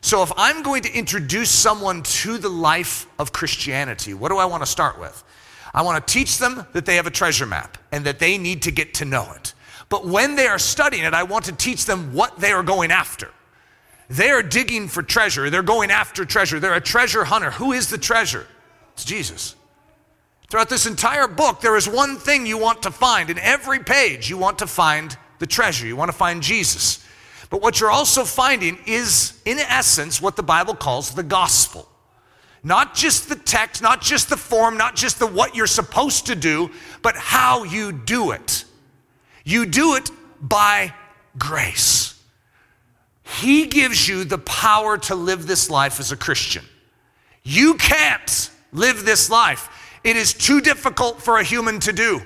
So, 0.00 0.22
if 0.22 0.32
I'm 0.36 0.62
going 0.62 0.82
to 0.82 0.92
introduce 0.92 1.50
someone 1.50 2.02
to 2.02 2.36
the 2.36 2.48
life 2.48 3.06
of 3.18 3.32
Christianity, 3.32 4.12
what 4.12 4.28
do 4.28 4.36
I 4.36 4.44
want 4.44 4.62
to 4.62 4.66
start 4.66 5.00
with? 5.00 5.24
I 5.72 5.82
want 5.82 6.06
to 6.06 6.12
teach 6.12 6.38
them 6.38 6.66
that 6.72 6.86
they 6.86 6.96
have 6.96 7.06
a 7.06 7.10
treasure 7.10 7.46
map 7.46 7.78
and 7.90 8.04
that 8.04 8.18
they 8.18 8.38
need 8.38 8.62
to 8.62 8.70
get 8.70 8.94
to 8.94 9.04
know 9.04 9.32
it. 9.34 9.54
But 9.88 10.06
when 10.06 10.36
they 10.36 10.46
are 10.46 10.58
studying 10.58 11.04
it, 11.04 11.14
I 11.14 11.22
want 11.24 11.46
to 11.46 11.52
teach 11.52 11.86
them 11.86 12.12
what 12.12 12.38
they 12.38 12.52
are 12.52 12.62
going 12.62 12.90
after. 12.90 13.30
They 14.08 14.30
are 14.30 14.42
digging 14.42 14.88
for 14.88 15.02
treasure, 15.02 15.50
they're 15.50 15.62
going 15.62 15.90
after 15.90 16.24
treasure. 16.24 16.60
They're 16.60 16.74
a 16.74 16.80
treasure 16.80 17.24
hunter. 17.24 17.50
Who 17.52 17.72
is 17.72 17.88
the 17.90 17.98
treasure? 17.98 18.46
It's 18.92 19.04
Jesus. 19.04 19.56
Throughout 20.50 20.68
this 20.68 20.86
entire 20.86 21.26
book, 21.26 21.60
there 21.60 21.76
is 21.76 21.88
one 21.88 22.16
thing 22.16 22.46
you 22.46 22.58
want 22.58 22.82
to 22.82 22.90
find. 22.90 23.30
In 23.30 23.38
every 23.38 23.80
page, 23.80 24.28
you 24.28 24.36
want 24.36 24.58
to 24.58 24.66
find 24.66 25.16
the 25.44 25.48
treasure. 25.48 25.86
You 25.86 25.94
want 25.94 26.10
to 26.10 26.16
find 26.16 26.42
Jesus. 26.42 27.06
But 27.50 27.60
what 27.60 27.78
you're 27.78 27.90
also 27.90 28.24
finding 28.24 28.78
is, 28.86 29.38
in 29.44 29.58
essence, 29.58 30.22
what 30.22 30.36
the 30.36 30.42
Bible 30.42 30.74
calls 30.74 31.14
the 31.14 31.22
gospel. 31.22 31.86
Not 32.62 32.94
just 32.94 33.28
the 33.28 33.36
text, 33.36 33.82
not 33.82 34.00
just 34.00 34.30
the 34.30 34.38
form, 34.38 34.78
not 34.78 34.96
just 34.96 35.18
the 35.18 35.26
what 35.26 35.54
you're 35.54 35.66
supposed 35.66 36.28
to 36.28 36.34
do, 36.34 36.70
but 37.02 37.14
how 37.14 37.64
you 37.64 37.92
do 37.92 38.30
it. 38.30 38.64
You 39.44 39.66
do 39.66 39.96
it 39.96 40.10
by 40.40 40.94
grace. 41.36 42.18
He 43.22 43.66
gives 43.66 44.08
you 44.08 44.24
the 44.24 44.38
power 44.38 44.96
to 44.96 45.14
live 45.14 45.46
this 45.46 45.68
life 45.68 46.00
as 46.00 46.10
a 46.10 46.16
Christian. 46.16 46.64
You 47.42 47.74
can't 47.74 48.50
live 48.72 49.04
this 49.04 49.28
life. 49.28 49.68
It 50.04 50.16
is 50.16 50.32
too 50.32 50.62
difficult 50.62 51.20
for 51.20 51.36
a 51.36 51.44
human 51.44 51.80
to 51.80 51.92
do 51.92 52.22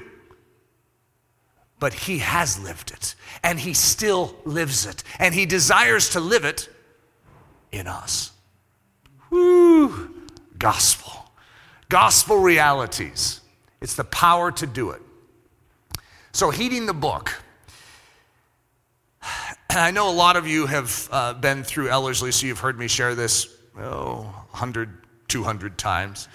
but 1.79 1.93
he 1.93 2.19
has 2.19 2.59
lived 2.59 2.91
it 2.91 3.15
and 3.43 3.61
he 3.61 3.75
still 3.75 4.35
lives 4.45 4.87
it 4.87 5.03
and 5.19 5.35
he 5.35 5.47
desires 5.47 6.11
to 6.11 6.21
live 6.21 6.45
it 6.45 6.69
in 7.73 7.87
us. 7.87 8.33
Woo! 9.31 10.15
Gospel. 10.59 11.31
Gospel 11.89 12.39
realities. 12.39 13.41
It's 13.81 13.95
the 13.95 14.05
power 14.05 14.51
to 14.53 14.67
do 14.67 14.91
it. 14.91 15.03
So, 16.33 16.51
heeding 16.51 16.87
the 16.87 16.95
book. 16.95 17.33
I 19.71 19.91
know 19.91 20.11
a 20.11 20.13
lot 20.13 20.37
of 20.37 20.47
you 20.47 20.67
have 20.67 21.09
uh, 21.11 21.35
been 21.35 21.63
through 21.63 21.89
Ellerslie, 21.89 22.33
so 22.33 22.47
you've 22.47 22.59
heard 22.59 22.79
me 22.79 22.89
share 22.89 23.15
this, 23.15 23.55
oh, 23.79 24.23
100, 24.51 25.05
200 25.29 25.79
times. 25.79 26.29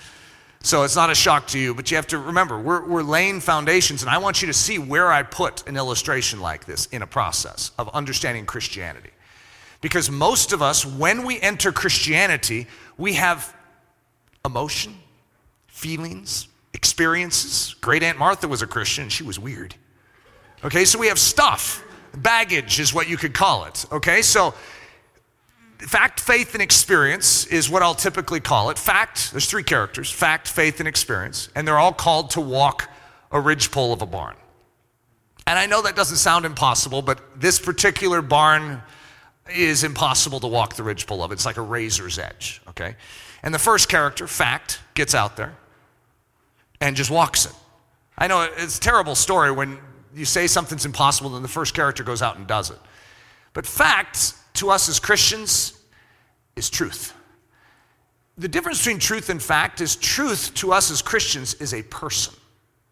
So 0.65 0.83
it's 0.83 0.95
not 0.95 1.09
a 1.09 1.15
shock 1.15 1.47
to 1.47 1.59
you, 1.59 1.75
but 1.75 1.91
you 1.91 1.97
have 1.97 2.07
to 2.07 2.17
remember, 2.17 2.57
we're, 2.57 2.85
we're 2.87 3.03
laying 3.03 3.41
foundations, 3.41 4.01
and 4.01 4.09
I 4.09 4.17
want 4.17 4.41
you 4.41 4.47
to 4.47 4.53
see 4.53 4.79
where 4.79 5.11
I 5.11 5.21
put 5.21 5.67
an 5.67 5.75
illustration 5.75 6.39
like 6.39 6.63
this 6.63 6.85
in 6.87 7.01
a 7.01 7.07
process 7.07 7.71
of 7.77 7.89
understanding 7.89 8.45
Christianity. 8.45 9.09
Because 9.81 10.09
most 10.09 10.53
of 10.53 10.61
us, 10.61 10.85
when 10.85 11.25
we 11.25 11.37
enter 11.41 11.73
Christianity, 11.73 12.67
we 12.97 13.15
have 13.15 13.53
emotion, 14.45 14.95
feelings, 15.67 16.47
experiences. 16.73 17.75
Great 17.81 18.01
Aunt 18.01 18.17
Martha 18.17 18.47
was 18.47 18.61
a 18.61 18.67
Christian, 18.67 19.09
she 19.09 19.23
was 19.23 19.37
weird. 19.37 19.75
Okay, 20.63 20.85
so 20.85 20.97
we 20.97 21.07
have 21.07 21.19
stuff. 21.19 21.83
Baggage 22.15 22.79
is 22.79 22.93
what 22.93 23.09
you 23.09 23.17
could 23.17 23.33
call 23.33 23.65
it. 23.65 23.85
Okay, 23.91 24.21
so 24.21 24.53
fact, 25.87 26.19
faith, 26.19 26.53
and 26.53 26.61
experience 26.61 27.45
is 27.47 27.69
what 27.69 27.81
I'll 27.83 27.95
typically 27.95 28.39
call 28.39 28.69
it. 28.69 28.77
Fact, 28.77 29.31
there's 29.31 29.45
three 29.45 29.63
characters 29.63 30.11
fact, 30.11 30.47
faith, 30.47 30.79
and 30.79 30.87
experience, 30.87 31.49
and 31.55 31.67
they're 31.67 31.77
all 31.77 31.93
called 31.93 32.31
to 32.31 32.41
walk 32.41 32.89
a 33.31 33.39
ridgepole 33.39 33.93
of 33.93 34.01
a 34.01 34.05
barn. 34.05 34.35
And 35.45 35.59
I 35.59 35.65
know 35.65 35.81
that 35.81 35.95
doesn't 35.95 36.17
sound 36.17 36.45
impossible, 36.45 37.01
but 37.01 37.19
this 37.39 37.59
particular 37.59 38.21
barn 38.21 38.81
is 39.53 39.83
impossible 39.83 40.39
to 40.39 40.47
walk 40.47 40.75
the 40.75 40.83
ridgepole 40.83 41.21
of. 41.21 41.31
It's 41.31 41.45
like 41.45 41.57
a 41.57 41.61
razor's 41.61 42.17
edge, 42.17 42.61
okay? 42.69 42.95
And 43.41 43.53
the 43.53 43.59
first 43.59 43.89
character, 43.89 44.25
Fact, 44.25 44.79
gets 44.93 45.13
out 45.13 45.35
there 45.35 45.53
and 46.79 46.95
just 46.95 47.11
walks 47.11 47.45
it. 47.45 47.51
I 48.17 48.27
know 48.27 48.47
it's 48.57 48.77
a 48.77 48.81
terrible 48.81 49.15
story 49.15 49.51
when 49.51 49.79
you 50.15 50.25
say 50.25 50.47
something's 50.47 50.85
impossible 50.85 51.35
and 51.35 51.43
the 51.43 51.49
first 51.49 51.73
character 51.73 52.03
goes 52.03 52.21
out 52.21 52.37
and 52.37 52.47
does 52.47 52.69
it. 52.69 52.77
But 53.53 53.65
fact 53.65 54.35
to 54.55 54.69
us 54.69 54.89
as 54.89 54.99
Christians 54.99 55.79
is 56.55 56.69
truth. 56.69 57.13
The 58.37 58.47
difference 58.47 58.79
between 58.79 58.99
truth 58.99 59.29
and 59.29 59.41
fact 59.41 59.81
is 59.81 59.95
truth 59.95 60.53
to 60.55 60.73
us 60.73 60.89
as 60.89 61.01
Christians 61.01 61.53
is 61.55 61.73
a 61.73 61.83
person. 61.83 62.33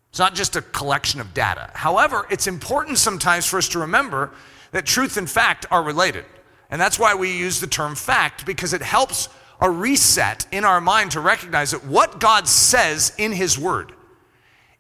It's 0.09 0.19
not 0.19 0.35
just 0.35 0.55
a 0.55 0.61
collection 0.61 1.21
of 1.21 1.33
data. 1.33 1.71
However, 1.73 2.27
it's 2.29 2.47
important 2.47 2.97
sometimes 2.97 3.45
for 3.45 3.57
us 3.57 3.69
to 3.69 3.79
remember 3.79 4.31
that 4.71 4.85
truth 4.85 5.17
and 5.17 5.29
fact 5.29 5.65
are 5.71 5.81
related. 5.81 6.25
And 6.69 6.79
that's 6.79 6.99
why 6.99 7.15
we 7.15 7.35
use 7.35 7.59
the 7.59 7.67
term 7.67 7.95
fact, 7.95 8.45
because 8.45 8.73
it 8.73 8.81
helps 8.81 9.29
a 9.59 9.69
reset 9.69 10.47
in 10.51 10.65
our 10.65 10.81
mind 10.81 11.11
to 11.11 11.19
recognize 11.19 11.71
that 11.71 11.85
what 11.85 12.19
God 12.19 12.47
says 12.47 13.13
in 13.17 13.31
His 13.31 13.57
Word 13.57 13.93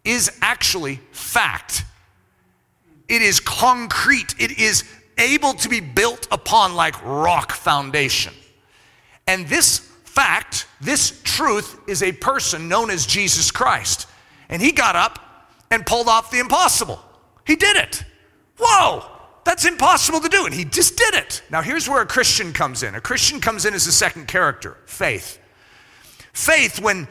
is 0.03 0.37
actually 0.41 0.99
fact. 1.11 1.85
It 3.07 3.21
is 3.21 3.39
concrete, 3.39 4.35
it 4.39 4.57
is 4.57 4.83
able 5.21 5.53
to 5.53 5.69
be 5.69 5.79
built 5.79 6.27
upon 6.31 6.75
like 6.75 6.95
rock 7.03 7.51
foundation. 7.51 8.33
And 9.27 9.47
this 9.47 9.79
fact, 10.03 10.67
this 10.81 11.21
truth, 11.23 11.79
is 11.87 12.03
a 12.03 12.11
person 12.11 12.67
known 12.67 12.89
as 12.89 13.05
Jesus 13.05 13.51
Christ. 13.51 14.07
And 14.49 14.61
he 14.61 14.71
got 14.71 14.95
up 14.95 15.19
and 15.69 15.85
pulled 15.85 16.07
off 16.07 16.31
the 16.31 16.39
impossible. 16.39 16.99
He 17.45 17.55
did 17.55 17.77
it. 17.77 18.03
Whoa, 18.59 19.05
that's 19.45 19.65
impossible 19.65 20.19
to 20.19 20.29
do. 20.29 20.45
And 20.45 20.53
he 20.53 20.65
just 20.65 20.97
did 20.97 21.13
it. 21.13 21.41
Now, 21.49 21.61
here's 21.61 21.87
where 21.87 22.01
a 22.01 22.05
Christian 22.05 22.51
comes 22.53 22.83
in 22.83 22.95
a 22.95 23.01
Christian 23.01 23.39
comes 23.39 23.65
in 23.65 23.73
as 23.73 23.87
a 23.87 23.91
second 23.91 24.27
character 24.27 24.77
faith. 24.85 25.39
Faith, 26.33 26.79
when 26.79 27.07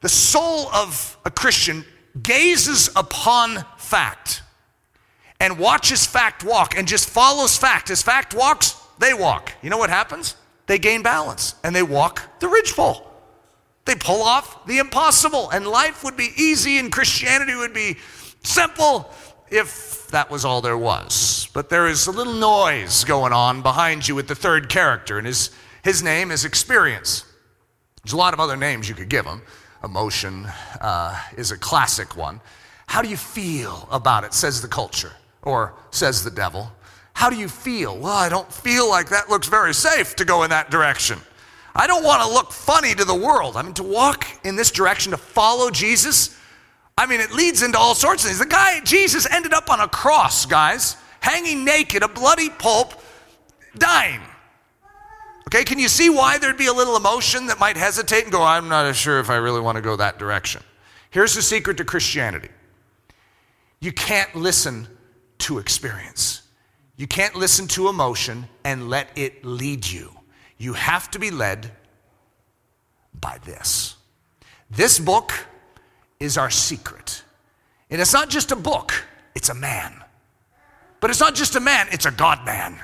the 0.00 0.08
soul 0.08 0.68
of 0.68 1.16
a 1.24 1.30
Christian 1.30 1.84
gazes 2.22 2.90
upon 2.96 3.64
fact 3.76 4.42
and 5.40 5.58
watches 5.58 6.04
fact 6.06 6.44
walk 6.44 6.76
and 6.76 6.88
just 6.88 7.08
follows 7.08 7.56
fact. 7.56 7.90
As 7.90 8.02
fact 8.02 8.34
walks, 8.34 8.76
they 8.98 9.14
walk. 9.14 9.52
You 9.62 9.70
know 9.70 9.78
what 9.78 9.90
happens? 9.90 10.36
They 10.66 10.78
gain 10.78 11.02
balance 11.02 11.54
and 11.64 11.74
they 11.74 11.82
walk 11.82 12.40
the 12.40 12.48
ridgepole. 12.48 13.04
They 13.84 13.94
pull 13.94 14.22
off 14.22 14.66
the 14.66 14.76
impossible, 14.78 15.48
and 15.48 15.66
life 15.66 16.04
would 16.04 16.14
be 16.14 16.28
easy 16.36 16.76
and 16.76 16.92
Christianity 16.92 17.54
would 17.54 17.72
be 17.72 17.96
simple 18.42 19.10
if 19.50 20.06
that 20.08 20.30
was 20.30 20.44
all 20.44 20.60
there 20.60 20.76
was. 20.76 21.48
But 21.54 21.70
there 21.70 21.88
is 21.88 22.06
a 22.06 22.10
little 22.10 22.34
noise 22.34 23.04
going 23.04 23.32
on 23.32 23.62
behind 23.62 24.06
you 24.06 24.14
with 24.14 24.28
the 24.28 24.34
third 24.34 24.68
character, 24.68 25.16
and 25.16 25.26
his, 25.26 25.50
his 25.82 26.02
name 26.02 26.30
is 26.30 26.44
experience. 26.44 27.24
There's 28.04 28.12
a 28.12 28.18
lot 28.18 28.34
of 28.34 28.40
other 28.40 28.58
names 28.58 28.90
you 28.90 28.94
could 28.94 29.08
give 29.08 29.24
him. 29.24 29.40
Emotion 29.82 30.46
uh, 30.82 31.18
is 31.38 31.50
a 31.50 31.56
classic 31.56 32.14
one. 32.14 32.42
How 32.88 33.00
do 33.00 33.08
you 33.08 33.16
feel 33.16 33.88
about 33.90 34.24
it, 34.24 34.34
says 34.34 34.60
the 34.60 34.68
culture, 34.68 35.12
or 35.42 35.74
says 35.90 36.24
the 36.24 36.30
devil? 36.30 36.72
How 37.14 37.30
do 37.30 37.36
you 37.36 37.48
feel? 37.48 37.98
Well, 37.98 38.12
I 38.12 38.28
don't 38.28 38.52
feel 38.52 38.88
like 38.88 39.08
that 39.08 39.28
looks 39.28 39.48
very 39.48 39.74
safe 39.74 40.14
to 40.16 40.24
go 40.24 40.44
in 40.44 40.50
that 40.50 40.70
direction. 40.70 41.18
I 41.74 41.86
don't 41.86 42.04
want 42.04 42.22
to 42.22 42.28
look 42.28 42.52
funny 42.52 42.94
to 42.94 43.04
the 43.04 43.14
world. 43.14 43.56
I 43.56 43.62
mean, 43.62 43.74
to 43.74 43.82
walk 43.82 44.26
in 44.44 44.56
this 44.56 44.70
direction, 44.70 45.12
to 45.12 45.16
follow 45.16 45.70
Jesus, 45.70 46.38
I 46.96 47.06
mean, 47.06 47.20
it 47.20 47.32
leads 47.32 47.62
into 47.62 47.78
all 47.78 47.94
sorts 47.94 48.24
of 48.24 48.28
things. 48.28 48.40
The 48.40 48.46
guy, 48.46 48.80
Jesus, 48.80 49.26
ended 49.30 49.52
up 49.52 49.70
on 49.70 49.80
a 49.80 49.88
cross, 49.88 50.46
guys, 50.46 50.96
hanging 51.20 51.64
naked, 51.64 52.02
a 52.02 52.08
bloody 52.08 52.50
pulp, 52.50 52.94
dying. 53.76 54.20
Okay, 55.48 55.64
can 55.64 55.78
you 55.78 55.88
see 55.88 56.10
why 56.10 56.38
there'd 56.38 56.58
be 56.58 56.66
a 56.66 56.72
little 56.72 56.96
emotion 56.96 57.46
that 57.46 57.58
might 57.58 57.76
hesitate 57.76 58.24
and 58.24 58.32
go, 58.32 58.42
I'm 58.42 58.68
not 58.68 58.94
sure 58.94 59.18
if 59.18 59.30
I 59.30 59.36
really 59.36 59.60
want 59.60 59.76
to 59.76 59.82
go 59.82 59.96
that 59.96 60.18
direction? 60.18 60.62
Here's 61.10 61.34
the 61.34 61.42
secret 61.42 61.76
to 61.78 61.84
Christianity 61.84 62.48
you 63.80 63.92
can't 63.92 64.34
listen 64.34 64.88
to 65.38 65.58
experience, 65.58 66.42
you 66.96 67.06
can't 67.06 67.36
listen 67.36 67.68
to 67.68 67.88
emotion 67.88 68.48
and 68.64 68.90
let 68.90 69.16
it 69.16 69.44
lead 69.44 69.86
you. 69.86 70.10
You 70.58 70.72
have 70.72 71.10
to 71.12 71.18
be 71.18 71.30
led 71.30 71.70
by 73.20 73.38
this. 73.44 73.96
This 74.70 74.98
book 74.98 75.32
is 76.18 76.36
our 76.36 76.50
secret. 76.50 77.22
And 77.90 78.00
it's 78.00 78.12
not 78.12 78.28
just 78.28 78.50
a 78.50 78.56
book, 78.56 78.92
it's 79.34 79.48
a 79.48 79.54
man. 79.54 80.02
But 81.00 81.10
it's 81.10 81.20
not 81.20 81.34
just 81.34 81.54
a 81.54 81.60
man, 81.60 81.86
it's 81.92 82.06
a 82.06 82.10
God 82.10 82.44
man. 82.44 82.78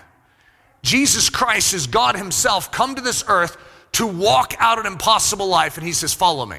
Jesus 0.83 1.31
Christ 1.31 1.75
is 1.75 1.87
God 1.87 2.17
Himself 2.17 2.71
come 2.71 2.95
to 2.95 3.03
this 3.03 3.25
earth 3.27 3.57
to 3.93 4.07
walk 4.07 4.55
out 4.59 4.79
an 4.79 4.87
impossible 4.87 5.47
life, 5.47 5.77
and 5.77 5.87
He 5.87 5.93
says, 5.93 6.15
Follow 6.15 6.47
me. 6.47 6.59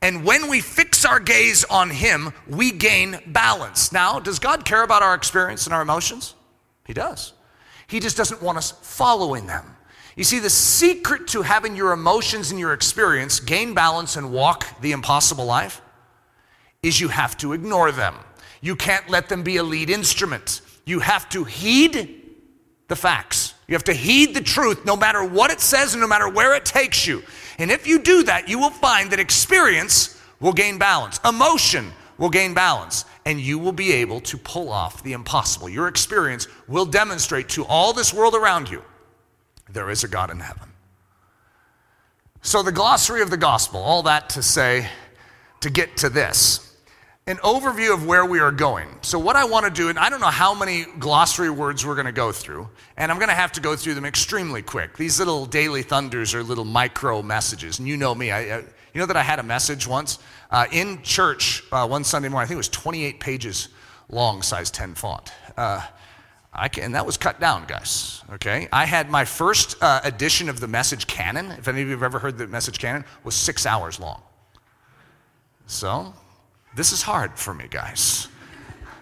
And 0.00 0.24
when 0.24 0.48
we 0.48 0.60
fix 0.60 1.04
our 1.04 1.18
gaze 1.18 1.64
on 1.64 1.90
Him, 1.90 2.32
we 2.46 2.70
gain 2.70 3.18
balance. 3.26 3.92
Now, 3.92 4.20
does 4.20 4.38
God 4.38 4.64
care 4.64 4.82
about 4.82 5.02
our 5.02 5.14
experience 5.14 5.66
and 5.66 5.74
our 5.74 5.82
emotions? 5.82 6.34
He 6.86 6.94
does. 6.94 7.32
He 7.88 8.00
just 8.00 8.16
doesn't 8.16 8.42
want 8.42 8.58
us 8.58 8.72
following 8.82 9.46
them. 9.46 9.64
You 10.14 10.24
see, 10.24 10.38
the 10.38 10.50
secret 10.50 11.28
to 11.28 11.42
having 11.42 11.76
your 11.76 11.92
emotions 11.92 12.50
and 12.50 12.58
your 12.58 12.72
experience 12.72 13.40
gain 13.40 13.74
balance 13.74 14.16
and 14.16 14.32
walk 14.32 14.80
the 14.80 14.92
impossible 14.92 15.44
life 15.44 15.80
is 16.82 17.00
you 17.00 17.08
have 17.08 17.36
to 17.38 17.52
ignore 17.52 17.92
them. 17.92 18.14
You 18.60 18.76
can't 18.76 19.08
let 19.08 19.28
them 19.28 19.42
be 19.42 19.56
a 19.56 19.62
lead 19.62 19.90
instrument. 19.90 20.60
You 20.84 21.00
have 21.00 21.28
to 21.30 21.44
heed 21.44 22.22
the 22.88 22.96
facts. 22.96 23.54
You 23.68 23.74
have 23.74 23.84
to 23.84 23.92
heed 23.92 24.34
the 24.34 24.40
truth 24.40 24.84
no 24.84 24.96
matter 24.96 25.22
what 25.22 25.50
it 25.50 25.60
says 25.60 25.94
and 25.94 26.00
no 26.00 26.08
matter 26.08 26.28
where 26.28 26.54
it 26.54 26.64
takes 26.64 27.06
you. 27.06 27.22
And 27.58 27.70
if 27.70 27.86
you 27.86 27.98
do 27.98 28.22
that, 28.24 28.48
you 28.48 28.58
will 28.58 28.70
find 28.70 29.10
that 29.10 29.18
experience 29.18 30.20
will 30.40 30.52
gain 30.52 30.78
balance, 30.78 31.20
emotion 31.24 31.92
will 32.16 32.30
gain 32.30 32.54
balance, 32.54 33.04
and 33.24 33.40
you 33.40 33.58
will 33.58 33.72
be 33.72 33.92
able 33.92 34.20
to 34.20 34.38
pull 34.38 34.70
off 34.70 35.02
the 35.02 35.12
impossible. 35.12 35.68
Your 35.68 35.88
experience 35.88 36.46
will 36.68 36.86
demonstrate 36.86 37.48
to 37.50 37.64
all 37.64 37.92
this 37.92 38.14
world 38.14 38.34
around 38.34 38.70
you 38.70 38.82
there 39.70 39.90
is 39.90 40.04
a 40.04 40.08
God 40.08 40.30
in 40.30 40.40
heaven. 40.40 40.70
So, 42.40 42.62
the 42.62 42.72
glossary 42.72 43.20
of 43.20 43.30
the 43.30 43.36
gospel, 43.36 43.80
all 43.80 44.02
that 44.04 44.30
to 44.30 44.42
say, 44.42 44.88
to 45.60 45.70
get 45.70 45.96
to 45.98 46.08
this 46.08 46.67
an 47.28 47.36
overview 47.38 47.92
of 47.92 48.06
where 48.06 48.24
we 48.24 48.40
are 48.40 48.50
going. 48.50 48.88
So, 49.02 49.18
what 49.18 49.36
I 49.36 49.44
want 49.44 49.66
to 49.66 49.70
do, 49.70 49.90
and 49.90 49.98
I 49.98 50.08
don't 50.08 50.20
know 50.20 50.26
how 50.28 50.54
many 50.54 50.86
glossary 50.98 51.50
words 51.50 51.84
we're 51.84 51.94
going 51.94 52.06
to 52.06 52.12
go 52.12 52.32
through, 52.32 52.66
and 52.96 53.12
I'm 53.12 53.18
going 53.18 53.28
to 53.28 53.34
have 53.34 53.52
to 53.52 53.60
go 53.60 53.76
through 53.76 53.94
them 53.94 54.06
extremely 54.06 54.62
quick. 54.62 54.96
These 54.96 55.18
little 55.18 55.44
daily 55.44 55.82
thunders 55.82 56.34
are 56.34 56.42
little 56.42 56.64
micro 56.64 57.20
messages, 57.20 57.80
and 57.80 57.86
you 57.86 57.98
know 57.98 58.14
me. 58.14 58.30
I, 58.30 58.38
I 58.38 58.58
you 58.94 59.00
know 59.00 59.06
that 59.06 59.16
I 59.18 59.22
had 59.22 59.38
a 59.40 59.42
message 59.42 59.86
once 59.86 60.18
uh, 60.50 60.66
in 60.72 61.02
church 61.02 61.62
uh, 61.70 61.86
one 61.86 62.02
Sunday 62.02 62.30
morning. 62.30 62.46
I 62.46 62.48
think 62.48 62.56
it 62.56 62.64
was 62.64 62.70
28 62.70 63.20
pages 63.20 63.68
long, 64.08 64.40
size 64.40 64.70
10 64.70 64.94
font. 64.94 65.30
Uh, 65.54 65.82
I 66.54 66.68
can, 66.68 66.84
and 66.84 66.94
that 66.94 67.04
was 67.04 67.18
cut 67.18 67.38
down, 67.40 67.66
guys. 67.66 68.22
Okay, 68.32 68.68
I 68.72 68.86
had 68.86 69.10
my 69.10 69.26
first 69.26 69.76
uh, 69.82 70.00
edition 70.02 70.48
of 70.48 70.60
the 70.60 70.66
Message 70.66 71.06
Canon. 71.06 71.50
If 71.50 71.68
any 71.68 71.82
of 71.82 71.88
you 71.88 71.92
have 71.92 72.02
ever 72.02 72.18
heard 72.18 72.38
the 72.38 72.46
Message 72.46 72.78
Canon, 72.78 73.04
was 73.22 73.34
six 73.34 73.66
hours 73.66 74.00
long. 74.00 74.22
So, 75.66 76.14
this 76.78 76.92
is 76.92 77.02
hard 77.02 77.36
for 77.36 77.52
me, 77.52 77.66
guys. 77.68 78.28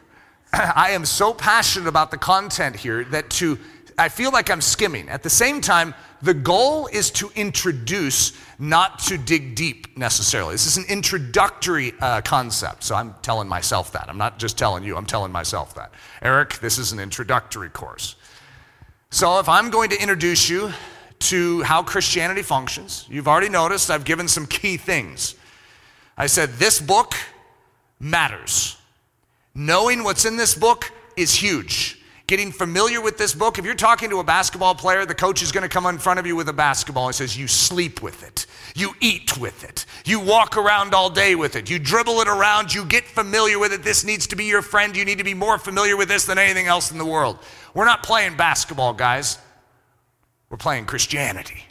I 0.52 0.92
am 0.92 1.04
so 1.04 1.34
passionate 1.34 1.86
about 1.86 2.10
the 2.10 2.16
content 2.16 2.74
here 2.74 3.04
that 3.04 3.28
to 3.30 3.58
I 3.98 4.08
feel 4.08 4.30
like 4.30 4.50
I'm 4.50 4.60
skimming. 4.60 5.08
At 5.08 5.22
the 5.22 5.30
same 5.30 5.60
time, 5.60 5.94
the 6.20 6.34
goal 6.34 6.86
is 6.86 7.10
to 7.12 7.30
introduce, 7.34 8.32
not 8.58 8.98
to 9.00 9.16
dig 9.16 9.54
deep 9.54 9.96
necessarily. 9.96 10.52
This 10.52 10.66
is 10.66 10.76
an 10.76 10.84
introductory 10.88 11.92
uh, 12.00 12.20
concept, 12.20 12.82
so 12.82 12.94
I'm 12.94 13.14
telling 13.22 13.48
myself 13.48 13.92
that. 13.92 14.08
I'm 14.08 14.18
not 14.18 14.38
just 14.38 14.58
telling 14.58 14.84
you, 14.84 14.96
I'm 14.96 15.06
telling 15.06 15.32
myself 15.32 15.74
that. 15.74 15.92
Eric, 16.20 16.58
this 16.58 16.78
is 16.78 16.92
an 16.92 17.00
introductory 17.00 17.70
course. 17.70 18.16
So 19.10 19.38
if 19.38 19.48
I'm 19.48 19.70
going 19.70 19.90
to 19.90 20.00
introduce 20.00 20.48
you 20.48 20.72
to 21.18 21.62
how 21.62 21.82
Christianity 21.82 22.42
functions, 22.42 23.06
you've 23.10 23.28
already 23.28 23.48
noticed 23.48 23.90
I've 23.90 24.04
given 24.04 24.28
some 24.28 24.46
key 24.46 24.76
things. 24.76 25.36
I 26.18 26.26
said, 26.26 26.50
this 26.54 26.80
book 26.80 27.14
matters. 27.98 28.76
Knowing 29.54 30.04
what's 30.04 30.24
in 30.24 30.36
this 30.36 30.54
book 30.54 30.92
is 31.16 31.34
huge 31.34 31.96
getting 32.26 32.50
familiar 32.50 33.00
with 33.00 33.18
this 33.18 33.34
book. 33.34 33.58
If 33.58 33.64
you're 33.64 33.74
talking 33.74 34.10
to 34.10 34.18
a 34.18 34.24
basketball 34.24 34.74
player, 34.74 35.06
the 35.06 35.14
coach 35.14 35.42
is 35.42 35.52
going 35.52 35.62
to 35.62 35.68
come 35.68 35.86
in 35.86 35.98
front 35.98 36.18
of 36.18 36.26
you 36.26 36.34
with 36.34 36.48
a 36.48 36.52
basketball 36.52 37.06
and 37.06 37.14
says, 37.14 37.38
You 37.38 37.46
sleep 37.46 38.02
with 38.02 38.22
it, 38.22 38.46
you 38.74 38.94
eat 39.00 39.38
with 39.38 39.64
it, 39.64 39.86
you 40.04 40.20
walk 40.20 40.56
around 40.56 40.94
all 40.94 41.10
day 41.10 41.34
with 41.34 41.56
it, 41.56 41.70
you 41.70 41.78
dribble 41.78 42.20
it 42.20 42.28
around, 42.28 42.74
you 42.74 42.84
get 42.84 43.04
familiar 43.04 43.58
with 43.58 43.72
it. 43.72 43.82
This 43.82 44.04
needs 44.04 44.26
to 44.28 44.36
be 44.36 44.44
your 44.44 44.62
friend. 44.62 44.96
You 44.96 45.04
need 45.04 45.18
to 45.18 45.24
be 45.24 45.34
more 45.34 45.58
familiar 45.58 45.96
with 45.96 46.08
this 46.08 46.24
than 46.24 46.38
anything 46.38 46.66
else 46.66 46.90
in 46.90 46.98
the 46.98 47.06
world. 47.06 47.38
We're 47.74 47.84
not 47.84 48.02
playing 48.02 48.36
basketball, 48.36 48.92
guys, 48.92 49.38
we're 50.50 50.56
playing 50.56 50.86
Christianity. 50.86 51.64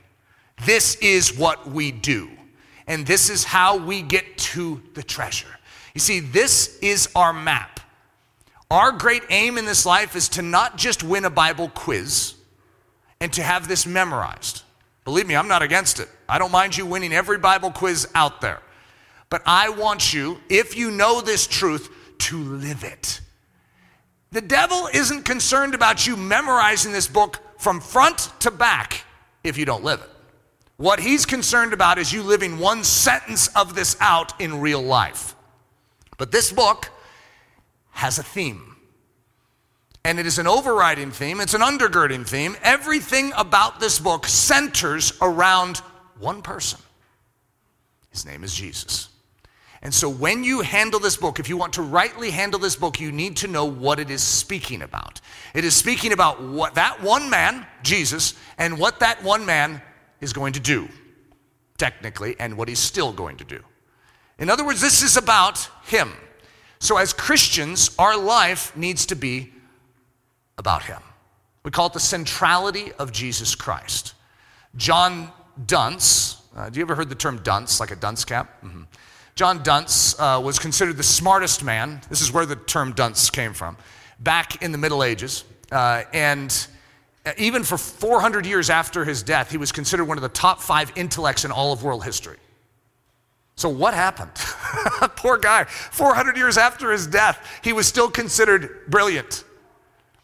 This 0.66 0.96
is 0.96 1.38
what 1.38 1.70
we 1.70 1.92
do, 1.92 2.30
and 2.88 3.06
this 3.06 3.30
is 3.30 3.44
how 3.44 3.78
we 3.78 4.02
get 4.02 4.38
to 4.38 4.82
the 4.94 5.04
treasure. 5.04 5.55
You 5.96 6.02
see, 6.02 6.20
this 6.20 6.78
is 6.80 7.10
our 7.16 7.34
map. 7.34 7.80
Our 8.70 8.92
great 8.92 9.24
aim 9.30 9.58
in 9.58 9.66
this 9.66 9.86
life 9.86 10.16
is 10.16 10.30
to 10.30 10.42
not 10.42 10.78
just 10.78 11.04
win 11.04 11.24
a 11.24 11.30
Bible 11.30 11.70
quiz 11.70 12.36
and 13.22 13.32
to 13.34 13.42
have 13.42 13.68
this 13.68 13.88
memorized. 13.88 14.64
Believe 15.06 15.26
me, 15.26 15.36
I'm 15.36 15.48
not 15.48 15.62
against 15.62 16.00
it. 16.00 16.10
I 16.28 16.38
don't 16.38 16.52
mind 16.52 16.76
you 16.76 16.86
winning 16.86 17.14
every 17.14 17.38
Bible 17.38 17.72
quiz 17.72 18.08
out 18.14 18.42
there. 18.42 18.62
But 19.30 19.42
I 19.46 19.70
want 19.70 20.14
you, 20.14 20.40
if 20.50 20.76
you 20.76 20.92
know 20.92 21.22
this 21.22 21.48
truth, 21.48 21.90
to 22.18 22.38
live 22.38 22.84
it. 22.84 23.22
The 24.32 24.42
devil 24.42 24.90
isn't 24.94 25.24
concerned 25.24 25.76
about 25.76 26.06
you 26.06 26.18
memorizing 26.18 26.92
this 26.92 27.08
book 27.08 27.40
from 27.58 27.80
front 27.80 28.32
to 28.42 28.52
back 28.52 29.06
if 29.44 29.58
you 29.58 29.66
don't 29.66 29.84
live 29.84 30.02
it. 30.02 30.10
What 30.78 31.00
he's 31.00 31.26
concerned 31.26 31.72
about 31.72 32.00
is 32.00 32.12
you 32.12 32.22
living 32.22 32.60
one 32.60 32.84
sentence 32.84 33.48
of 33.56 33.76
this 33.76 33.96
out 34.02 34.40
in 34.42 34.60
real 34.60 34.82
life. 34.82 35.35
But 36.18 36.32
this 36.32 36.52
book 36.52 36.90
has 37.92 38.20
a 38.20 38.24
theme. 38.24 38.76
And 40.04 40.20
it 40.20 40.28
is 40.28 40.38
an 40.38 40.46
overriding 40.46 41.10
theme, 41.12 41.40
it's 41.40 41.56
an 41.56 41.62
undergirding 41.62 42.28
theme. 42.28 42.56
Everything 42.62 43.34
about 43.36 43.80
this 43.80 43.98
book 43.98 44.28
centers 44.28 45.14
around 45.20 45.78
one 46.20 46.44
person. 46.44 46.80
His 48.12 48.26
name 48.26 48.44
is 48.44 48.54
Jesus. 48.54 49.10
And 49.82 49.94
so, 49.94 50.10
when 50.10 50.44
you 50.44 50.62
handle 50.62 51.00
this 51.00 51.18
book, 51.18 51.40
if 51.40 51.50
you 51.50 51.58
want 51.58 51.74
to 51.74 51.82
rightly 51.82 52.32
handle 52.32 52.60
this 52.60 52.76
book, 52.76 53.00
you 53.00 53.12
need 53.12 53.38
to 53.38 53.48
know 53.48 53.66
what 53.66 54.00
it 54.00 54.10
is 54.10 54.24
speaking 54.24 54.82
about. 54.82 55.22
It 55.54 55.64
is 55.64 55.76
speaking 55.76 56.12
about 56.12 56.42
what 56.42 56.76
that 56.76 57.04
one 57.04 57.30
man, 57.30 57.68
Jesus, 57.84 58.36
and 58.58 58.80
what 58.80 59.00
that 59.02 59.24
one 59.24 59.46
man 59.46 59.82
is 60.22 60.34
going 60.34 60.54
to 60.54 60.60
do, 60.60 60.88
technically, 61.78 62.36
and 62.40 62.58
what 62.58 62.68
he's 62.68 62.80
still 62.80 63.12
going 63.12 63.38
to 63.38 63.44
do. 63.44 63.62
In 64.40 64.50
other 64.50 64.66
words, 64.66 64.82
this 64.82 65.02
is 65.02 65.18
about 65.18 65.70
him. 65.86 66.12
So, 66.80 66.98
as 66.98 67.14
Christians, 67.14 67.96
our 67.98 68.18
life 68.18 68.76
needs 68.76 69.06
to 69.08 69.16
be 69.16 69.52
about 70.58 70.84
him. 70.84 71.02
We 71.64 71.72
call 71.72 71.88
it 71.88 71.94
the 71.94 72.00
centrality 72.00 72.92
of 72.94 73.12
Jesus 73.12 73.56
Christ. 73.56 74.14
John 74.76 75.32
Duns, 75.66 76.42
uh, 76.56 76.70
do 76.70 76.80
you 76.80 76.86
ever 76.86 76.96
heard 76.96 77.10
the 77.10 77.16
term 77.16 77.40
dunce, 77.44 77.80
like 77.80 77.92
a 77.92 77.96
dunce 77.96 78.26
cap? 78.26 78.62
Mm-hmm. 78.64 78.84
John 79.36 79.64
Duns 79.64 80.16
uh, 80.20 80.42
was 80.44 80.60
considered 80.60 80.98
the 80.98 81.04
smartest 81.04 81.64
man. 81.64 82.02
This 82.10 82.22
is 82.22 82.32
where 82.32 82.46
the 82.46 82.56
term 82.56 82.94
dunce 82.94 83.30
came 83.30 83.54
from, 83.54 83.78
back 84.20 84.62
in 84.62 84.72
the 84.72 84.78
Middle 84.78 85.04
Ages. 85.04 85.44
Uh, 85.72 86.04
and 86.14 86.68
even 87.38 87.64
for 87.64 87.78
400 87.78 88.46
years 88.46 88.70
after 88.70 89.04
his 89.04 89.24
death, 89.24 89.50
he 89.50 89.58
was 89.58 89.72
considered 89.72 90.06
one 90.06 90.18
of 90.18 90.22
the 90.22 90.30
top 90.30 90.62
five 90.62 90.92
intellects 90.96 91.46
in 91.46 91.52
all 91.52 91.74
of 91.74 91.84
world 91.84 92.04
history. 92.04 92.38
So, 93.58 93.70
what 93.70 93.94
happened? 93.94 94.32
Poor 95.16 95.38
guy. 95.38 95.64
400 95.64 96.36
years 96.36 96.58
after 96.58 96.92
his 96.92 97.08
death, 97.08 97.40
he 97.64 97.72
was 97.72 97.88
still 97.88 98.10
considered 98.10 98.90
brilliant. 98.90 99.44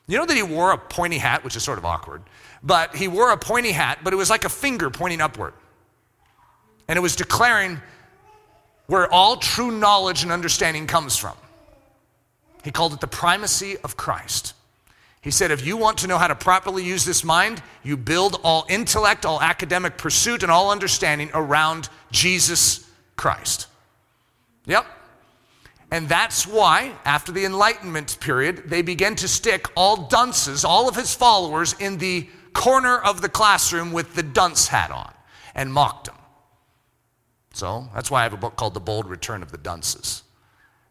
You 0.08 0.17
know 0.17 0.26
that 0.26 0.36
he 0.36 0.44
wore 0.44 0.72
a 0.72 0.78
pointy 0.78 1.17
hat, 1.17 1.44
which 1.44 1.56
is 1.56 1.63
sort 1.63 1.78
of 1.78 1.86
awkward, 1.86 2.22
but 2.62 2.96
he 2.96 3.08
wore 3.08 3.32
a 3.32 3.38
pointy 3.38 3.72
hat, 3.72 4.00
but 4.04 4.12
it 4.12 4.17
was 4.17 4.30
like 4.30 4.44
a 4.44 4.50
finger 4.50 4.89
pointing 4.89 5.22
upward. 5.22 5.54
And 6.89 6.98
it 6.98 7.02
was 7.02 7.15
declaring 7.15 7.82
where 8.88 9.12
all 9.13 9.38
true 9.38 9.72
knowledge 9.72 10.24
and 10.24 10.32
understanding 10.32 10.86
comes 10.86 11.15
from. 11.15 11.38
He 12.63 12.72
called 12.72 12.91
it 12.94 13.00
the 13.00 13.08
primacy 13.08 13.78
of 13.78 13.96
Christ. 13.96 14.54
He 15.22 15.32
said, 15.32 15.52
if 15.52 15.65
you 15.65 15.78
want 15.78 16.00
to 16.00 16.08
know 16.08 16.17
how 16.17 16.28
to 16.28 16.36
properly 16.36 16.84
use 16.84 17.06
this 17.06 17.24
mind, 17.24 17.63
you 17.84 17.96
build 17.96 18.41
all 18.44 18.65
intellect, 18.67 19.26
all 19.26 19.39
academic 19.41 19.98
pursuit, 19.98 20.44
and 20.44 20.52
all 20.52 20.72
understanding 20.72 21.30
around 21.34 21.88
Jesus 22.12 22.90
Christ. 23.21 23.67
Yep. 24.65 24.84
And 25.91 26.10
that's 26.10 26.47
why, 26.47 26.95
after 27.05 27.31
the 27.31 27.45
Enlightenment 27.45 28.19
period, 28.19 28.63
they 28.65 28.81
began 28.81 29.15
to 29.17 29.27
stick 29.27 29.67
all 29.75 30.07
dunces, 30.07 30.65
all 30.65 30.89
of 30.89 30.95
his 30.95 31.13
followers, 31.13 31.75
in 31.79 31.99
the 31.99 32.27
corner 32.53 32.97
of 32.97 33.21
the 33.21 33.29
classroom 33.29 33.91
with 33.91 34.15
the 34.15 34.23
dunce 34.23 34.69
hat 34.69 34.89
on 34.89 35.13
and 35.53 35.71
mocked 35.71 36.07
him. 36.07 36.15
So 37.53 37.88
that's 37.93 38.10
why 38.10 38.21
I 38.21 38.23
have 38.23 38.34
a 38.34 38.38
book 38.38 38.55
called 38.55 38.73
The 38.73 38.79
Bold 38.79 39.05
Return 39.07 39.43
of 39.43 39.51
the 39.51 39.60
Dunces. 39.60 40.23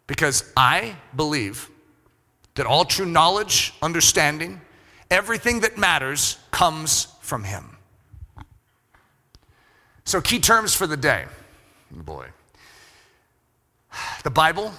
Because 0.07 0.53
I 0.57 0.95
believe 1.17 1.69
that 2.55 2.65
all 2.65 2.85
true 2.85 3.07
knowledge, 3.07 3.75
understanding, 3.83 4.61
everything 5.11 5.61
that 5.61 5.79
matters 5.79 6.39
comes 6.53 7.09
from 7.23 7.43
Him. 7.43 7.77
So, 10.05 10.21
key 10.21 10.39
terms 10.39 10.75
for 10.75 10.87
the 10.87 10.97
day. 10.97 11.25
Boy. 11.91 12.29
The 14.23 14.31
Bible, 14.31 14.73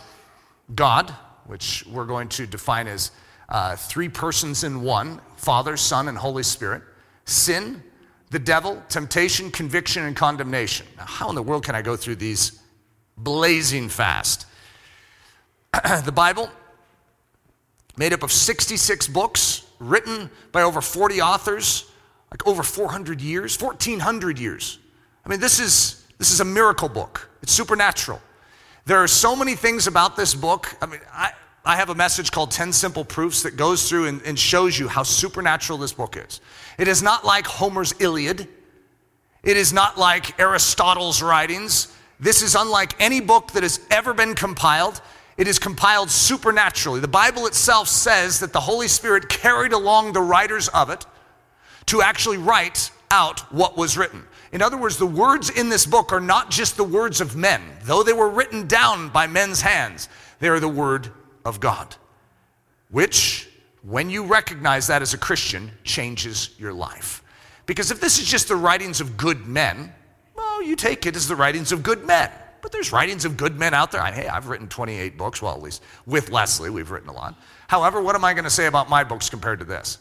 God, 0.74 1.12
which 1.46 1.86
we're 1.88 2.06
going 2.06 2.30
to 2.30 2.48
define 2.48 2.88
as 2.88 3.12
uh, 3.50 3.76
three 3.76 4.08
persons 4.08 4.64
in 4.64 4.82
one 4.82 5.20
Father, 5.36 5.76
Son, 5.76 6.08
and 6.08 6.18
Holy 6.18 6.44
Spirit. 6.44 6.84
Sin, 7.26 7.84
the 8.30 8.40
devil, 8.40 8.82
temptation, 8.88 9.52
conviction, 9.52 10.06
and 10.06 10.16
condemnation. 10.16 10.88
Now, 10.98 11.06
how 11.06 11.30
in 11.30 11.36
the 11.36 11.44
world 11.44 11.66
can 11.66 11.76
I 11.76 11.82
go 11.82 11.98
through 11.98 12.16
these 12.16 12.62
blazing 13.18 13.90
fast? 13.90 14.46
the 16.06 16.12
Bible, 16.14 16.50
made 17.98 18.14
up 18.14 18.24
of 18.24 18.32
66 18.32 19.08
books, 19.10 19.66
written 19.80 20.30
by 20.52 20.62
over 20.62 20.80
40 20.80 21.22
authors, 21.22 21.90
like 22.30 22.48
over 22.48 22.64
400 22.64 23.20
years, 23.20 23.60
1400 23.60 24.40
years. 24.40 24.80
I 25.26 25.30
mean, 25.30 25.40
this 25.40 25.60
is, 25.60 26.01
this 26.22 26.30
is 26.30 26.40
a 26.40 26.46
miracle 26.46 26.88
book, 26.88 27.28
it's 27.42 27.52
supernatural. 27.52 28.22
There 28.86 29.00
are 29.00 29.08
so 29.08 29.36
many 29.36 29.56
things 29.56 29.88
about 29.88 30.16
this 30.16 30.36
book. 30.36 30.72
I 30.80 30.86
mean, 30.86 31.00
I, 31.12 31.32
I 31.66 31.78
have 31.78 31.90
a 31.90 31.96
message 31.96 32.32
called 32.32 32.52
10 32.52 32.74
Simple 32.74 33.04
Proofs 33.04 33.42
that 33.42 33.58
goes 33.58 33.90
through 33.90 34.06
and, 34.06 34.22
and, 34.22 34.38
shows 34.38 34.78
you 34.78 34.88
how 34.88 35.02
supernatural 35.02 35.80
this 35.80 35.94
book 35.94 36.16
is. 36.18 36.40
It 36.78 36.88
is 36.88 37.02
not 37.02 37.26
like 37.26 37.48
Homer's 37.48 37.96
Iliad, 38.00 38.48
it 39.42 39.58
is 39.58 39.74
not 39.74 39.98
like 39.98 40.40
Aristotle's 40.40 41.24
writings. 41.24 41.92
This 42.20 42.44
is 42.44 42.54
unlike 42.54 43.02
any 43.02 43.20
book 43.20 43.54
that 43.54 43.64
has 43.64 43.80
ever 43.90 44.14
been 44.14 44.36
compiled. 44.36 45.02
It 45.38 45.48
is 45.48 45.58
compiled 45.58 46.12
supernaturally. 46.12 47.00
The 47.00 47.08
Bible 47.08 47.48
itself 47.48 47.88
says 47.88 48.42
that 48.42 48.54
the 48.54 48.60
Holy 48.60 48.88
Spirit 48.88 49.28
carried 49.28 49.74
along 49.74 50.14
the 50.14 50.22
writers 50.22 50.68
of 50.68 50.92
it 50.92 51.04
to 51.88 52.04
actually 52.04 52.38
write 52.38 52.92
out 53.10 53.40
what 53.52 53.76
was 53.76 53.98
written. 53.98 54.28
In 54.52 54.62
other 54.62 54.78
words, 54.78 54.98
the 54.98 55.06
words 55.06 55.50
in 55.50 55.70
this 55.70 55.86
book 55.86 56.12
are 56.12 56.20
not 56.20 56.52
just 56.52 56.76
the 56.76 56.84
words 56.84 57.22
of 57.22 57.36
men, 57.36 57.62
though 57.84 58.04
they 58.04 58.14
were 58.14 58.30
written 58.30 58.68
down 58.68 59.10
by 59.10 59.28
men's 59.28 59.62
hands, 59.62 60.10
they 60.40 60.50
are 60.50 60.60
the 60.60 60.68
word 60.68 61.10
of 61.46 61.60
God, 61.60 61.96
which, 62.90 63.50
when 63.82 64.10
you 64.10 64.26
recognize 64.26 64.88
that 64.88 65.02
as 65.02 65.14
a 65.14 65.18
Christian, 65.18 65.72
changes 65.84 66.54
your 66.58 66.74
life. 66.74 67.24
Because 67.66 67.92
if 67.92 68.02
this 68.02 68.20
is 68.20 68.28
just 68.28 68.50
the 68.50 68.56
writings 68.56 69.00
of 69.00 69.16
good 69.16 69.48
men, 69.48 69.94
well, 70.36 70.62
you 70.62 70.76
take 70.76 71.06
it 71.06 71.16
as 71.16 71.28
the 71.28 71.36
writings 71.36 71.72
of 71.72 71.84
good 71.84 72.06
men. 72.06 72.30
But 72.62 72.72
there's 72.72 72.92
writings 72.92 73.26
of 73.26 73.38
good 73.38 73.58
men 73.58 73.74
out 73.74 73.92
there. 73.92 74.02
I, 74.02 74.12
hey, 74.12 74.28
I've 74.28 74.48
written 74.48 74.68
28 74.68 75.18
books, 75.18 75.42
well, 75.42 75.56
at 75.56 75.62
least 75.62 75.82
with 76.06 76.30
Leslie, 76.30 76.70
we've 76.70 76.92
written 76.92 77.10
a 77.10 77.14
lot. 77.14 77.36
However, 77.68 78.02
what 78.02 78.16
am 78.16 78.26
I 78.26 78.34
going 78.34 78.44
to 78.44 78.52
say 78.52 78.68
about 78.68 78.90
my 78.90 79.04
books 79.04 79.30
compared 79.30 79.60
to 79.60 79.66
this? 79.66 79.98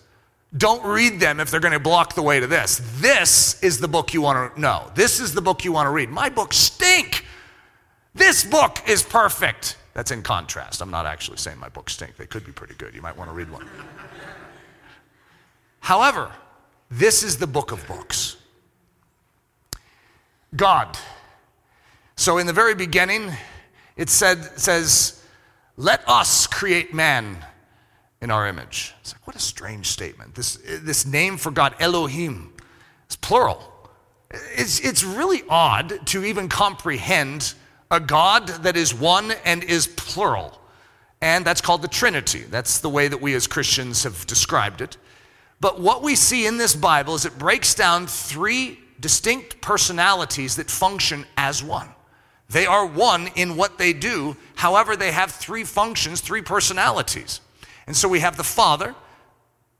Don't 0.56 0.84
read 0.84 1.20
them 1.20 1.38
if 1.38 1.50
they're 1.50 1.60
going 1.60 1.72
to 1.72 1.80
block 1.80 2.14
the 2.14 2.22
way 2.22 2.40
to 2.40 2.46
this. 2.46 2.80
This 2.96 3.62
is 3.62 3.78
the 3.78 3.86
book 3.86 4.12
you 4.12 4.20
want 4.20 4.54
to 4.54 4.60
know. 4.60 4.90
This 4.94 5.20
is 5.20 5.32
the 5.32 5.40
book 5.40 5.64
you 5.64 5.72
want 5.72 5.86
to 5.86 5.90
read. 5.90 6.10
My 6.10 6.28
books 6.28 6.56
stink. 6.56 7.24
This 8.14 8.44
book 8.44 8.78
is 8.88 9.02
perfect. 9.02 9.76
That's 9.94 10.10
in 10.10 10.22
contrast. 10.22 10.82
I'm 10.82 10.90
not 10.90 11.06
actually 11.06 11.36
saying 11.36 11.58
my 11.58 11.68
books 11.68 11.92
stink. 11.92 12.16
They 12.16 12.26
could 12.26 12.44
be 12.44 12.52
pretty 12.52 12.74
good. 12.74 12.94
You 12.94 13.02
might 13.02 13.16
want 13.16 13.30
to 13.30 13.34
read 13.34 13.50
one. 13.50 13.68
However, 15.78 16.32
this 16.90 17.22
is 17.22 17.38
the 17.38 17.46
book 17.46 17.70
of 17.70 17.86
books. 17.86 18.36
God. 20.56 20.98
So 22.16 22.38
in 22.38 22.46
the 22.46 22.52
very 22.52 22.74
beginning, 22.74 23.32
it 23.96 24.10
said, 24.10 24.42
says, 24.58 25.24
let 25.76 26.06
us 26.08 26.46
create 26.48 26.92
man 26.92 27.38
in 28.20 28.30
our 28.30 28.46
image. 28.46 28.94
It's 29.00 29.14
like, 29.14 29.26
what 29.26 29.36
a 29.36 29.40
strange 29.40 29.86
statement. 29.86 30.34
This, 30.34 30.56
this 30.56 31.06
name 31.06 31.36
for 31.36 31.50
God, 31.50 31.74
Elohim, 31.80 32.52
is 33.08 33.16
plural. 33.16 33.72
It's, 34.30 34.80
it's 34.80 35.02
really 35.02 35.42
odd 35.48 36.06
to 36.08 36.24
even 36.24 36.48
comprehend 36.48 37.54
a 37.90 37.98
God 37.98 38.46
that 38.48 38.76
is 38.76 38.94
one 38.94 39.32
and 39.44 39.64
is 39.64 39.86
plural. 39.86 40.58
And 41.20 41.44
that's 41.44 41.60
called 41.60 41.82
the 41.82 41.88
Trinity. 41.88 42.42
That's 42.42 42.78
the 42.78 42.88
way 42.88 43.08
that 43.08 43.20
we 43.20 43.34
as 43.34 43.46
Christians 43.46 44.04
have 44.04 44.26
described 44.26 44.80
it. 44.80 44.96
But 45.60 45.80
what 45.80 46.02
we 46.02 46.14
see 46.14 46.46
in 46.46 46.56
this 46.56 46.74
Bible 46.74 47.14
is 47.14 47.26
it 47.26 47.38
breaks 47.38 47.74
down 47.74 48.06
three 48.06 48.78
distinct 49.00 49.60
personalities 49.60 50.56
that 50.56 50.70
function 50.70 51.26
as 51.36 51.62
one. 51.62 51.88
They 52.48 52.66
are 52.66 52.86
one 52.86 53.28
in 53.36 53.56
what 53.56 53.78
they 53.78 53.92
do, 53.92 54.36
however, 54.56 54.96
they 54.96 55.12
have 55.12 55.30
three 55.30 55.64
functions, 55.64 56.20
three 56.20 56.42
personalities. 56.42 57.40
And 57.90 57.96
so 57.96 58.08
we 58.08 58.20
have 58.20 58.36
the 58.36 58.44
Father, 58.44 58.94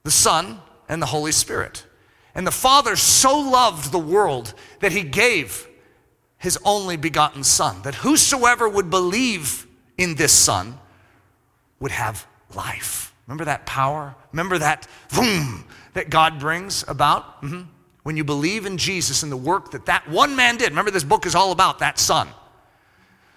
the 0.03 0.11
Son, 0.11 0.61
and 0.89 1.01
the 1.01 1.07
Holy 1.07 1.31
Spirit. 1.31 1.87
And 2.35 2.45
the 2.45 2.51
Father 2.51 2.97
so 2.97 3.39
loved 3.39 3.93
the 3.93 4.01
world 4.01 4.53
that 4.81 4.91
he 4.91 5.05
gave 5.05 5.69
his 6.37 6.59
only 6.65 6.97
begotten 6.97 7.45
Son, 7.45 7.83
that 7.83 7.95
whosoever 7.95 8.69
would 8.69 8.91
believe 8.91 9.65
in 9.97 10.17
this 10.17 10.33
Son 10.33 10.77
would 11.79 11.93
have 11.93 12.27
life. 12.53 13.15
Remember 13.29 13.45
that 13.45 13.65
power? 13.65 14.17
Remember 14.33 14.59
that 14.59 14.89
boom 15.15 15.65
that 15.95 16.11
God 16.11 16.41
brings 16.41 16.85
about? 16.89 17.41
Mm-hmm. 17.43 17.63
When 18.03 18.17
you 18.17 18.25
believe 18.25 18.67
in 18.67 18.77
Jesus 18.77 19.23
and 19.23 19.31
the 19.31 19.37
work 19.37 19.71
that 19.71 19.87
that 19.87 20.11
one 20.11 20.35
man 20.35 20.57
did. 20.57 20.71
Remember, 20.71 20.91
this 20.91 21.05
book 21.05 21.27
is 21.27 21.37
all 21.37 21.53
about 21.53 21.79
that 21.79 21.97
Son. 21.97 22.27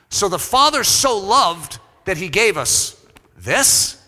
So 0.09 0.29
the 0.29 0.39
Father 0.39 0.83
so 0.83 1.19
loved 1.19 1.77
that 2.05 2.17
He 2.17 2.27
gave 2.27 2.57
us 2.57 2.99
this, 3.37 3.99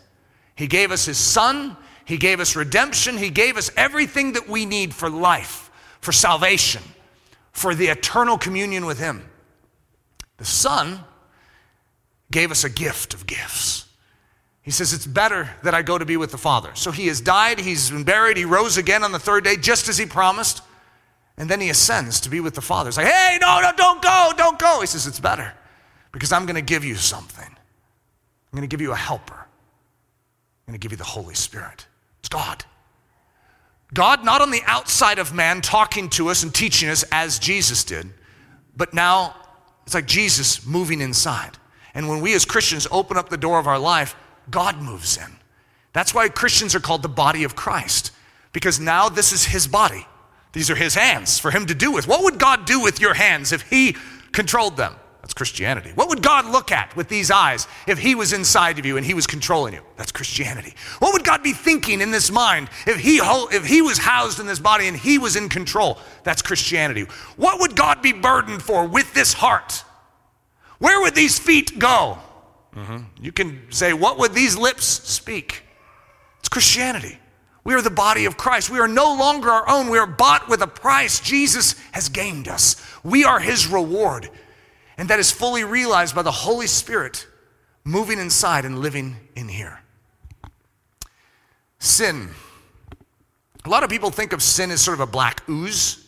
He 0.56 0.68
gave 0.68 0.92
us 0.92 1.06
His 1.06 1.18
Son, 1.18 1.76
He 2.06 2.18
gave 2.18 2.40
us 2.40 2.56
redemption, 2.56 3.18
He 3.18 3.30
gave 3.30 3.58
us 3.58 3.72
everything 3.76 4.34
that 4.34 4.48
we 4.48 4.66
need 4.66 4.94
for 4.94 5.10
life, 5.10 5.70
for 6.02 6.12
salvation, 6.12 6.82
for 7.52 7.76
the 7.76 7.88
eternal 7.88 8.38
communion 8.38 8.86
with 8.86 9.00
Him. 9.00 9.30
The 10.38 10.46
Son 10.46 11.00
gave 12.32 12.52
us 12.52 12.64
a 12.64 12.70
gift 12.70 13.14
of 13.14 13.26
gifts. 13.26 13.86
He 14.62 14.72
says, 14.72 14.94
It's 14.94 15.06
better 15.06 15.50
that 15.64 15.76
I 15.76 15.84
go 15.84 15.98
to 15.98 16.06
be 16.06 16.18
with 16.18 16.32
the 16.32 16.38
Father. 16.38 16.72
So 16.74 16.92
he 16.92 17.08
has 17.08 17.22
died, 17.22 17.60
he's 17.60 17.92
been 17.92 18.04
buried, 18.04 18.36
he 18.36 18.46
rose 18.46 18.78
again 18.78 19.04
on 19.04 19.12
the 19.12 19.20
third 19.20 19.44
day, 19.44 19.58
just 19.58 19.88
as 19.88 19.98
he 19.98 20.06
promised. 20.06 20.62
And 21.38 21.50
then 21.50 21.60
he 21.60 21.70
ascends 21.70 22.22
to 22.22 22.30
be 22.30 22.40
with 22.40 22.56
the 22.56 22.62
Father. 22.62 22.88
It's 22.88 22.98
like, 22.98 23.08
Hey, 23.08 23.38
no, 23.40 23.62
no, 23.62 23.72
don't 23.78 24.02
go, 24.02 24.32
don't 24.36 24.58
go. 24.58 24.82
He 24.82 24.88
says, 24.88 25.06
It's 25.06 25.20
better 25.20 25.54
because 26.12 26.32
I'm 26.32 26.46
going 26.46 26.56
to 26.56 26.62
give 26.62 26.84
you 26.84 26.96
something. 26.96 27.46
I'm 27.46 28.58
going 28.58 28.68
to 28.68 28.74
give 28.74 28.82
you 28.82 28.92
a 28.92 28.98
helper. 28.98 29.45
I'm 30.66 30.72
going 30.72 30.80
to 30.80 30.84
give 30.84 30.92
you 30.92 30.98
the 30.98 31.04
Holy 31.04 31.36
Spirit. 31.36 31.86
It's 32.20 32.30
God. 32.30 32.66
God, 33.94 34.26
not 34.26 34.42
on 34.42 34.52
the 34.52 34.64
outside 34.66 35.20
of 35.20 35.34
man, 35.34 35.62
talking 35.62 36.10
to 36.12 36.30
us 36.30 36.44
and 36.44 36.54
teaching 36.54 36.90
us 36.90 37.06
as 37.12 37.38
Jesus 37.38 37.84
did, 37.84 38.10
but 38.76 38.94
now 38.94 39.36
it's 39.86 39.94
like 39.94 40.08
Jesus 40.08 40.66
moving 40.66 41.02
inside. 41.02 41.58
And 41.94 42.10
when 42.10 42.20
we 42.20 42.34
as 42.34 42.46
Christians 42.46 42.88
open 42.92 43.16
up 43.16 43.30
the 43.30 43.38
door 43.38 43.60
of 43.60 43.68
our 43.68 43.80
life, 43.80 44.16
God 44.50 44.82
moves 44.82 45.18
in. 45.18 45.38
That's 45.94 46.14
why 46.14 46.28
Christians 46.30 46.76
are 46.76 46.80
called 46.80 47.04
the 47.04 47.10
body 47.10 47.44
of 47.44 47.56
Christ, 47.56 48.12
because 48.52 48.80
now 48.80 49.08
this 49.08 49.32
is 49.32 49.46
his 49.46 49.68
body. 49.68 50.06
These 50.52 50.70
are 50.70 50.76
his 50.76 50.96
hands 50.96 51.38
for 51.40 51.52
him 51.52 51.68
to 51.68 51.76
do 51.76 51.92
with. 51.92 52.08
What 52.08 52.24
would 52.24 52.40
God 52.40 52.66
do 52.66 52.82
with 52.82 53.00
your 53.00 53.14
hands 53.14 53.52
if 53.52 53.62
he 53.70 53.96
controlled 54.32 54.78
them? 54.78 54.96
That's 55.26 55.34
Christianity. 55.34 55.92
What 55.96 56.10
would 56.10 56.22
God 56.22 56.46
look 56.46 56.72
at 56.72 56.96
with 56.96 57.10
these 57.10 57.32
eyes 57.32 57.68
if 57.88 57.98
He 57.98 58.14
was 58.14 58.32
inside 58.32 58.78
of 58.78 58.86
you 58.86 58.96
and 58.96 59.04
He 59.04 59.16
was 59.16 59.26
controlling 59.26 59.74
you? 59.74 59.82
That's 59.98 60.12
Christianity. 60.12 60.76
What 61.00 61.14
would 61.14 61.24
God 61.24 61.42
be 61.42 61.52
thinking 61.52 62.00
in 62.00 62.12
this 62.12 62.30
mind 62.30 62.70
if 62.86 63.00
He, 63.00 63.18
if 63.18 63.66
he 63.66 63.82
was 63.82 63.98
housed 63.98 64.40
in 64.40 64.46
this 64.46 64.60
body 64.60 64.88
and 64.88 64.96
He 64.96 65.18
was 65.18 65.36
in 65.36 65.50
control? 65.50 65.98
That's 66.24 66.44
Christianity. 66.44 67.08
What 67.38 67.60
would 67.60 67.76
God 67.76 68.04
be 68.04 68.14
burdened 68.14 68.62
for 68.62 68.86
with 68.86 69.16
this 69.16 69.34
heart? 69.34 69.84
Where 70.78 71.02
would 71.02 71.16
these 71.16 71.40
feet 71.40 71.80
go? 71.80 72.20
Mm-hmm. 72.76 72.98
You 73.20 73.32
can 73.32 73.64
say, 73.72 73.94
What 73.94 74.20
would 74.20 74.34
these 74.34 74.56
lips 74.56 74.86
speak? 74.86 75.64
It's 76.38 76.50
Christianity. 76.50 77.18
We 77.64 77.74
are 77.74 77.82
the 77.82 77.90
body 77.90 78.26
of 78.26 78.38
Christ. 78.38 78.70
We 78.70 78.78
are 78.78 78.88
no 78.88 79.16
longer 79.16 79.50
our 79.50 79.68
own. 79.68 79.90
We 79.90 79.98
are 79.98 80.06
bought 80.06 80.48
with 80.48 80.62
a 80.62 80.68
price. 80.68 81.20
Jesus 81.20 81.74
has 81.94 82.10
gained 82.10 82.48
us. 82.48 82.76
We 83.04 83.26
are 83.26 83.40
His 83.40 83.66
reward. 83.66 84.30
And 84.98 85.10
that 85.10 85.20
is 85.20 85.32
fully 85.32 85.64
realized 85.64 86.16
by 86.16 86.22
the 86.22 86.32
Holy 86.32 86.68
Spirit 86.68 87.28
moving 87.84 88.20
inside 88.20 88.66
and 88.66 88.80
living 88.80 89.18
in 89.36 89.48
here. 89.48 89.82
Sin. 91.80 92.30
A 93.66 93.70
lot 93.70 93.84
of 93.84 93.90
people 93.90 94.10
think 94.10 94.34
of 94.34 94.42
sin 94.42 94.72
as 94.72 94.82
sort 94.82 94.96
of 94.96 95.02
a 95.02 95.12
black 95.12 95.48
ooze, 95.50 96.06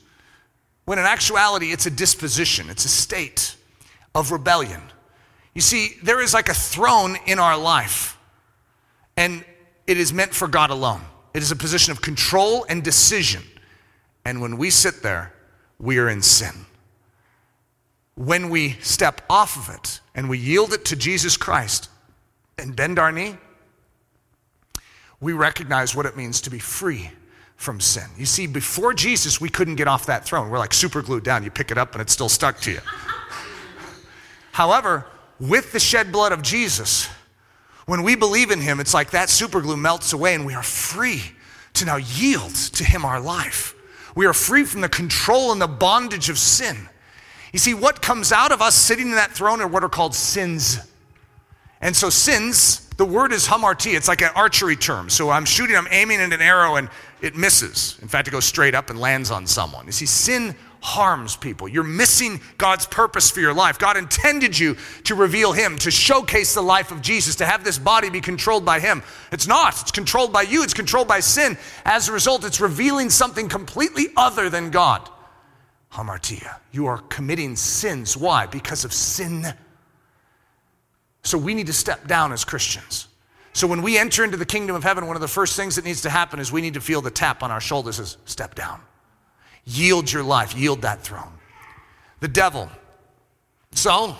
when 0.85 0.99
in 0.99 1.05
actuality, 1.05 1.71
it's 1.71 1.85
a 1.85 1.91
disposition, 1.91 2.69
it's 2.69 2.85
a 2.85 2.89
state 2.89 3.55
of 4.15 4.31
rebellion. 4.31 4.81
You 5.53 5.61
see, 5.61 5.97
there 6.01 6.21
is 6.21 6.33
like 6.33 6.49
a 6.49 6.53
throne 6.53 7.17
in 7.25 7.39
our 7.39 7.57
life, 7.57 8.17
and 9.17 9.43
it 9.85 9.97
is 9.97 10.13
meant 10.13 10.33
for 10.33 10.47
God 10.47 10.69
alone. 10.69 11.01
It 11.33 11.43
is 11.43 11.51
a 11.51 11.55
position 11.55 11.91
of 11.91 12.01
control 12.01 12.65
and 12.69 12.83
decision. 12.83 13.43
And 14.23 14.39
when 14.39 14.57
we 14.57 14.69
sit 14.69 15.03
there, 15.03 15.33
we 15.77 15.97
are 15.97 16.09
in 16.09 16.21
sin 16.21 16.66
when 18.17 18.49
we 18.49 18.71
step 18.81 19.21
off 19.29 19.55
of 19.57 19.73
it 19.75 20.01
and 20.15 20.27
we 20.27 20.39
yield 20.39 20.73
it 20.73 20.83
to 20.85 20.95
Jesus 20.95 21.37
Christ 21.37 21.87
and 22.57 22.75
bend 22.75 22.97
our 22.97 23.11
knee, 23.11 23.37
we 25.21 25.33
recognize 25.33 25.95
what 25.95 26.07
it 26.07 26.17
means 26.17 26.41
to 26.41 26.49
be 26.49 26.57
free 26.57 27.11
from 27.57 27.79
sin. 27.79 28.09
You 28.17 28.25
see, 28.25 28.47
before 28.47 28.95
Jesus, 28.95 29.39
we 29.39 29.49
couldn't 29.49 29.75
get 29.75 29.87
off 29.87 30.07
that 30.07 30.25
throne. 30.25 30.49
We're 30.49 30.57
like 30.57 30.73
super 30.73 31.03
glued 31.03 31.23
down. 31.23 31.43
You 31.43 31.51
pick 31.51 31.69
it 31.69 31.77
up 31.77 31.93
and 31.93 32.01
it's 32.01 32.11
still 32.11 32.29
stuck 32.29 32.59
to 32.61 32.71
you. 32.71 32.79
However, 34.51 35.05
with 35.39 35.71
the 35.71 35.79
shed 35.79 36.11
blood 36.11 36.31
of 36.31 36.41
Jesus, 36.41 37.07
when 37.85 38.01
we 38.01 38.15
believe 38.15 38.49
in 38.49 38.61
him, 38.61 38.79
it's 38.79 38.95
like 38.95 39.11
that 39.11 39.29
super 39.29 39.61
glue 39.61 39.77
melts 39.77 40.11
away 40.13 40.33
and 40.33 40.43
we 40.43 40.55
are 40.55 40.63
free 40.63 41.21
to 41.73 41.85
now 41.85 41.97
yield 41.97 42.55
to 42.55 42.83
him 42.83 43.05
our 43.05 43.19
life. 43.19 43.75
We 44.15 44.25
are 44.25 44.33
free 44.33 44.65
from 44.65 44.81
the 44.81 44.89
control 44.89 45.51
and 45.51 45.61
the 45.61 45.67
bondage 45.67 46.29
of 46.29 46.39
sin. 46.39 46.89
You 47.53 47.59
see, 47.59 47.73
what 47.73 48.01
comes 48.01 48.31
out 48.31 48.51
of 48.51 48.61
us 48.61 48.75
sitting 48.75 49.07
in 49.07 49.15
that 49.15 49.31
throne 49.31 49.61
are 49.61 49.67
what 49.67 49.83
are 49.83 49.89
called 49.89 50.13
sins. 50.13 50.79
And 51.79 51.95
so, 51.95 52.09
sins, 52.09 52.87
the 52.97 53.05
word 53.05 53.31
is 53.31 53.47
hamarti. 53.47 53.95
It's 53.95 54.07
like 54.07 54.21
an 54.21 54.31
archery 54.35 54.75
term. 54.75 55.09
So, 55.09 55.29
I'm 55.29 55.45
shooting, 55.45 55.75
I'm 55.75 55.87
aiming 55.91 56.19
at 56.19 56.33
an 56.33 56.41
arrow, 56.41 56.75
and 56.75 56.89
it 57.21 57.35
misses. 57.35 57.97
In 58.01 58.07
fact, 58.07 58.27
it 58.27 58.31
goes 58.31 58.45
straight 58.45 58.75
up 58.75 58.89
and 58.89 58.99
lands 58.99 59.31
on 59.31 59.47
someone. 59.47 59.85
You 59.85 59.91
see, 59.91 60.05
sin 60.05 60.55
harms 60.81 61.35
people. 61.35 61.67
You're 61.67 61.83
missing 61.83 62.39
God's 62.57 62.85
purpose 62.85 63.31
for 63.31 63.39
your 63.39 63.53
life. 63.53 63.79
God 63.79 63.97
intended 63.97 64.57
you 64.57 64.75
to 65.05 65.15
reveal 65.15 65.51
Him, 65.51 65.77
to 65.79 65.91
showcase 65.91 66.53
the 66.53 66.61
life 66.61 66.91
of 66.91 67.01
Jesus, 67.01 67.35
to 67.37 67.45
have 67.45 67.63
this 67.63 67.79
body 67.79 68.09
be 68.09 68.21
controlled 68.21 68.65
by 68.65 68.79
Him. 68.79 69.03
It's 69.31 69.47
not. 69.47 69.79
It's 69.81 69.91
controlled 69.91 70.33
by 70.33 70.43
you, 70.43 70.63
it's 70.63 70.73
controlled 70.73 71.07
by 71.07 71.19
sin. 71.19 71.57
As 71.85 72.09
a 72.09 72.11
result, 72.11 72.45
it's 72.45 72.61
revealing 72.61 73.09
something 73.09 73.49
completely 73.49 74.07
other 74.15 74.49
than 74.49 74.69
God 74.69 75.09
hamartia. 75.91 76.57
You 76.71 76.85
are 76.87 76.99
committing 76.99 77.55
sins. 77.55 78.15
Why? 78.15 78.45
Because 78.45 78.85
of 78.85 78.93
sin. 78.93 79.45
So 81.23 81.37
we 81.37 81.53
need 81.53 81.67
to 81.67 81.73
step 81.73 82.07
down 82.07 82.31
as 82.31 82.45
Christians. 82.45 83.07
So 83.53 83.67
when 83.67 83.81
we 83.81 83.97
enter 83.97 84.23
into 84.23 84.37
the 84.37 84.45
kingdom 84.45 84.75
of 84.75 84.83
heaven, 84.83 85.07
one 85.07 85.15
of 85.15 85.21
the 85.21 85.27
first 85.27 85.55
things 85.55 85.75
that 85.77 85.85
needs 85.85 86.01
to 86.01 86.09
happen 86.09 86.39
is 86.39 86.51
we 86.51 86.61
need 86.61 86.75
to 86.75 86.81
feel 86.81 87.01
the 87.01 87.11
tap 87.11 87.41
on 87.41 87.51
our 87.51 87.59
shoulders 87.59 87.99
is 87.99 88.17
step 88.25 88.53
down. 88.53 88.79
Yield 89.65 90.11
your 90.11 90.23
life, 90.23 90.55
yield 90.55 90.83
that 90.83 91.01
throne. 91.01 91.33
The 92.19 92.27
devil. 92.27 92.69
So, 93.71 94.15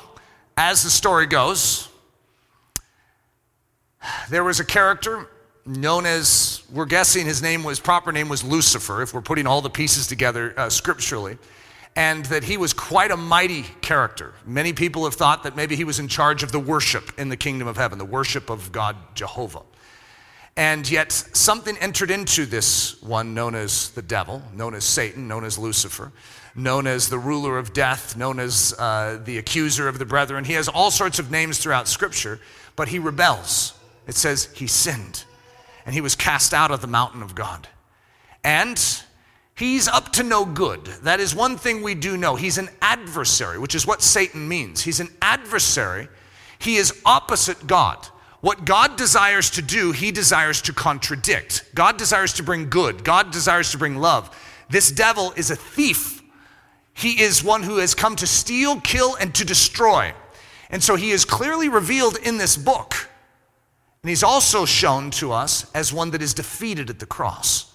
as 0.58 0.84
the 0.84 0.90
story 0.90 1.28
goes, 1.28 1.88
there 4.30 4.44
was 4.44 4.60
a 4.60 4.66
character 4.66 5.30
known 5.66 6.06
as, 6.06 6.64
we're 6.72 6.86
guessing 6.86 7.26
his 7.26 7.42
name 7.42 7.64
was, 7.64 7.80
proper 7.80 8.12
name 8.12 8.30
was 8.30 8.44
Lucifer, 8.44 9.02
if 9.02 9.14
we're 9.14 9.22
putting 9.22 9.46
all 9.46 9.62
the 9.62 9.70
pieces 9.70 10.08
together 10.08 10.54
uh, 10.58 10.70
scripturally 10.70 11.38
and 11.98 12.26
that 12.28 12.44
he 12.44 12.58
was 12.58 12.74
quite 12.74 13.10
a 13.10 13.18
mighty 13.18 13.64
character. 13.82 14.36
Many 14.46 14.72
people 14.72 15.06
have 15.06 15.16
thought 15.16 15.42
that 15.44 15.56
maybe 15.56 15.76
he 15.76 15.84
was 15.84 15.98
in 15.98 16.08
charge 16.08 16.44
of 16.44 16.52
the 16.52 16.60
worship 16.60 17.12
in 17.18 17.30
the 17.30 17.36
kingdom 17.36 17.68
of 17.68 17.76
heaven, 17.76 17.98
the 17.98 18.06
worship 18.06 18.52
of 18.52 18.72
God 18.72 18.96
Jehovah. 19.16 19.64
And 20.56 20.90
yet, 20.90 21.12
something 21.12 21.76
entered 21.78 22.12
into 22.12 22.46
this 22.46 23.02
one 23.02 23.34
known 23.34 23.56
as 23.56 23.90
the 23.90 24.04
devil, 24.04 24.44
known 24.54 24.76
as 24.76 24.86
Satan, 24.86 25.28
known 25.28 25.44
as 25.44 25.58
Lucifer, 25.58 26.12
known 26.56 26.86
as 26.86 27.10
the 27.10 27.18
ruler 27.18 27.58
of 27.58 27.74
death, 27.74 28.16
known 28.16 28.40
as 28.40 28.76
uh, 28.78 29.20
the 29.26 29.40
accuser 29.40 29.88
of 29.88 29.98
the 29.98 30.06
brethren. 30.06 30.44
He 30.44 30.54
has 30.54 30.68
all 30.68 30.92
sorts 30.92 31.18
of 31.18 31.32
names 31.32 31.58
throughout 31.58 31.88
Scripture, 31.88 32.40
but 32.76 32.90
he 32.90 33.00
rebels. 33.00 33.74
It 34.06 34.14
says 34.14 34.50
he 34.54 34.68
sinned, 34.68 35.24
and 35.84 35.96
he 35.96 36.02
was 36.02 36.16
cast 36.16 36.54
out 36.54 36.70
of 36.70 36.82
the 36.82 36.88
mountain 36.88 37.24
of 37.24 37.34
God. 37.34 37.68
And 38.44 38.80
He's 39.58 39.88
up 39.88 40.12
to 40.14 40.24
no 40.24 40.46
good. 40.46 40.86
That 41.02 41.20
is 41.20 41.34
one 41.34 41.58
thing 41.58 41.82
we 41.82 41.96
do 41.96 42.16
know. 42.16 42.36
He's 42.36 42.60
an 42.60 42.70
adversary, 42.80 43.58
which 43.58 43.74
is 43.74 43.88
what 43.88 44.04
Satan 44.04 44.48
means. 44.48 44.84
He's 44.84 45.00
an 45.00 45.10
adversary. 45.20 46.10
He 46.60 46.76
is 46.76 47.02
opposite 47.04 47.66
God. 47.66 48.08
What 48.42 48.66
God 48.66 48.98
desires 48.98 49.50
to 49.52 49.64
do, 49.64 49.94
he 49.94 50.12
desires 50.12 50.62
to 50.62 50.74
contradict. 50.74 51.72
God 51.74 51.98
desires 51.98 52.34
to 52.34 52.44
bring 52.44 52.70
good, 52.70 53.04
God 53.04 53.32
desires 53.32 53.72
to 53.72 53.80
bring 53.80 53.96
love. 53.96 54.30
This 54.70 54.92
devil 54.92 55.34
is 55.36 55.50
a 55.50 55.56
thief. 55.56 56.22
He 56.94 57.20
is 57.20 57.44
one 57.44 57.64
who 57.64 57.78
has 57.78 57.96
come 57.96 58.16
to 58.18 58.28
steal, 58.28 58.80
kill, 58.82 59.16
and 59.16 59.34
to 59.34 59.44
destroy. 59.44 60.14
And 60.70 60.84
so 60.84 60.96
he 60.96 61.10
is 61.10 61.26
clearly 61.26 61.68
revealed 61.68 62.18
in 62.18 62.38
this 62.38 62.58
book. 62.58 63.10
And 64.04 64.10
he's 64.10 64.24
also 64.24 64.66
shown 64.66 65.10
to 65.12 65.32
us 65.32 65.72
as 65.74 65.92
one 65.92 66.12
that 66.12 66.22
is 66.22 66.36
defeated 66.36 66.92
at 66.92 67.00
the 67.00 67.06
cross. 67.08 67.74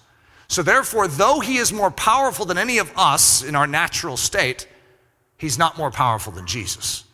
So, 0.53 0.61
therefore, 0.61 1.07
though 1.07 1.39
he 1.39 1.57
is 1.57 1.73
more 1.73 1.89
powerful 1.89 2.45
than 2.45 2.59
any 2.59 2.77
of 2.77 2.95
us 2.95 3.41
in 3.41 3.55
our 3.55 3.65
natural 3.65 4.15
state, 4.15 4.67
he's 5.35 5.57
not 5.57 5.79
more 5.79 5.89
powerful 5.89 6.31
than 6.31 6.45
Jesus. 6.45 7.05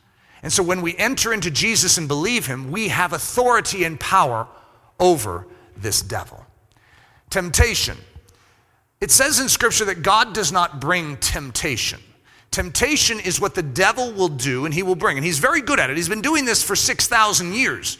And 0.43 0.51
so, 0.51 0.61
when 0.61 0.81
we 0.81 0.97
enter 0.97 1.31
into 1.31 1.49
Jesus 1.49 1.97
and 1.97 2.05
believe 2.05 2.47
him, 2.47 2.69
we 2.69 2.89
have 2.89 3.13
authority 3.13 3.85
and 3.85 3.97
power 3.97 4.45
over 4.99 5.47
this 5.77 6.01
devil. 6.01 6.45
Temptation. 7.29 7.95
It 8.99 9.09
says 9.09 9.39
in 9.39 9.47
Scripture 9.47 9.85
that 9.85 10.03
God 10.03 10.33
does 10.33 10.51
not 10.51 10.81
bring 10.81 11.15
temptation. 11.15 12.01
Temptation 12.51 13.21
is 13.21 13.39
what 13.39 13.55
the 13.55 13.63
devil 13.63 14.11
will 14.11 14.27
do 14.27 14.65
and 14.65 14.73
he 14.73 14.83
will 14.83 14.95
bring. 14.95 15.15
And 15.15 15.25
he's 15.25 15.39
very 15.39 15.61
good 15.61 15.79
at 15.79 15.89
it. 15.89 15.95
He's 15.95 16.09
been 16.09 16.19
doing 16.19 16.43
this 16.43 16.61
for 16.61 16.75
6,000 16.75 17.53
years. 17.53 17.99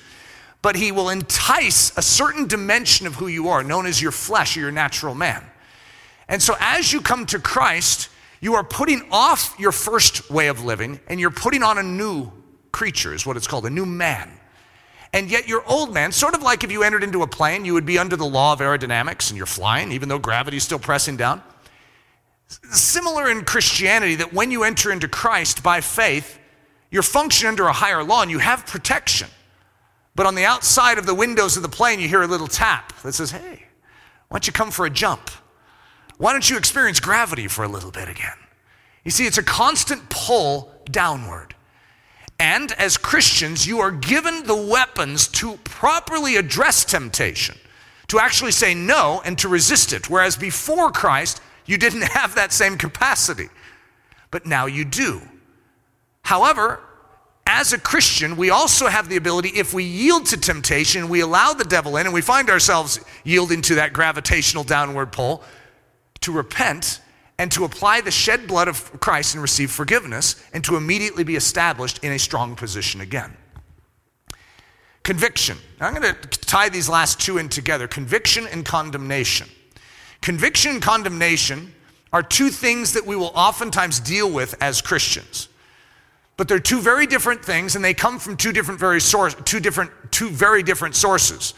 But 0.62 0.76
he 0.76 0.92
will 0.92 1.10
entice 1.10 1.98
a 1.98 2.02
certain 2.02 2.48
dimension 2.48 3.08
of 3.08 3.16
who 3.16 3.28
you 3.28 3.50
are, 3.50 3.64
known 3.64 3.86
as 3.86 4.02
your 4.02 4.12
flesh 4.12 4.58
or 4.58 4.60
your 4.60 4.72
natural 4.72 5.16
man. 5.16 5.44
And 6.28 6.42
so 6.42 6.56
as 6.60 6.92
you 6.92 7.02
come 7.02 7.26
to 7.28 7.40
Christ, 7.40 8.10
you 8.42 8.56
are 8.56 8.64
putting 8.64 9.08
off 9.12 9.56
your 9.58 9.72
first 9.72 10.30
way 10.30 10.48
of 10.48 10.64
living 10.64 11.00
and 11.08 11.20
you're 11.20 11.32
putting 11.32 11.64
on 11.64 11.78
a 11.78 11.84
new 11.84 12.32
creature, 12.72 13.14
is 13.14 13.26
what 13.26 13.38
it's 13.38 13.48
called, 13.48 13.66
a 13.66 13.70
new 13.70 13.86
man. 13.86 14.32
And 15.12 15.32
yet, 15.32 15.48
your 15.48 15.64
old 15.66 15.92
man, 15.92 16.12
sort 16.12 16.36
of 16.36 16.44
like 16.44 16.64
if 16.64 16.72
you 16.72 16.84
entered 16.84 17.04
into 17.04 17.24
a 17.24 17.28
plane, 17.28 17.66
you 17.66 17.74
would 17.74 17.86
be 17.86 17.98
under 17.98 18.16
the 18.16 18.28
law 18.28 18.54
of 18.54 18.60
aerodynamics 18.60 19.30
and 19.30 19.38
you're 19.38 19.48
flying, 19.48 19.92
even 19.92 20.08
though 20.08 20.20
gravity 20.20 20.58
is 20.58 20.64
still 20.64 20.78
pressing 20.78 21.18
down. 21.18 21.42
Similar 22.48 23.32
in 23.32 23.44
Christianity, 23.44 24.16
that 24.16 24.34
when 24.34 24.52
you 24.52 24.64
enter 24.64 24.92
into 24.92 25.08
Christ 25.08 25.64
by 25.64 25.82
faith, 25.82 26.38
you're 26.92 27.04
functioning 27.04 27.50
under 27.50 27.66
a 27.66 27.74
higher 27.74 28.04
law 28.04 28.22
and 28.22 28.30
you 28.30 28.38
have 28.38 28.68
protection. 28.68 29.30
But 30.20 30.26
on 30.26 30.36
the 30.36 30.44
outside 30.44 30.98
of 30.98 31.06
the 31.06 31.16
windows 31.16 31.56
of 31.56 31.64
the 31.64 31.70
plane, 31.70 32.02
you 32.02 32.10
hear 32.10 32.22
a 32.22 32.28
little 32.28 32.50
tap 32.50 32.92
that 33.04 33.14
says, 33.14 33.32
Hey, 33.32 33.64
why 34.28 34.36
don't 34.36 34.48
you 34.48 34.52
come 34.52 34.70
for 34.70 34.86
a 34.86 34.90
jump? 34.90 35.32
Why 36.18 36.34
don't 36.34 36.50
you 36.50 36.58
experience 36.58 37.00
gravity 37.00 37.48
for 37.48 37.64
a 37.64 37.70
little 37.70 37.90
bit 37.90 38.10
again? 38.10 38.36
You 39.06 39.12
see, 39.12 39.26
it's 39.28 39.38
a 39.38 39.44
constant 39.44 40.10
pull 40.10 40.74
downward. 40.92 41.56
And 42.38 42.74
as 42.74 42.98
Christians, 42.98 43.66
you 43.66 43.80
are 43.80 43.92
given 43.92 44.44
the 44.44 44.58
weapons 44.58 45.26
to 45.30 45.56
properly 45.64 46.36
address 46.36 46.84
temptation, 46.84 47.56
to 48.10 48.20
actually 48.20 48.52
say 48.52 48.74
no 48.74 49.22
and 49.24 49.38
to 49.38 49.48
resist 49.48 49.94
it. 49.94 50.10
Whereas 50.10 50.36
before 50.36 50.92
Christ, 50.92 51.42
you 51.66 51.78
didn't 51.78 52.02
have 52.12 52.36
that 52.36 52.52
same 52.52 52.78
capacity. 52.78 53.48
But 54.32 54.46
now 54.46 54.66
you 54.66 54.84
do. 54.84 55.22
However, 56.24 56.82
as 57.50 57.74
a 57.74 57.80
Christian, 57.80 58.38
we 58.38 58.52
also 58.52 58.86
have 58.86 59.10
the 59.10 59.18
ability, 59.18 59.50
if 59.50 59.74
we 59.74 59.84
yield 59.84 60.28
to 60.28 60.38
temptation, 60.38 61.10
we 61.10 61.22
allow 61.22 61.52
the 61.52 61.64
devil 61.64 61.98
in, 61.98 62.06
and 62.06 62.14
we 62.14 62.22
find 62.22 62.48
ourselves 62.48 63.00
yielding 63.24 63.64
to 63.64 63.76
that 63.76 63.92
gravitational 63.92 64.64
downward 64.64 65.12
pull, 65.12 65.44
to 66.22 66.32
repent 66.32 67.02
and 67.40 67.52
to 67.52 67.66
apply 67.66 68.02
the 68.02 68.12
shed 68.12 68.48
blood 68.48 68.68
of 68.68 69.00
Christ 69.00 69.34
and 69.34 69.42
receive 69.42 69.72
forgiveness, 69.72 70.42
and 70.54 70.64
to 70.64 70.76
immediately 70.76 71.24
be 71.24 71.36
established 71.36 72.04
in 72.04 72.12
a 72.12 72.20
strong 72.20 72.56
position 72.56 73.02
again. 73.02 73.36
Conviction. 75.02 75.58
I'm 75.82 75.96
going 75.96 76.14
to 76.14 76.30
tie 76.42 76.70
these 76.70 76.88
last 76.88 77.20
two 77.20 77.40
in 77.40 77.50
together 77.50 77.88
conviction 77.88 78.46
and 78.46 78.64
condemnation. 78.64 79.50
Conviction 80.22 80.74
and 80.74 80.82
condemnation 80.84 81.74
are 82.14 82.22
two 82.22 82.50
things 82.50 82.94
that 82.94 83.08
we 83.08 83.16
will 83.16 83.32
oftentimes 83.34 84.00
deal 84.00 84.32
with 84.32 84.54
as 84.62 84.82
Christians. 84.82 85.49
But 86.40 86.48
they're 86.48 86.58
two 86.58 86.80
very 86.80 87.06
different 87.06 87.44
things, 87.44 87.76
and 87.76 87.84
they 87.84 87.94
come 87.94 88.18
from 88.18 88.38
two 88.38 88.54
different, 88.54 88.80
very 88.80 89.02
source, 89.02 89.36
two 89.44 89.60
different, 89.60 89.92
two 90.10 90.30
very 90.30 90.64
different 90.64 90.96
sources. 90.96 91.54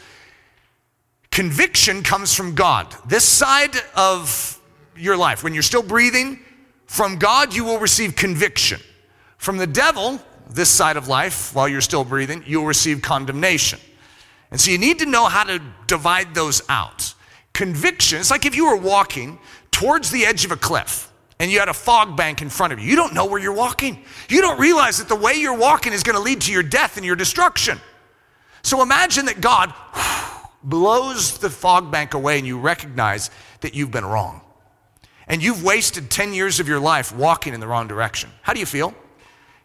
Conviction 1.30 2.02
comes 2.02 2.34
from 2.34 2.56
God. 2.56 2.92
This 3.06 3.24
side 3.24 3.76
of 3.94 4.60
your 4.96 5.16
life, 5.16 5.44
when 5.44 5.54
you're 5.54 5.62
still 5.62 5.84
breathing, 5.84 6.40
from 6.86 7.20
God 7.20 7.54
you 7.54 7.62
will 7.62 7.78
receive 7.78 8.16
conviction. 8.16 8.80
From 9.38 9.56
the 9.56 9.68
devil, 9.68 10.20
this 10.50 10.68
side 10.68 10.96
of 10.96 11.06
life, 11.06 11.54
while 11.54 11.68
you're 11.68 11.80
still 11.80 12.02
breathing, 12.02 12.42
you'll 12.44 12.66
receive 12.66 13.02
condemnation. 13.02 13.78
And 14.50 14.60
so 14.60 14.72
you 14.72 14.78
need 14.78 14.98
to 14.98 15.06
know 15.06 15.26
how 15.26 15.44
to 15.44 15.62
divide 15.86 16.34
those 16.34 16.60
out. 16.68 17.14
Conviction, 17.52 18.18
it's 18.18 18.32
like 18.32 18.46
if 18.46 18.56
you 18.56 18.66
were 18.66 18.76
walking 18.76 19.38
towards 19.70 20.10
the 20.10 20.26
edge 20.26 20.44
of 20.44 20.50
a 20.50 20.56
cliff 20.56 21.11
and 21.42 21.50
you 21.50 21.58
had 21.58 21.68
a 21.68 21.74
fog 21.74 22.16
bank 22.16 22.40
in 22.40 22.48
front 22.48 22.72
of 22.72 22.78
you. 22.78 22.88
You 22.88 22.94
don't 22.94 23.14
know 23.14 23.26
where 23.26 23.40
you're 23.40 23.52
walking. 23.52 24.04
You 24.28 24.40
don't 24.42 24.60
realize 24.60 24.98
that 24.98 25.08
the 25.08 25.16
way 25.16 25.34
you're 25.34 25.58
walking 25.58 25.92
is 25.92 26.04
going 26.04 26.14
to 26.14 26.22
lead 26.22 26.42
to 26.42 26.52
your 26.52 26.62
death 26.62 26.96
and 26.96 27.04
your 27.04 27.16
destruction. 27.16 27.80
So 28.62 28.80
imagine 28.80 29.26
that 29.26 29.40
God 29.40 29.74
blows 30.62 31.38
the 31.38 31.50
fog 31.50 31.90
bank 31.90 32.14
away 32.14 32.38
and 32.38 32.46
you 32.46 32.60
recognize 32.60 33.32
that 33.60 33.74
you've 33.74 33.90
been 33.90 34.04
wrong 34.04 34.40
and 35.26 35.42
you've 35.42 35.64
wasted 35.64 36.12
10 36.12 36.32
years 36.32 36.60
of 36.60 36.68
your 36.68 36.78
life 36.78 37.12
walking 37.12 37.54
in 37.54 37.58
the 37.58 37.66
wrong 37.66 37.88
direction. 37.88 38.30
How 38.42 38.52
do 38.52 38.60
you 38.60 38.66
feel? 38.66 38.94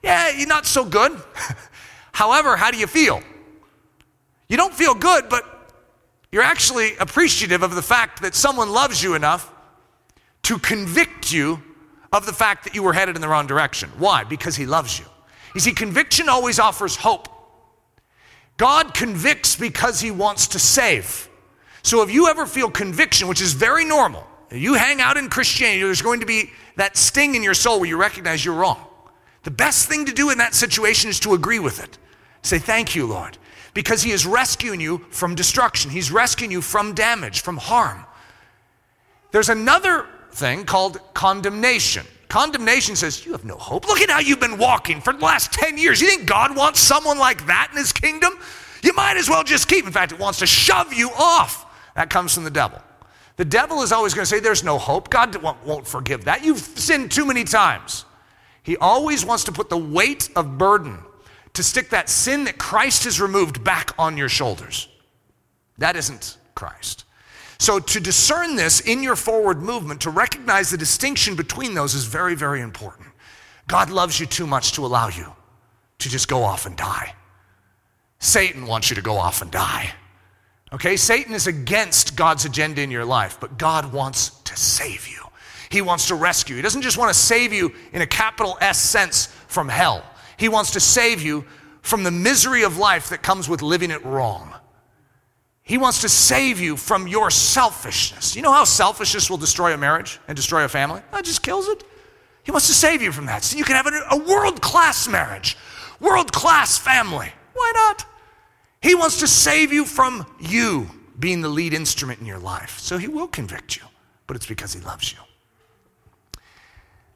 Yeah, 0.01 0.31
you're 0.31 0.47
not 0.47 0.65
so 0.65 0.83
good. 0.83 1.11
However, 2.11 2.57
how 2.57 2.71
do 2.71 2.79
you 2.79 2.87
feel? 2.87 3.21
You 4.49 4.57
don't 4.57 4.73
feel 4.73 4.95
good, 4.95 5.29
but 5.29 5.43
you're 6.31 6.41
actually 6.41 6.97
appreciative 6.97 7.61
of 7.61 7.75
the 7.75 7.83
fact 7.83 8.23
that 8.23 8.33
someone 8.33 8.71
loves 8.71 9.03
you 9.03 9.13
enough 9.13 9.53
to 10.41 10.57
convict 10.57 11.31
you 11.31 11.61
of 12.11 12.25
the 12.25 12.33
fact 12.33 12.63
that 12.63 12.75
you 12.75 12.83
were 12.83 12.93
headed 12.93 13.15
in 13.15 13.21
the 13.21 13.27
wrong 13.27 13.47
direction. 13.47 13.89
Why? 13.97 14.23
Because 14.23 14.55
he 14.55 14.65
loves 14.65 14.97
you. 14.99 15.05
You 15.53 15.61
see, 15.61 15.73
conviction 15.73 16.29
always 16.29 16.59
offers 16.59 16.95
hope. 16.95 17.29
God 18.57 18.93
convicts 18.93 19.55
because 19.55 19.99
he 20.01 20.11
wants 20.11 20.47
to 20.49 20.59
save. 20.59 21.29
So 21.83 22.01
if 22.01 22.11
you 22.11 22.27
ever 22.27 22.45
feel 22.45 22.69
conviction, 22.69 23.27
which 23.27 23.41
is 23.41 23.53
very 23.53 23.85
normal, 23.85 24.27
you 24.51 24.73
hang 24.73 24.99
out 24.99 25.17
in 25.17 25.29
Christianity, 25.29 25.83
there's 25.83 26.01
going 26.01 26.19
to 26.21 26.25
be 26.25 26.51
that 26.75 26.97
sting 26.97 27.35
in 27.35 27.43
your 27.43 27.53
soul 27.53 27.79
where 27.79 27.89
you 27.89 27.97
recognize 27.97 28.43
you're 28.43 28.55
wrong. 28.55 28.83
The 29.43 29.51
best 29.51 29.87
thing 29.87 30.05
to 30.05 30.13
do 30.13 30.29
in 30.29 30.37
that 30.39 30.53
situation 30.53 31.09
is 31.09 31.19
to 31.21 31.33
agree 31.33 31.59
with 31.59 31.81
it. 31.83 31.97
Say, 32.41 32.59
Thank 32.59 32.95
you, 32.95 33.05
Lord, 33.05 33.37
because 33.73 34.03
He 34.03 34.11
is 34.11 34.25
rescuing 34.25 34.81
you 34.81 35.05
from 35.09 35.35
destruction, 35.35 35.91
He's 35.91 36.11
rescuing 36.11 36.51
you 36.51 36.61
from 36.61 36.93
damage, 36.93 37.41
from 37.41 37.57
harm. 37.57 38.05
There's 39.31 39.49
another 39.49 40.05
thing 40.37 40.65
called 40.65 40.99
condemnation. 41.13 42.05
Condemnation 42.29 42.95
says, 42.95 43.25
You 43.25 43.31
have 43.31 43.45
no 43.45 43.57
hope. 43.57 43.87
Look 43.87 44.01
at 44.01 44.09
how 44.09 44.19
you've 44.19 44.39
been 44.39 44.57
walking 44.57 45.01
for 45.01 45.13
the 45.13 45.23
last 45.23 45.51
10 45.53 45.77
years. 45.77 46.01
You 46.01 46.07
think 46.07 46.25
God 46.25 46.55
wants 46.55 46.79
someone 46.79 47.17
like 47.17 47.45
that 47.47 47.69
in 47.71 47.77
His 47.77 47.91
kingdom? 47.91 48.33
You 48.83 48.93
might 48.93 49.17
as 49.17 49.29
well 49.29 49.43
just 49.43 49.67
keep. 49.67 49.85
In 49.85 49.91
fact, 49.91 50.11
it 50.11 50.19
wants 50.19 50.39
to 50.39 50.45
shove 50.45 50.93
you 50.93 51.09
off. 51.17 51.65
That 51.95 52.09
comes 52.09 52.33
from 52.33 52.43
the 52.43 52.51
devil. 52.51 52.79
The 53.37 53.45
devil 53.45 53.81
is 53.81 53.91
always 53.91 54.13
going 54.13 54.23
to 54.23 54.29
say, 54.29 54.39
There's 54.39 54.63
no 54.63 54.77
hope. 54.77 55.09
God 55.09 55.35
won't 55.65 55.87
forgive 55.87 56.25
that. 56.25 56.43
You've 56.43 56.59
sinned 56.59 57.11
too 57.11 57.25
many 57.25 57.43
times. 57.43 58.05
He 58.63 58.75
always 58.77 59.25
wants 59.25 59.45
to 59.45 59.51
put 59.51 59.69
the 59.69 59.77
weight 59.77 60.29
of 60.35 60.57
burden 60.57 60.99
to 61.53 61.63
stick 61.63 61.89
that 61.89 62.09
sin 62.09 62.43
that 62.43 62.57
Christ 62.57 63.05
has 63.05 63.21
removed 63.21 63.63
back 63.63 63.93
on 63.97 64.17
your 64.17 64.29
shoulders. 64.29 64.89
That 65.77 65.95
isn't 65.95 66.37
Christ. 66.53 67.05
So, 67.59 67.79
to 67.79 67.99
discern 67.99 68.55
this 68.55 68.81
in 68.81 69.01
your 69.01 69.15
forward 69.15 69.61
movement, 69.61 70.01
to 70.01 70.11
recognize 70.11 70.69
the 70.69 70.77
distinction 70.77 71.35
between 71.35 71.73
those 71.73 71.95
is 71.95 72.05
very, 72.05 72.35
very 72.35 72.61
important. 72.61 73.07
God 73.67 73.89
loves 73.89 74.19
you 74.19 74.25
too 74.25 74.45
much 74.45 74.73
to 74.73 74.85
allow 74.85 75.09
you 75.09 75.33
to 75.99 76.09
just 76.09 76.27
go 76.27 76.43
off 76.43 76.65
and 76.65 76.77
die. 76.77 77.13
Satan 78.19 78.65
wants 78.67 78.89
you 78.89 78.95
to 78.95 79.01
go 79.01 79.17
off 79.17 79.41
and 79.41 79.51
die. 79.51 79.91
Okay, 80.73 80.97
Satan 80.97 81.33
is 81.33 81.47
against 81.47 82.15
God's 82.15 82.45
agenda 82.45 82.81
in 82.81 82.91
your 82.91 83.05
life, 83.05 83.39
but 83.39 83.57
God 83.57 83.93
wants 83.93 84.29
to 84.41 84.55
save 84.55 85.07
you. 85.07 85.21
He 85.69 85.81
wants 85.81 86.07
to 86.07 86.15
rescue. 86.15 86.55
He 86.55 86.61
doesn't 86.61 86.81
just 86.81 86.97
want 86.97 87.13
to 87.13 87.19
save 87.19 87.53
you 87.53 87.73
in 87.93 88.01
a 88.01 88.07
capital 88.07 88.57
S 88.61 88.79
sense 88.79 89.27
from 89.47 89.69
hell. 89.69 90.03
He 90.37 90.49
wants 90.49 90.71
to 90.71 90.79
save 90.79 91.21
you 91.21 91.45
from 91.81 92.03
the 92.03 92.11
misery 92.11 92.63
of 92.63 92.77
life 92.77 93.09
that 93.09 93.23
comes 93.23 93.47
with 93.47 93.61
living 93.61 93.91
it 93.91 94.03
wrong. 94.05 94.53
He 95.67 95.77
wants 95.77 95.99
to 96.01 96.09
save 96.09 96.61
you 96.61 96.77
from 96.77 97.09
your 97.09 97.29
selfishness. 97.29 98.37
You 98.37 98.41
know 98.41 98.53
how 98.53 98.63
selfishness 98.63 99.29
will 99.29 99.37
destroy 99.37 99.73
a 99.73 99.77
marriage 99.77 100.17
and 100.29 100.35
destroy 100.35 100.63
a 100.63 100.69
family? 100.69 101.01
It 101.13 101.25
just 101.25 101.43
kills 101.43 101.67
it. 101.67 101.83
He 102.43 102.51
wants 102.51 102.67
to 102.67 102.73
save 102.73 103.01
you 103.01 103.11
from 103.11 103.25
that 103.25 103.43
so 103.43 103.57
you 103.57 103.65
can 103.65 103.75
have 103.75 103.85
a, 103.85 104.15
world 104.17 104.61
class 104.61 105.09
marriage, 105.09 105.57
world 105.99 106.31
class 106.31 106.77
family. 106.77 107.33
Why 107.53 107.73
not? 107.75 108.05
He 108.81 108.95
wants 108.95 109.19
to 109.19 109.27
save 109.27 109.73
you 109.73 109.83
from 109.83 110.25
you 110.39 110.89
being 111.19 111.41
the 111.41 111.49
lead 111.49 111.73
instrument 111.73 112.21
in 112.21 112.25
your 112.25 112.39
life. 112.39 112.79
So 112.79 112.97
he 112.97 113.09
will 113.09 113.27
convict 113.27 113.75
you, 113.75 113.83
but 114.25 114.37
it's 114.37 114.45
because 114.45 114.71
he 114.71 114.79
loves 114.79 115.11
you. 115.11 115.19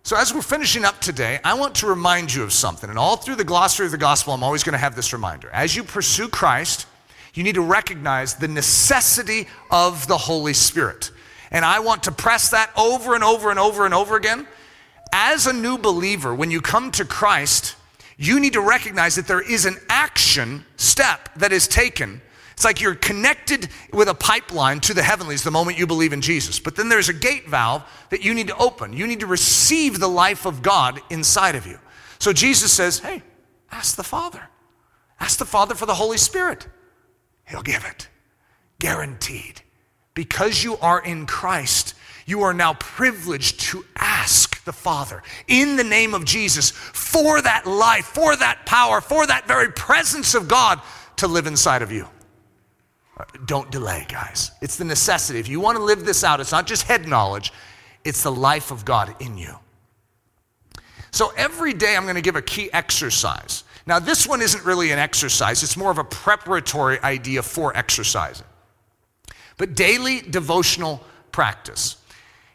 So, 0.04 0.18
as 0.18 0.34
we're 0.34 0.42
finishing 0.42 0.84
up 0.84 1.00
today, 1.00 1.40
I 1.44 1.54
want 1.54 1.76
to 1.76 1.88
remind 1.88 2.34
you 2.34 2.44
of 2.44 2.52
something. 2.52 2.90
And 2.90 3.00
all 3.00 3.16
through 3.16 3.36
the 3.36 3.46
glossary 3.46 3.86
of 3.86 3.94
the 3.94 3.98
gospel, 4.00 4.34
I'm 4.34 4.44
always 4.44 4.64
going 4.64 4.74
to 4.74 4.80
have 4.80 4.96
this 4.96 5.14
reminder. 5.14 5.50
As 5.54 5.76
you 5.76 5.84
pursue 5.84 6.28
Christ, 6.28 6.88
you 7.34 7.44
need 7.44 7.56
to 7.56 7.62
recognize 7.62 8.36
the 8.36 8.48
necessity 8.48 9.48
of 9.70 10.08
the 10.08 10.18
Holy 10.18 10.54
Spirit. 10.54 11.12
And 11.52 11.66
I 11.66 11.80
want 11.80 12.04
to 12.04 12.12
press 12.12 12.50
that 12.50 12.72
over 12.78 13.16
and 13.16 13.24
over 13.24 13.50
and 13.50 13.60
over 13.60 13.86
and 13.86 13.94
over 13.94 14.16
again. 14.16 14.48
As 15.14 15.48
a 15.48 15.54
new 15.54 15.78
believer, 15.78 16.34
when 16.34 16.52
you 16.52 16.62
come 16.62 16.92
to 16.92 17.06
Christ, 17.06 17.76
you 18.18 18.40
need 18.40 18.54
to 18.54 18.62
recognize 18.62 19.16
that 19.16 19.28
there 19.28 19.42
is 19.42 19.66
an 19.66 19.78
action 19.90 20.66
step 20.78 21.30
that 21.36 21.52
is 21.52 21.68
taken. 21.68 22.22
It's 22.54 22.64
like 22.64 22.80
you're 22.80 22.96
connected 22.96 23.70
with 23.92 24.08
a 24.08 24.14
pipeline 24.14 24.80
to 24.82 24.94
the 24.94 25.04
heavenlies 25.04 25.44
the 25.44 25.52
moment 25.52 25.80
you 25.80 25.88
believe 25.88 26.14
in 26.14 26.22
Jesus. 26.22 26.60
But 26.60 26.76
then 26.76 26.88
there's 26.90 27.10
a 27.10 27.14
gate 27.14 27.50
valve 27.50 27.84
that 28.10 28.24
you 28.24 28.34
need 28.34 28.48
to 28.48 28.58
open. 28.58 28.94
You 28.94 29.08
need 29.08 29.22
to 29.22 29.26
receive 29.26 30.00
the 30.00 30.08
life 30.08 30.46
of 30.46 30.62
God 30.62 31.02
inside 31.10 31.56
of 31.56 31.66
you. 31.66 31.80
So 32.20 32.32
Jesus 32.32 32.72
says, 32.72 33.00
Hey, 33.00 33.24
ask 33.72 33.96
the 33.96 34.04
Father. 34.04 34.42
Ask 35.20 35.40
the 35.40 35.46
Father 35.46 35.76
for 35.76 35.86
the 35.86 35.96
Holy 35.96 36.18
Spirit. 36.18 36.68
He'll 37.52 37.62
give 37.62 37.86
it. 37.86 38.08
Guaranteed. 38.80 39.62
Because 40.14 40.64
you 40.64 40.78
are 40.78 41.04
in 41.04 41.26
Christ, 41.26 41.94
you 42.26 42.42
are 42.42 42.54
now 42.54 42.74
privileged 42.74 43.60
to 43.60 43.86
ask 43.96 44.64
the 44.64 44.74
Father 44.74 45.22
in 45.48 45.76
the 45.76 45.84
name 45.84 46.14
of 46.14 46.26
Jesus 46.26 46.72
for 46.72 47.42
that 47.42 47.68
life, 47.68 48.06
for 48.06 48.36
that 48.36 48.66
power, 48.66 49.02
for 49.02 49.28
that 49.28 49.48
very 49.48 49.72
presence 49.72 50.34
of 50.34 50.48
God 50.48 50.82
to 51.18 51.28
live 51.28 51.46
inside 51.46 51.82
of 51.82 51.92
you. 51.92 52.08
Uh, 53.18 53.26
don't 53.46 53.70
delay, 53.70 54.06
guys. 54.10 54.52
It's 54.62 54.78
the 54.78 54.86
necessity. 54.86 55.40
If 55.40 55.48
you 55.48 55.60
want 55.60 55.78
to 55.78 55.84
live 55.84 56.06
this 56.06 56.24
out, 56.24 56.40
it's 56.40 56.52
not 56.52 56.68
just 56.68 56.84
head 56.84 57.08
knowledge, 57.08 57.54
it's 58.04 58.24
the 58.24 58.32
life 58.32 58.72
of 58.72 58.86
God 58.86 59.14
in 59.20 59.38
you. 59.38 59.56
So 61.12 61.32
every 61.36 61.74
day 61.74 61.96
I'm 61.96 62.04
going 62.04 62.16
to 62.16 62.22
give 62.22 62.38
a 62.38 62.42
key 62.42 62.70
exercise. 62.72 63.66
Now, 63.86 64.00
this 64.00 64.28
one 64.28 64.42
isn't 64.42 64.64
really 64.66 64.92
an 64.92 65.00
exercise, 65.00 65.64
it's 65.64 65.78
more 65.78 65.92
of 65.92 65.98
a 65.98 66.04
preparatory 66.04 67.00
idea 67.00 67.42
for 67.42 67.76
exercising. 67.76 68.46
But 69.58 69.76
daily 69.76 70.22
devotional 70.22 71.04
practice. 71.32 71.98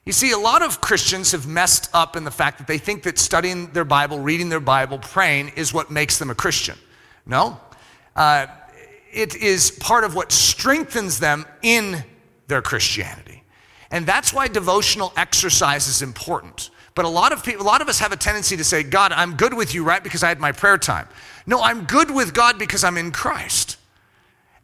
You 0.04 0.12
see, 0.12 0.30
a 0.30 0.38
lot 0.38 0.62
of 0.62 0.80
Christians 0.80 1.32
have 1.32 1.48
messed 1.48 1.90
up 1.92 2.14
in 2.14 2.22
the 2.22 2.30
fact 2.30 2.58
that 2.58 2.68
they 2.68 2.78
think 2.78 3.02
that 3.02 3.18
studying 3.18 3.72
their 3.72 3.84
Bible, 3.84 4.20
reading 4.20 4.48
their 4.48 4.60
Bible, 4.60 4.98
praying 4.98 5.48
is 5.56 5.74
what 5.74 5.90
makes 5.90 6.18
them 6.18 6.30
a 6.30 6.34
Christian. 6.34 6.78
No. 7.26 7.60
Uh, 8.14 8.46
it 9.12 9.34
is 9.34 9.72
part 9.72 10.04
of 10.04 10.14
what 10.14 10.30
strengthens 10.30 11.18
them 11.18 11.44
in 11.62 12.04
their 12.46 12.62
Christianity. 12.62 13.42
And 13.90 14.06
that's 14.06 14.32
why 14.32 14.46
devotional 14.46 15.12
exercise 15.16 15.88
is 15.88 16.02
important. 16.02 16.70
But 16.96 17.04
a 17.04 17.08
lot 17.08 17.30
of 17.30 17.44
people, 17.44 17.62
a 17.62 17.68
lot 17.68 17.82
of 17.82 17.88
us 17.88 17.98
have 18.00 18.10
a 18.10 18.16
tendency 18.16 18.56
to 18.56 18.64
say, 18.64 18.82
God, 18.82 19.12
I'm 19.12 19.36
good 19.36 19.52
with 19.52 19.74
you, 19.74 19.84
right? 19.84 20.02
Because 20.02 20.24
I 20.24 20.28
had 20.28 20.40
my 20.40 20.50
prayer 20.50 20.78
time. 20.78 21.06
No, 21.46 21.60
I'm 21.60 21.84
good 21.84 22.10
with 22.10 22.32
God 22.32 22.58
because 22.58 22.82
I'm 22.82 22.96
in 22.96 23.12
Christ. 23.12 23.76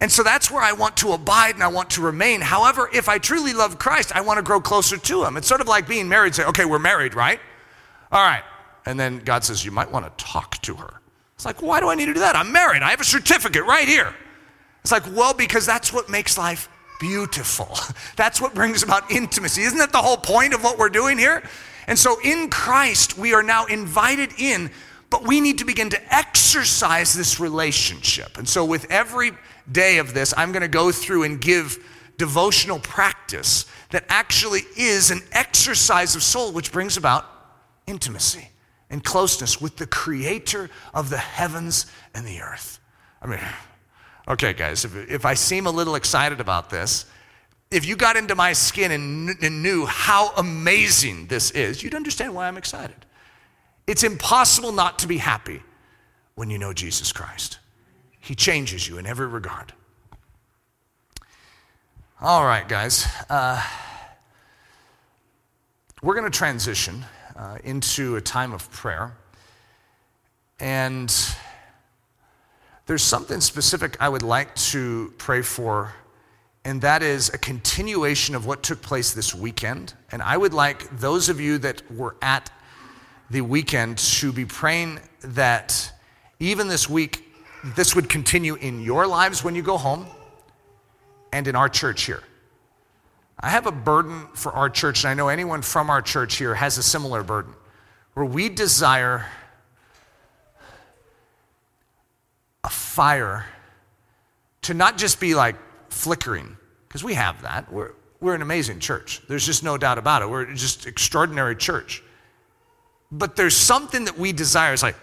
And 0.00 0.10
so 0.10 0.22
that's 0.22 0.50
where 0.50 0.62
I 0.62 0.72
want 0.72 0.96
to 0.96 1.12
abide 1.12 1.54
and 1.54 1.62
I 1.62 1.68
want 1.68 1.90
to 1.90 2.00
remain. 2.00 2.40
However, 2.40 2.88
if 2.92 3.06
I 3.06 3.18
truly 3.18 3.52
love 3.52 3.78
Christ, 3.78 4.16
I 4.16 4.22
want 4.22 4.38
to 4.38 4.42
grow 4.42 4.62
closer 4.62 4.96
to 4.96 5.24
Him. 5.24 5.36
It's 5.36 5.46
sort 5.46 5.60
of 5.60 5.68
like 5.68 5.86
being 5.86 6.08
married. 6.08 6.34
Say, 6.34 6.44
okay, 6.46 6.64
we're 6.64 6.78
married, 6.78 7.14
right? 7.14 7.38
All 8.10 8.24
right. 8.24 8.42
And 8.86 8.98
then 8.98 9.18
God 9.18 9.44
says, 9.44 9.62
you 9.62 9.70
might 9.70 9.92
want 9.92 10.06
to 10.06 10.24
talk 10.24 10.60
to 10.62 10.74
her. 10.74 10.94
It's 11.34 11.44
like, 11.44 11.60
why 11.60 11.80
do 11.80 11.88
I 11.88 11.94
need 11.94 12.06
to 12.06 12.14
do 12.14 12.20
that? 12.20 12.34
I'm 12.34 12.50
married. 12.50 12.82
I 12.82 12.90
have 12.90 13.00
a 13.00 13.04
certificate 13.04 13.64
right 13.64 13.86
here. 13.86 14.14
It's 14.80 14.90
like, 14.90 15.04
well, 15.14 15.34
because 15.34 15.66
that's 15.66 15.92
what 15.92 16.08
makes 16.08 16.38
life 16.38 16.68
beautiful. 16.98 17.76
That's 18.16 18.40
what 18.40 18.54
brings 18.54 18.84
about 18.84 19.10
intimacy. 19.10 19.62
Isn't 19.62 19.78
that 19.78 19.90
the 19.90 19.98
whole 19.98 20.16
point 20.16 20.54
of 20.54 20.62
what 20.62 20.78
we're 20.78 20.88
doing 20.88 21.18
here? 21.18 21.42
And 21.86 21.98
so 21.98 22.20
in 22.20 22.48
Christ, 22.48 23.18
we 23.18 23.34
are 23.34 23.42
now 23.42 23.66
invited 23.66 24.32
in, 24.38 24.70
but 25.10 25.26
we 25.26 25.40
need 25.40 25.58
to 25.58 25.64
begin 25.64 25.90
to 25.90 26.14
exercise 26.14 27.14
this 27.14 27.40
relationship. 27.40 28.38
And 28.38 28.48
so 28.48 28.64
with 28.64 28.90
every 28.90 29.32
day 29.70 29.98
of 29.98 30.14
this, 30.14 30.32
I'm 30.36 30.52
going 30.52 30.62
to 30.62 30.68
go 30.68 30.92
through 30.92 31.24
and 31.24 31.40
give 31.40 31.78
devotional 32.18 32.78
practice 32.78 33.66
that 33.90 34.04
actually 34.08 34.62
is 34.76 35.10
an 35.10 35.20
exercise 35.32 36.14
of 36.14 36.22
soul, 36.22 36.52
which 36.52 36.72
brings 36.72 36.96
about 36.96 37.26
intimacy 37.86 38.48
and 38.90 39.02
closeness 39.02 39.60
with 39.60 39.76
the 39.76 39.86
creator 39.86 40.70
of 40.94 41.10
the 41.10 41.18
heavens 41.18 41.86
and 42.14 42.26
the 42.26 42.40
earth. 42.40 42.78
I 43.20 43.26
mean, 43.26 43.40
okay, 44.28 44.52
guys, 44.52 44.84
if, 44.84 44.94
if 45.10 45.24
I 45.24 45.34
seem 45.34 45.66
a 45.66 45.70
little 45.70 45.94
excited 45.94 46.40
about 46.40 46.70
this, 46.70 47.06
if 47.72 47.86
you 47.86 47.96
got 47.96 48.16
into 48.16 48.34
my 48.34 48.52
skin 48.52 48.92
and, 48.92 49.30
and 49.42 49.62
knew 49.62 49.86
how 49.86 50.32
amazing 50.36 51.26
this 51.26 51.50
is, 51.52 51.82
you'd 51.82 51.94
understand 51.94 52.34
why 52.34 52.46
I'm 52.46 52.58
excited. 52.58 53.06
It's 53.86 54.04
impossible 54.04 54.72
not 54.72 54.98
to 55.00 55.08
be 55.08 55.18
happy 55.18 55.62
when 56.34 56.50
you 56.50 56.58
know 56.58 56.72
Jesus 56.72 57.12
Christ. 57.12 57.58
He 58.20 58.34
changes 58.34 58.86
you 58.86 58.98
in 58.98 59.06
every 59.06 59.26
regard. 59.26 59.72
All 62.20 62.44
right, 62.44 62.68
guys. 62.68 63.06
Uh, 63.28 63.60
we're 66.02 66.14
going 66.14 66.30
to 66.30 66.36
transition 66.36 67.04
uh, 67.34 67.58
into 67.64 68.16
a 68.16 68.20
time 68.20 68.52
of 68.52 68.70
prayer. 68.70 69.16
And 70.60 71.12
there's 72.86 73.02
something 73.02 73.40
specific 73.40 73.96
I 73.98 74.08
would 74.08 74.22
like 74.22 74.54
to 74.56 75.12
pray 75.16 75.42
for 75.42 75.94
and 76.64 76.80
that 76.82 77.02
is 77.02 77.28
a 77.30 77.38
continuation 77.38 78.34
of 78.34 78.46
what 78.46 78.62
took 78.62 78.80
place 78.82 79.12
this 79.12 79.34
weekend. 79.34 79.94
And 80.12 80.22
I 80.22 80.36
would 80.36 80.54
like 80.54 80.98
those 80.98 81.28
of 81.28 81.40
you 81.40 81.58
that 81.58 81.82
were 81.90 82.16
at 82.22 82.50
the 83.30 83.40
weekend 83.40 83.98
to 83.98 84.32
be 84.32 84.44
praying 84.44 85.00
that 85.22 85.92
even 86.38 86.68
this 86.68 86.88
week, 86.88 87.24
this 87.76 87.96
would 87.96 88.08
continue 88.08 88.54
in 88.54 88.80
your 88.80 89.06
lives 89.06 89.42
when 89.42 89.54
you 89.54 89.62
go 89.62 89.76
home 89.76 90.06
and 91.32 91.48
in 91.48 91.56
our 91.56 91.68
church 91.68 92.02
here. 92.02 92.22
I 93.40 93.48
have 93.48 93.66
a 93.66 93.72
burden 93.72 94.28
for 94.34 94.52
our 94.52 94.70
church, 94.70 95.02
and 95.02 95.10
I 95.10 95.14
know 95.14 95.28
anyone 95.28 95.62
from 95.62 95.90
our 95.90 96.02
church 96.02 96.36
here 96.36 96.54
has 96.54 96.78
a 96.78 96.82
similar 96.82 97.24
burden, 97.24 97.54
where 98.14 98.26
we 98.26 98.48
desire 98.48 99.26
a 102.62 102.68
fire 102.70 103.46
to 104.62 104.74
not 104.74 104.96
just 104.96 105.18
be 105.18 105.34
like 105.34 105.56
flickering, 105.92 106.56
because 106.88 107.04
we 107.04 107.14
have 107.14 107.42
that. 107.42 107.72
We're, 107.72 107.92
we're 108.20 108.34
an 108.34 108.42
amazing 108.42 108.80
church. 108.80 109.20
There's 109.28 109.44
just 109.44 109.62
no 109.62 109.76
doubt 109.76 109.98
about 109.98 110.22
it. 110.22 110.30
We're 110.30 110.52
just 110.54 110.86
extraordinary 110.86 111.56
church. 111.56 112.02
But 113.10 113.36
there's 113.36 113.56
something 113.56 114.06
that 114.06 114.18
we 114.18 114.32
desire. 114.32 114.72
It's 114.72 114.82
like 114.82 114.96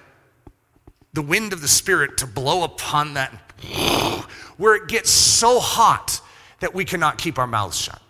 the 1.14 1.22
wind 1.22 1.54
of 1.54 1.62
the 1.62 1.68
Spirit 1.68 2.18
to 2.20 2.28
blow 2.28 2.64
upon 2.64 3.14
that, 3.16 3.32
where 4.58 4.76
it 4.76 4.88
gets 4.88 5.10
so 5.10 5.60
hot 5.60 6.22
that 6.60 6.74
we 6.74 6.86
cannot 6.86 7.18
keep 7.18 7.38
our 7.38 7.48
mouths 7.48 7.78
shut. 7.78 8.02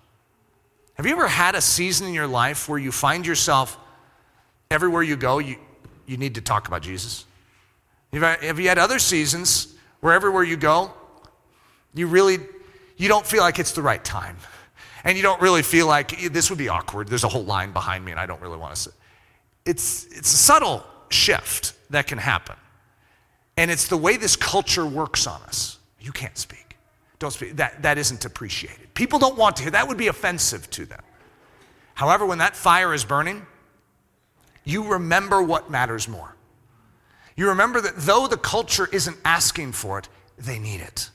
Have 0.95 1.05
you 1.05 1.11
ever 1.13 1.27
had 1.27 1.55
a 1.55 1.61
season 1.61 2.07
in 2.07 2.13
your 2.13 2.27
life 2.27 2.67
where 2.67 2.79
you 2.79 2.91
find 2.91 3.25
yourself 3.25 3.77
everywhere 4.69 5.01
you 5.01 5.15
go, 5.15 5.39
you, 5.39 5.55
you 6.05 6.17
need 6.17 6.35
to 6.35 6.41
talk 6.41 6.67
about 6.67 6.81
Jesus? 6.81 7.25
Have 8.11 8.59
you 8.59 8.67
had 8.67 8.77
other 8.77 8.99
seasons 8.99 9.75
where 10.01 10.13
everywhere 10.13 10.43
you 10.43 10.57
go, 10.57 10.91
you 11.93 12.07
really 12.07 12.39
you 12.99 13.07
don't 13.07 13.25
feel 13.25 13.41
like 13.41 13.57
it's 13.59 13.71
the 13.71 13.81
right 13.81 14.03
time. 14.03 14.37
And 15.05 15.15
you 15.15 15.23
don't 15.23 15.41
really 15.41 15.61
feel 15.63 15.87
like 15.87 16.31
this 16.31 16.49
would 16.49 16.59
be 16.59 16.67
awkward. 16.67 17.07
There's 17.07 17.23
a 17.23 17.29
whole 17.29 17.45
line 17.45 17.71
behind 17.71 18.03
me 18.03 18.11
and 18.11 18.19
I 18.19 18.25
don't 18.25 18.41
really 18.41 18.57
want 18.57 18.75
to 18.75 18.81
sit. 18.81 18.93
It's, 19.65 20.05
it's 20.07 20.33
a 20.33 20.37
subtle 20.37 20.85
shift 21.07 21.73
that 21.89 22.07
can 22.07 22.17
happen. 22.17 22.57
And 23.55 23.71
it's 23.71 23.87
the 23.87 23.95
way 23.95 24.17
this 24.17 24.35
culture 24.35 24.85
works 24.85 25.27
on 25.27 25.41
us. 25.43 25.79
You 26.01 26.11
can't 26.11 26.37
speak. 26.37 26.77
Don't 27.19 27.31
speak. 27.31 27.55
That, 27.55 27.81
that 27.83 27.97
isn't 27.97 28.25
appreciated. 28.25 28.93
People 28.93 29.17
don't 29.17 29.37
want 29.37 29.55
to 29.57 29.63
hear. 29.63 29.71
That 29.71 29.87
would 29.87 29.97
be 29.97 30.07
offensive 30.07 30.69
to 30.71 30.85
them. 30.85 31.01
However, 31.93 32.25
when 32.25 32.39
that 32.39 32.55
fire 32.55 32.93
is 32.93 33.05
burning, 33.05 33.45
you 34.65 34.83
remember 34.91 35.41
what 35.41 35.69
matters 35.71 36.09
more. 36.09 36.35
You 37.37 37.47
remember 37.47 37.79
that 37.79 37.95
though 37.95 38.27
the 38.27 38.37
culture 38.37 38.89
isn't 38.91 39.15
asking 39.23 39.71
for 39.71 39.99
it, 39.99 40.09
they 40.37 40.59
need 40.59 40.81
it. 40.81 41.08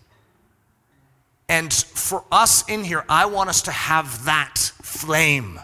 And 1.54 1.72
for 1.72 2.24
us 2.32 2.68
in 2.68 2.82
here, 2.82 3.04
I 3.08 3.26
want 3.26 3.48
us 3.48 3.62
to 3.62 3.70
have 3.70 4.24
that 4.24 4.58
flame 4.82 5.60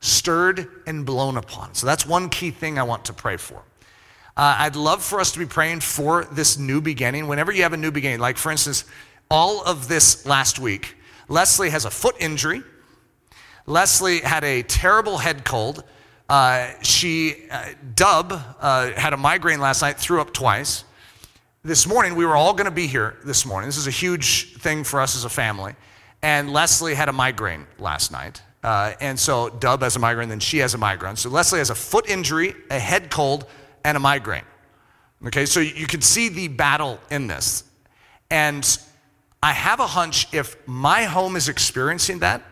stirred 0.00 0.68
and 0.86 1.06
blown 1.06 1.38
upon. 1.38 1.74
So 1.74 1.86
that's 1.86 2.04
one 2.04 2.28
key 2.28 2.50
thing 2.50 2.78
I 2.78 2.82
want 2.82 3.06
to 3.06 3.14
pray 3.14 3.38
for. 3.38 3.62
Uh, 4.36 4.56
I'd 4.58 4.76
love 4.76 5.02
for 5.02 5.18
us 5.18 5.32
to 5.32 5.38
be 5.38 5.46
praying 5.46 5.80
for 5.80 6.26
this 6.26 6.58
new 6.58 6.82
beginning. 6.82 7.28
Whenever 7.28 7.50
you 7.50 7.62
have 7.62 7.72
a 7.72 7.78
new 7.78 7.90
beginning, 7.90 8.18
like 8.18 8.36
for 8.36 8.52
instance, 8.52 8.84
all 9.30 9.64
of 9.64 9.88
this 9.88 10.26
last 10.26 10.58
week, 10.58 10.94
Leslie 11.28 11.70
has 11.70 11.86
a 11.86 11.90
foot 11.90 12.16
injury. 12.20 12.62
Leslie 13.64 14.20
had 14.20 14.44
a 14.44 14.62
terrible 14.64 15.16
head 15.16 15.46
cold. 15.46 15.82
Uh, 16.28 16.72
she, 16.82 17.48
uh, 17.50 17.70
Dub, 17.94 18.38
uh, 18.60 18.90
had 18.90 19.14
a 19.14 19.16
migraine 19.16 19.60
last 19.60 19.80
night, 19.80 19.96
threw 19.96 20.20
up 20.20 20.34
twice 20.34 20.84
this 21.62 21.86
morning, 21.86 22.14
we 22.14 22.24
were 22.24 22.36
all 22.36 22.54
going 22.54 22.66
to 22.66 22.70
be 22.70 22.86
here 22.86 23.16
this 23.24 23.44
morning. 23.44 23.68
This 23.68 23.76
is 23.76 23.86
a 23.86 23.90
huge 23.90 24.56
thing 24.58 24.82
for 24.82 25.00
us 25.00 25.14
as 25.14 25.24
a 25.24 25.28
family. 25.28 25.74
And 26.22 26.52
Leslie 26.52 26.94
had 26.94 27.08
a 27.08 27.12
migraine 27.12 27.66
last 27.78 28.10
night. 28.12 28.40
Uh, 28.62 28.92
and 29.00 29.18
so 29.18 29.50
Dub 29.50 29.82
has 29.82 29.96
a 29.96 29.98
migraine, 29.98 30.28
then 30.28 30.40
she 30.40 30.58
has 30.58 30.74
a 30.74 30.78
migraine. 30.78 31.16
So 31.16 31.28
Leslie 31.28 31.58
has 31.58 31.70
a 31.70 31.74
foot 31.74 32.08
injury, 32.08 32.54
a 32.70 32.78
head 32.78 33.10
cold, 33.10 33.46
and 33.84 33.96
a 33.96 34.00
migraine. 34.00 34.44
Okay, 35.26 35.44
so 35.44 35.60
you 35.60 35.86
can 35.86 36.00
see 36.00 36.30
the 36.30 36.48
battle 36.48 36.98
in 37.10 37.26
this. 37.26 37.64
And 38.30 38.78
I 39.42 39.52
have 39.52 39.80
a 39.80 39.86
hunch 39.86 40.32
if 40.32 40.56
my 40.66 41.04
home 41.04 41.36
is 41.36 41.48
experiencing 41.48 42.20
that, 42.20 42.42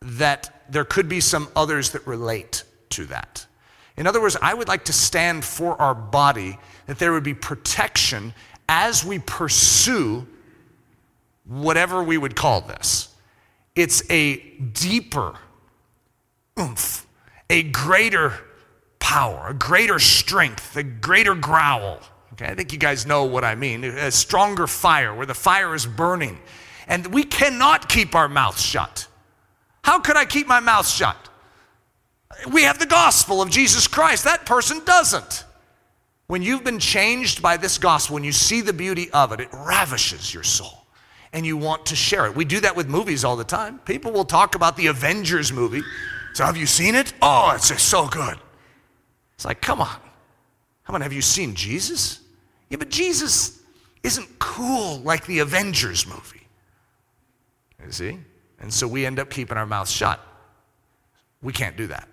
that 0.00 0.64
there 0.70 0.84
could 0.84 1.08
be 1.08 1.20
some 1.20 1.48
others 1.56 1.90
that 1.92 2.06
relate 2.06 2.64
to 2.90 3.06
that. 3.06 3.46
In 3.96 4.06
other 4.06 4.20
words, 4.20 4.36
I 4.40 4.54
would 4.54 4.68
like 4.68 4.84
to 4.84 4.92
stand 4.92 5.44
for 5.44 5.80
our 5.80 5.94
body 5.94 6.58
that 6.88 6.98
there 6.98 7.12
would 7.12 7.22
be 7.22 7.34
protection 7.34 8.32
as 8.66 9.04
we 9.04 9.18
pursue 9.18 10.26
whatever 11.44 12.02
we 12.02 12.16
would 12.16 12.34
call 12.34 12.62
this. 12.62 13.14
It's 13.76 14.02
a 14.10 14.38
deeper 14.38 15.34
oomph, 16.58 17.06
a 17.50 17.62
greater 17.62 18.32
power, 18.98 19.48
a 19.48 19.54
greater 19.54 19.98
strength, 19.98 20.76
a 20.76 20.82
greater 20.82 21.34
growl. 21.34 22.00
Okay, 22.32 22.46
I 22.46 22.54
think 22.54 22.72
you 22.72 22.78
guys 22.78 23.04
know 23.04 23.24
what 23.24 23.44
I 23.44 23.54
mean. 23.54 23.84
A 23.84 24.10
stronger 24.10 24.66
fire 24.66 25.14
where 25.14 25.26
the 25.26 25.34
fire 25.34 25.74
is 25.74 25.84
burning. 25.86 26.38
And 26.86 27.08
we 27.08 27.22
cannot 27.22 27.90
keep 27.90 28.14
our 28.14 28.28
mouths 28.28 28.62
shut. 28.62 29.08
How 29.84 30.00
could 30.00 30.16
I 30.16 30.24
keep 30.24 30.46
my 30.46 30.60
mouth 30.60 30.88
shut? 30.88 31.16
We 32.50 32.62
have 32.62 32.78
the 32.78 32.86
gospel 32.86 33.42
of 33.42 33.50
Jesus 33.50 33.86
Christ. 33.86 34.24
That 34.24 34.46
person 34.46 34.82
doesn't. 34.86 35.44
When 36.28 36.42
you've 36.42 36.62
been 36.62 36.78
changed 36.78 37.42
by 37.42 37.56
this 37.56 37.78
gospel, 37.78 38.14
when 38.14 38.24
you 38.24 38.32
see 38.32 38.60
the 38.60 38.72
beauty 38.72 39.10
of 39.10 39.32
it, 39.32 39.40
it 39.40 39.48
ravishes 39.52 40.32
your 40.32 40.42
soul 40.42 40.86
and 41.32 41.44
you 41.44 41.56
want 41.56 41.86
to 41.86 41.96
share 41.96 42.26
it. 42.26 42.36
We 42.36 42.44
do 42.44 42.60
that 42.60 42.76
with 42.76 42.88
movies 42.88 43.24
all 43.24 43.36
the 43.36 43.44
time. 43.44 43.78
People 43.80 44.12
will 44.12 44.24
talk 44.24 44.54
about 44.54 44.76
the 44.76 44.86
Avengers 44.86 45.52
movie. 45.52 45.82
So, 46.34 46.44
have 46.44 46.56
you 46.56 46.66
seen 46.66 46.94
it? 46.94 47.12
Oh, 47.20 47.52
it's 47.54 47.68
just 47.68 47.88
so 47.88 48.06
good. 48.06 48.38
It's 49.34 49.44
like, 49.44 49.60
come 49.60 49.80
on. 49.80 49.96
Come 50.84 50.94
on, 50.94 51.00
have 51.00 51.12
you 51.12 51.22
seen 51.22 51.54
Jesus? 51.54 52.20
Yeah, 52.70 52.76
but 52.76 52.90
Jesus 52.90 53.60
isn't 54.02 54.38
cool 54.38 54.98
like 55.00 55.26
the 55.26 55.40
Avengers 55.40 56.06
movie. 56.06 56.46
You 57.84 57.92
see? 57.92 58.18
And 58.60 58.72
so 58.72 58.88
we 58.88 59.06
end 59.06 59.18
up 59.18 59.30
keeping 59.30 59.56
our 59.56 59.66
mouths 59.66 59.90
shut. 59.90 60.20
We 61.42 61.52
can't 61.52 61.76
do 61.76 61.86
that. 61.88 62.08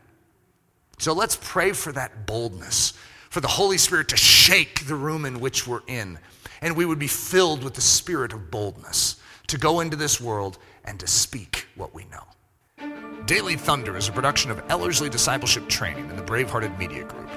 So 0.99 1.13
let's 1.13 1.37
pray 1.41 1.71
for 1.71 1.91
that 1.93 2.25
boldness, 2.25 2.93
for 3.35 3.41
the 3.41 3.47
Holy 3.49 3.77
Spirit 3.77 4.07
to 4.07 4.15
shake 4.15 4.87
the 4.87 4.95
room 4.95 5.25
in 5.25 5.41
which 5.41 5.67
we're 5.67 5.81
in, 5.87 6.17
and 6.61 6.77
we 6.77 6.85
would 6.85 6.99
be 6.99 7.05
filled 7.05 7.65
with 7.65 7.73
the 7.73 7.81
spirit 7.81 8.31
of 8.31 8.49
boldness 8.49 9.17
to 9.47 9.57
go 9.57 9.81
into 9.81 9.97
this 9.97 10.21
world 10.21 10.57
and 10.85 10.97
to 11.01 11.05
speak 11.05 11.67
what 11.75 11.93
we 11.93 12.05
know. 12.05 13.25
Daily 13.25 13.57
Thunder 13.57 13.97
is 13.97 14.07
a 14.07 14.13
production 14.13 14.51
of 14.51 14.63
Ellerslie 14.69 15.09
Discipleship 15.09 15.67
Training 15.67 16.09
and 16.09 16.17
the 16.17 16.23
Bravehearted 16.23 16.79
Media 16.79 17.03
Group. 17.03 17.29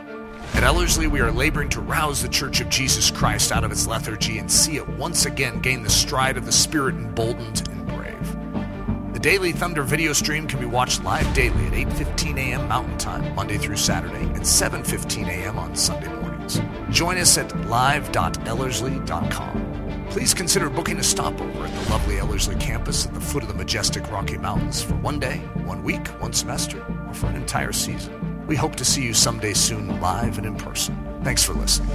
At 0.55 0.63
Ellerslie, 0.63 1.09
we 1.09 1.19
are 1.19 1.33
laboring 1.33 1.69
to 1.71 1.81
rouse 1.81 2.23
the 2.23 2.29
Church 2.29 2.61
of 2.61 2.69
Jesus 2.69 3.11
Christ 3.11 3.51
out 3.51 3.65
of 3.65 3.73
its 3.73 3.89
lethargy 3.89 4.39
and 4.39 4.49
see 4.49 4.77
it 4.77 4.89
once 4.91 5.27
again 5.27 5.59
gain 5.59 5.83
the 5.83 5.91
stride 5.91 6.37
of 6.37 6.47
the 6.47 6.53
Spirit 6.53 6.95
emboldened 6.95 7.69
and. 7.71 7.88
The 9.19 9.31
Daily 9.31 9.51
Thunder 9.51 9.83
video 9.83 10.13
stream 10.13 10.47
can 10.47 10.61
be 10.61 10.67
watched 10.67 11.03
live 11.03 11.35
daily 11.35 11.67
at 11.67 11.73
8:15 11.73 12.39
a.m. 12.39 12.69
Mountain 12.69 12.99
Time, 12.99 13.35
Monday 13.35 13.59
through 13.59 13.75
Saturday, 13.75 14.23
and 14.23 14.43
7:15 14.43 15.27
a.m. 15.27 15.59
on 15.59 15.75
Sunday 15.75 16.07
mornings. 16.07 16.61
Join 16.91 17.19
us 17.19 17.37
at 17.37 17.53
live.ellerslie.com. 17.67 20.07
Please 20.11 20.33
consider 20.33 20.71
booking 20.71 20.99
a 20.99 21.03
stopover 21.03 21.65
at 21.65 21.75
the 21.75 21.91
lovely 21.91 22.21
Ellerslie 22.21 22.55
campus 22.61 23.07
at 23.07 23.15
the 23.15 23.21
foot 23.21 23.43
of 23.43 23.49
the 23.49 23.55
majestic 23.55 24.09
Rocky 24.09 24.39
Mountains 24.39 24.83
for 24.83 24.95
one 24.95 25.19
day, 25.19 25.39
one 25.65 25.83
week, 25.83 26.07
one 26.21 26.33
semester, 26.33 26.81
or 27.09 27.13
for 27.13 27.27
an 27.27 27.35
entire 27.35 27.73
season. 27.73 28.47
We 28.47 28.55
hope 28.55 28.77
to 28.77 28.85
see 28.85 29.03
you 29.03 29.15
someday 29.15 29.55
soon, 29.55 30.01
live 30.01 30.39
and 30.39 30.47
in 30.47 30.55
person. 30.55 30.97
Thanks 31.25 31.43
for 31.43 31.55
listening. 31.55 31.91